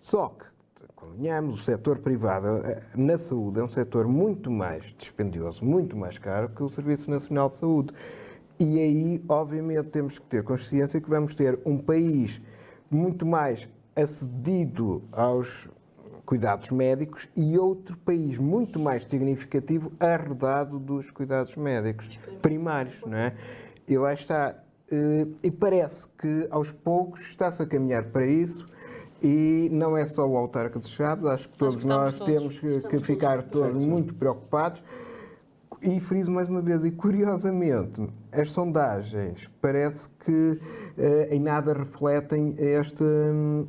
Só 0.00 0.28
que, 0.28 0.86
convenhamos, 0.94 1.60
o 1.60 1.64
setor 1.64 1.98
privado 1.98 2.46
eh, 2.64 2.82
na 2.94 3.18
saúde 3.18 3.60
é 3.60 3.64
um 3.64 3.68
setor 3.68 4.06
muito 4.06 4.50
mais 4.50 4.84
dispendioso, 4.96 5.64
muito 5.64 5.96
mais 5.96 6.18
caro 6.18 6.48
que 6.50 6.62
o 6.62 6.68
Serviço 6.68 7.10
Nacional 7.10 7.48
de 7.48 7.56
Saúde. 7.56 7.92
E 8.60 8.80
aí, 8.80 9.24
obviamente, 9.28 9.84
temos 9.84 10.18
que 10.18 10.26
ter 10.26 10.42
consciência 10.42 11.00
que 11.00 11.08
vamos 11.08 11.34
ter 11.34 11.58
um 11.64 11.78
país 11.78 12.40
muito 12.90 13.24
mais 13.24 13.68
acedido 13.94 15.02
aos 15.12 15.68
cuidados 16.26 16.70
médicos 16.70 17.28
e 17.36 17.56
outro 17.56 17.96
país 17.98 18.36
muito 18.36 18.78
mais 18.78 19.04
significativo 19.04 19.92
arredado 19.98 20.78
dos 20.78 21.10
cuidados 21.10 21.54
médicos 21.56 22.18
primários, 22.42 22.96
não 23.06 23.16
é? 23.16 23.32
E 23.86 23.96
lá 23.96 24.12
está. 24.12 24.56
Eh, 24.90 25.26
e 25.42 25.50
parece 25.50 26.08
que 26.18 26.46
aos 26.50 26.72
poucos 26.72 27.20
está-se 27.20 27.62
a 27.62 27.66
caminhar 27.66 28.04
para 28.04 28.26
isso. 28.26 28.66
E 29.22 29.68
não 29.72 29.96
é 29.96 30.04
só 30.04 30.28
o 30.28 30.36
autarca 30.36 30.78
de 30.78 30.88
Chaves, 30.88 31.24
acho 31.26 31.48
que 31.48 31.58
todos 31.58 31.84
nós 31.84 32.18
todos, 32.18 32.32
temos 32.32 32.58
que, 32.58 32.80
que 32.82 32.98
ficar 33.00 33.42
todos 33.44 33.84
muito 33.84 34.14
preocupados 34.14 34.82
e 35.82 36.00
friso 36.00 36.30
mais 36.30 36.48
uma 36.48 36.60
vez, 36.60 36.84
e 36.84 36.90
curiosamente, 36.90 38.06
as 38.32 38.50
sondagens 38.50 39.50
parece 39.60 40.08
que 40.24 40.60
eh, 40.96 41.28
em 41.30 41.40
nada 41.40 41.72
refletem 41.72 42.54
esta, 42.58 43.04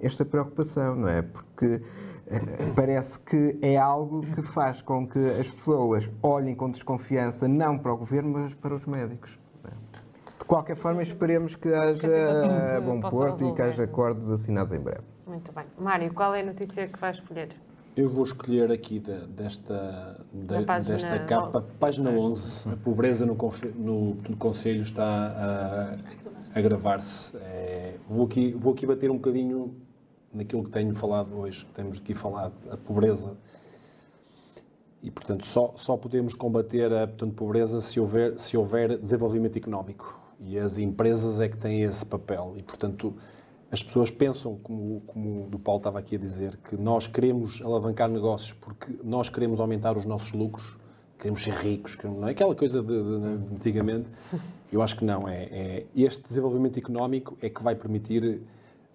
esta 0.01 0.25
preocupação, 0.25 0.95
não 0.95 1.07
é? 1.07 1.21
Porque 1.21 1.81
eh, 2.27 2.39
parece 2.75 3.19
que 3.19 3.57
é 3.61 3.77
algo 3.77 4.21
que 4.21 4.41
faz 4.41 4.81
com 4.81 5.07
que 5.07 5.19
as 5.39 5.49
pessoas 5.49 6.09
olhem 6.21 6.55
com 6.55 6.69
desconfiança 6.69 7.47
não 7.47 7.77
para 7.77 7.93
o 7.93 7.97
governo, 7.97 8.31
mas 8.31 8.53
para 8.53 8.75
os 8.75 8.85
médicos. 8.85 9.37
É? 9.65 9.69
De 10.39 10.45
qualquer 10.45 10.75
forma, 10.75 11.01
esperemos 11.03 11.55
que 11.55 11.73
haja 11.73 12.81
bom 12.83 12.99
porto 13.01 13.47
e 13.47 13.53
que 13.53 13.61
haja 13.61 13.83
acordos 13.83 14.29
assinados 14.31 14.73
em 14.73 14.79
breve. 14.79 15.03
Muito 15.27 15.51
bem. 15.51 15.65
Mário, 15.77 16.13
qual 16.13 16.33
é 16.33 16.41
a 16.41 16.45
notícia 16.45 16.87
que 16.87 16.99
vai 16.99 17.11
escolher? 17.11 17.55
Eu 17.95 18.09
vou 18.09 18.23
escolher 18.23 18.71
aqui 18.71 18.99
de, 18.99 19.27
desta, 19.27 20.25
de, 20.31 20.63
página, 20.63 20.95
desta 20.95 21.19
capa, 21.25 21.65
página 21.79 22.09
11. 22.11 22.69
A 22.69 22.77
pobreza 22.77 23.25
no, 23.25 23.35
no, 23.75 24.15
no 24.15 24.37
Conselho 24.37 24.81
está 24.81 25.03
a, 25.03 25.93
a 25.93 26.59
agravar-se. 26.59 27.35
É, 27.37 27.97
vou, 28.07 28.25
aqui, 28.25 28.53
vou 28.53 28.73
aqui 28.73 28.85
bater 28.85 29.11
um 29.11 29.15
bocadinho 29.15 29.75
naquilo 30.33 30.63
que 30.63 30.69
tenho 30.69 30.93
falado 30.95 31.35
hoje, 31.37 31.65
que 31.65 31.73
temos 31.73 31.97
aqui 31.97 32.13
falado, 32.13 32.53
a 32.69 32.77
pobreza. 32.77 33.35
E, 35.01 35.09
portanto, 35.09 35.45
só, 35.45 35.73
só 35.75 35.97
podemos 35.97 36.35
combater 36.35 36.93
a 36.93 37.07
portanto, 37.07 37.33
pobreza 37.33 37.81
se 37.81 37.99
houver, 37.99 38.37
se 38.37 38.55
houver 38.55 38.97
desenvolvimento 38.97 39.57
económico. 39.57 40.19
E 40.39 40.57
as 40.57 40.77
empresas 40.77 41.41
é 41.41 41.49
que 41.49 41.57
têm 41.57 41.83
esse 41.83 42.05
papel. 42.05 42.53
E, 42.57 42.63
portanto, 42.63 43.13
as 43.71 43.83
pessoas 43.83 44.09
pensam, 44.09 44.57
como, 44.63 45.01
como 45.05 45.47
o 45.53 45.59
Paulo 45.59 45.79
estava 45.79 45.99
aqui 45.99 46.15
a 46.15 46.19
dizer, 46.19 46.57
que 46.57 46.75
nós 46.75 47.05
queremos 47.05 47.61
alavancar 47.61 48.09
negócios 48.09 48.53
porque 48.53 48.99
nós 49.03 49.29
queremos 49.29 49.59
aumentar 49.59 49.95
os 49.95 50.05
nossos 50.05 50.31
lucros, 50.33 50.75
queremos 51.19 51.43
ser 51.43 51.53
ricos, 51.53 51.95
queremos, 51.95 52.19
não 52.19 52.27
é 52.27 52.31
aquela 52.31 52.55
coisa 52.55 52.81
de, 52.81 52.87
de, 52.87 53.19
de 53.19 53.55
antigamente. 53.55 54.07
Eu 54.71 54.81
acho 54.81 54.95
que 54.95 55.03
não. 55.03 55.27
É, 55.27 55.43
é, 55.45 55.85
este 55.95 56.27
desenvolvimento 56.27 56.77
económico 56.77 57.37
é 57.41 57.49
que 57.49 57.61
vai 57.61 57.75
permitir 57.75 58.41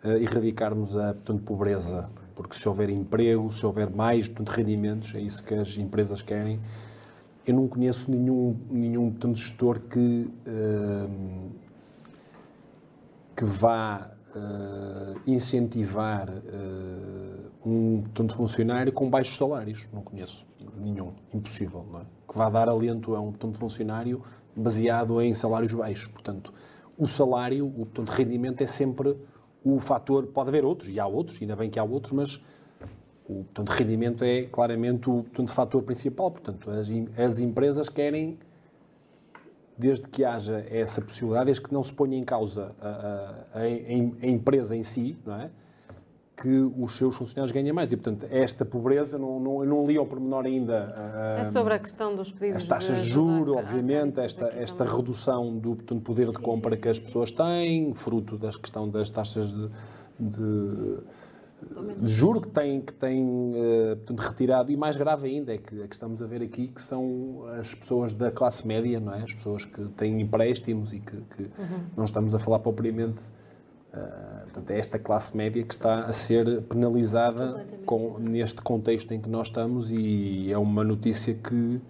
uh, 0.04 0.08
erradicarmos 0.08 0.96
a 0.96 1.14
portanto, 1.14 1.42
pobreza, 1.42 2.08
porque 2.34 2.56
se 2.56 2.68
houver 2.68 2.90
emprego, 2.90 3.50
se 3.52 3.64
houver 3.66 3.90
mais 3.90 4.28
portanto, 4.28 4.56
rendimentos, 4.56 5.14
é 5.14 5.20
isso 5.20 5.42
que 5.42 5.54
as 5.54 5.76
empresas 5.76 6.22
querem. 6.22 6.60
Eu 7.46 7.54
não 7.54 7.68
conheço 7.68 8.10
nenhum, 8.10 8.56
nenhum 8.70 9.10
portanto, 9.10 9.36
gestor 9.36 9.80
que, 9.80 10.30
uh, 10.46 11.50
que 13.36 13.44
vá 13.44 14.13
uh, 14.34 15.20
incentivar 15.26 16.28
uh, 16.28 17.68
um 17.68 18.02
tanto 18.14 18.34
funcionário 18.34 18.92
com 18.92 19.08
baixos 19.08 19.36
salários. 19.36 19.88
Não 19.92 20.02
conheço 20.02 20.46
nenhum. 20.76 21.12
Impossível, 21.32 21.86
não 21.90 22.00
é? 22.00 22.04
Que 22.28 22.36
vá 22.36 22.48
dar 22.50 22.68
alento 22.68 23.14
a 23.14 23.20
um 23.20 23.32
tanto 23.32 23.58
funcionário 23.58 24.22
baseado 24.56 25.20
em 25.20 25.32
salários 25.34 25.72
baixos. 25.72 26.08
Portanto, 26.08 26.52
o 26.96 27.06
salário, 27.06 27.66
o 27.66 27.86
portanto, 27.86 28.10
rendimento 28.10 28.60
é 28.60 28.66
sempre 28.66 29.16
o 29.64 29.78
fator. 29.78 30.26
Pode 30.26 30.48
haver 30.48 30.64
outros, 30.64 30.90
e 30.90 31.00
há 31.00 31.06
outros, 31.06 31.40
ainda 31.40 31.56
bem 31.56 31.70
que 31.70 31.78
há 31.78 31.84
outros, 31.84 32.12
mas 32.12 32.36
o 33.26 33.44
portanto, 33.44 33.70
rendimento 33.70 34.24
é 34.24 34.42
claramente 34.44 35.08
o 35.08 35.22
portanto, 35.24 35.52
fator 35.52 35.82
principal. 35.82 36.30
Portanto, 36.30 36.70
as, 36.70 36.88
as 37.18 37.38
empresas 37.38 37.88
querem 37.88 38.38
desde 39.76 40.08
que 40.08 40.24
haja 40.24 40.64
essa 40.70 41.00
possibilidade, 41.00 41.46
desde 41.46 41.62
que 41.62 41.72
não 41.72 41.82
se 41.82 41.92
ponha 41.92 42.16
em 42.16 42.24
causa 42.24 42.72
a, 42.80 43.34
a, 43.54 43.60
a, 43.60 44.26
empresa 44.26 44.76
em 44.76 44.82
si, 44.82 45.16
não 45.24 45.34
é? 45.34 45.50
que 46.36 46.48
os 46.76 46.96
seus 46.96 47.14
funcionários 47.14 47.52
ganhem 47.52 47.72
mais. 47.72 47.92
E, 47.92 47.96
portanto, 47.96 48.26
esta 48.28 48.64
pobreza, 48.64 49.16
não, 49.16 49.38
não, 49.38 49.64
não 49.64 49.86
li 49.86 49.96
ao 49.96 50.04
pormenor 50.04 50.44
ainda... 50.44 51.36
é 51.38 51.44
sobre 51.44 51.74
a 51.74 51.78
questão 51.78 52.14
dos 52.14 52.32
pedidos 52.32 52.64
As 52.64 52.68
taxas 52.68 53.02
de, 53.02 53.10
juros, 53.10 53.56
obviamente, 53.56 54.18
esta, 54.18 54.46
esta 54.46 54.84
redução 54.84 55.56
do 55.56 55.76
portanto, 55.76 56.02
poder 56.02 56.30
de 56.30 56.38
compra 56.38 56.76
que 56.76 56.88
as 56.88 56.98
pessoas 56.98 57.30
têm, 57.30 57.94
fruto 57.94 58.36
da 58.36 58.50
questão 58.50 58.88
das 58.88 59.10
taxas 59.10 59.52
de 59.52 59.70
de 60.18 60.98
juro 62.02 62.40
que 62.40 62.48
tem, 62.48 62.80
que 62.80 62.92
tem 62.92 63.24
uh, 63.24 63.96
portanto, 63.96 64.20
retirado, 64.20 64.72
e 64.72 64.76
mais 64.76 64.96
grave 64.96 65.28
ainda 65.28 65.54
é 65.54 65.58
que, 65.58 65.82
é 65.82 65.86
que 65.86 65.94
estamos 65.94 66.22
a 66.22 66.26
ver 66.26 66.42
aqui 66.42 66.68
que 66.68 66.80
são 66.80 67.44
as 67.58 67.74
pessoas 67.74 68.12
da 68.12 68.30
classe 68.30 68.66
média, 68.66 69.00
não 69.00 69.14
é? 69.14 69.22
as 69.22 69.34
pessoas 69.34 69.64
que 69.64 69.84
têm 69.90 70.20
empréstimos 70.20 70.92
e 70.92 71.00
que, 71.00 71.16
que 71.36 71.42
uhum. 71.42 71.80
não 71.96 72.04
estamos 72.04 72.34
a 72.34 72.38
falar 72.38 72.58
propriamente. 72.58 73.22
Uh, 73.92 74.42
portanto, 74.44 74.70
é 74.70 74.78
esta 74.78 74.98
classe 74.98 75.36
média 75.36 75.62
que 75.62 75.72
está 75.72 76.00
a 76.00 76.12
ser 76.12 76.62
penalizada 76.62 77.64
com, 77.86 78.18
neste 78.18 78.60
contexto 78.60 79.12
em 79.12 79.20
que 79.20 79.28
nós 79.28 79.46
estamos 79.46 79.90
e 79.90 80.52
é 80.52 80.58
uma 80.58 80.82
notícia 80.82 81.32
que 81.32 81.80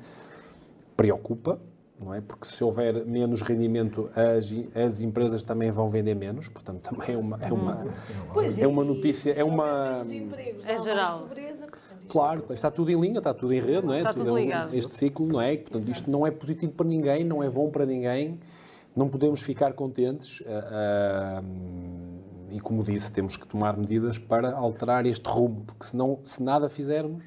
preocupa, 0.94 1.58
não 1.98 2.12
é? 2.12 2.20
Porque 2.20 2.46
se 2.46 2.62
houver 2.62 3.04
menos 3.06 3.40
rendimento, 3.42 4.10
as, 4.14 4.52
as 4.76 5.00
empresas 5.00 5.42
também 5.42 5.70
vão 5.70 5.90
vender 5.90 6.14
menos, 6.14 6.48
portanto 6.48 6.82
também 6.88 7.14
é 7.14 7.18
uma 7.18 7.38
é 7.40 7.52
uma 7.52 7.86
pois 8.32 8.58
é 8.58 8.66
uma 8.66 8.84
notícia, 8.84 9.32
é 9.32 9.44
uma 9.44 10.04
é 10.66 10.78
geral. 10.78 11.28
Claro, 12.08 12.44
está 12.50 12.70
tudo 12.70 12.90
em 12.90 13.00
linha, 13.00 13.18
está 13.18 13.32
tudo 13.32 13.52
em 13.52 13.60
rede, 13.60 13.86
não 13.86 13.94
é? 13.94 13.98
Está 13.98 14.12
tudo 14.12 14.36
ligado. 14.36 14.74
Este 14.74 14.94
ciclo, 14.94 15.26
não 15.26 15.40
é? 15.40 15.56
Portanto, 15.56 15.88
isto 15.88 16.10
não 16.10 16.26
é 16.26 16.30
positivo 16.30 16.72
para 16.72 16.86
ninguém, 16.86 17.24
não 17.24 17.42
é 17.42 17.48
bom 17.48 17.70
para 17.70 17.86
ninguém. 17.86 18.38
Não 18.94 19.08
podemos 19.08 19.40
ficar 19.42 19.72
contentes. 19.72 20.40
Uh, 20.40 20.44
uh, 21.40 21.44
e 22.54 22.60
como 22.60 22.84
disse, 22.84 23.10
temos 23.10 23.36
que 23.36 23.46
tomar 23.48 23.76
medidas 23.76 24.16
para 24.16 24.54
alterar 24.54 25.06
este 25.06 25.28
rumo, 25.28 25.64
porque 25.66 25.86
senão, 25.86 26.20
se 26.22 26.40
nada 26.40 26.68
fizermos, 26.68 27.24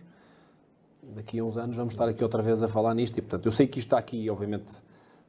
daqui 1.17 1.39
a 1.39 1.43
uns 1.43 1.57
anos 1.57 1.75
vamos 1.75 1.93
estar 1.93 2.07
aqui 2.07 2.23
outra 2.23 2.41
vez 2.41 2.63
a 2.63 2.67
falar 2.67 2.93
nisto. 2.93 3.17
E, 3.17 3.21
portanto, 3.21 3.45
eu 3.45 3.51
sei 3.51 3.67
que 3.67 3.79
isto 3.79 3.87
está 3.87 3.97
aqui, 3.97 4.29
obviamente, 4.29 4.71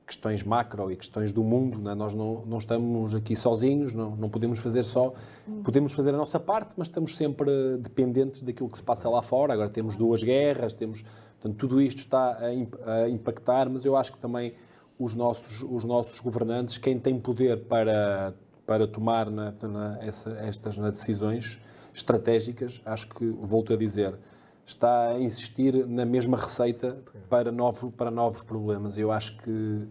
questões 0.07 0.43
macro 0.43 0.91
e 0.91 0.97
questões 0.97 1.33
do 1.33 1.43
mundo, 1.43 1.79
né? 1.79 1.95
nós 1.95 2.15
não, 2.15 2.43
não, 2.47 2.59
estamos 2.59 3.15
aqui 3.15 3.37
sozinhos, 3.37 3.93
não, 3.93 4.17
não 4.17 4.31
podemos 4.31 4.59
fazer 4.59 4.83
só, 4.83 5.13
podemos 5.63 5.93
fazer 5.93 6.15
a 6.15 6.17
nossa 6.17 6.41
parte, 6.41 6.75
mas 6.79 6.89
estamos 6.89 7.15
sempre 7.15 7.77
dependentes 7.79 8.43
daquilo 8.43 8.69
que 8.71 8.79
se 8.79 8.83
passa 8.83 9.09
lá 9.09 9.21
fora. 9.21 9.53
Agora 9.53 9.69
temos 9.69 9.97
duas 9.97 10.23
guerras, 10.23 10.73
temos, 10.73 11.05
portanto, 11.41 11.59
tudo 11.59 11.81
isto 11.81 11.99
está 11.99 12.39
a, 12.39 12.93
a 12.93 13.09
impactar, 13.09 13.69
mas 13.69 13.85
eu 13.85 13.97
acho 13.97 14.13
que 14.13 14.19
também 14.19 14.55
os 14.99 15.15
nossos, 15.15 15.63
os 15.63 15.85
nossos 15.85 16.19
governantes, 16.21 16.79
quem 16.79 16.99
tem 16.99 17.21
poder 17.21 17.65
para, 17.65 18.35
para 18.67 18.87
tomar 18.89 19.31
na, 19.31 19.53
na, 19.63 19.99
essa, 20.01 20.31
estas 20.41 20.79
na 20.79 20.91
decisões 20.91 21.61
estratégicas, 21.93 22.81
acho 22.85 23.09
que, 23.09 23.27
volto 23.27 23.73
a 23.73 23.77
dizer, 23.77 24.15
está 24.69 25.09
a 25.09 25.19
insistir 25.19 25.87
na 25.87 26.05
mesma 26.05 26.37
receita 26.37 26.99
para, 27.29 27.51
novo, 27.51 27.91
para 27.91 28.11
novos 28.11 28.43
problemas. 28.43 28.99
Eu 28.99 29.11
acho 29.11 29.37
que 29.39 29.89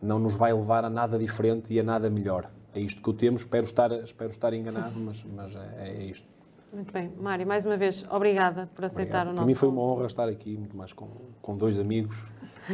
não 0.00 0.20
nos 0.20 0.34
vai 0.34 0.52
levar 0.52 0.84
a 0.84 0.90
nada 0.90 1.18
diferente 1.18 1.74
e 1.74 1.80
a 1.80 1.82
nada 1.82 2.08
melhor. 2.08 2.48
É 2.72 2.80
isto 2.80 3.02
que 3.02 3.08
eu 3.08 3.14
temos, 3.14 3.40
espero 3.40 3.64
estar, 3.64 3.90
espero 3.92 4.30
estar 4.30 4.54
enganado, 4.54 4.98
mas, 5.00 5.24
mas 5.24 5.56
é, 5.56 5.88
é 5.88 6.04
isto. 6.04 6.26
Muito 6.72 6.92
bem. 6.92 7.10
Mário, 7.18 7.46
mais 7.46 7.64
uma 7.64 7.76
vez, 7.76 8.04
obrigada 8.10 8.68
por 8.74 8.84
aceitar 8.84 9.26
Obrigado. 9.26 9.26
o 9.26 9.30
nosso... 9.30 9.36
Para 9.36 9.46
mim 9.46 9.54
foi 9.54 9.68
uma 9.68 9.82
honra 9.82 10.06
estar 10.06 10.28
aqui, 10.28 10.56
muito 10.56 10.76
mais 10.76 10.92
com, 10.92 11.08
com 11.40 11.56
dois 11.56 11.78
amigos 11.78 12.22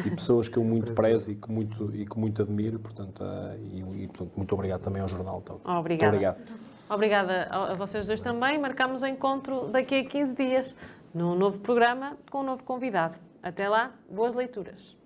e 0.04 0.10
pessoas 0.10 0.48
que 0.48 0.58
eu 0.58 0.64
muito 0.64 0.92
prezo 0.92 1.30
e 1.30 1.36
que 1.36 1.50
muito, 1.50 1.94
e 1.94 2.04
que 2.04 2.18
muito 2.18 2.42
admiro, 2.42 2.78
portanto, 2.80 3.22
uh, 3.22 3.56
e, 3.72 4.02
e, 4.02 4.08
portanto, 4.08 4.32
muito 4.36 4.52
obrigado 4.52 4.82
também 4.82 5.00
ao 5.00 5.08
jornal. 5.08 5.40
Então. 5.42 5.60
Obrigada. 5.64 5.78
Muito 5.78 6.04
obrigado. 6.06 6.64
Obrigada 6.90 7.48
a 7.50 7.74
vocês 7.74 8.06
dois 8.06 8.20
também. 8.20 8.58
Marcamos 8.58 9.02
o 9.02 9.06
encontro 9.06 9.68
daqui 9.68 10.00
a 10.00 10.04
15 10.04 10.34
dias 10.34 10.76
num 11.14 11.34
novo 11.36 11.60
programa 11.60 12.18
com 12.30 12.40
um 12.40 12.44
novo 12.44 12.64
convidado. 12.64 13.18
Até 13.42 13.68
lá, 13.68 13.92
boas 14.10 14.34
leituras. 14.34 14.96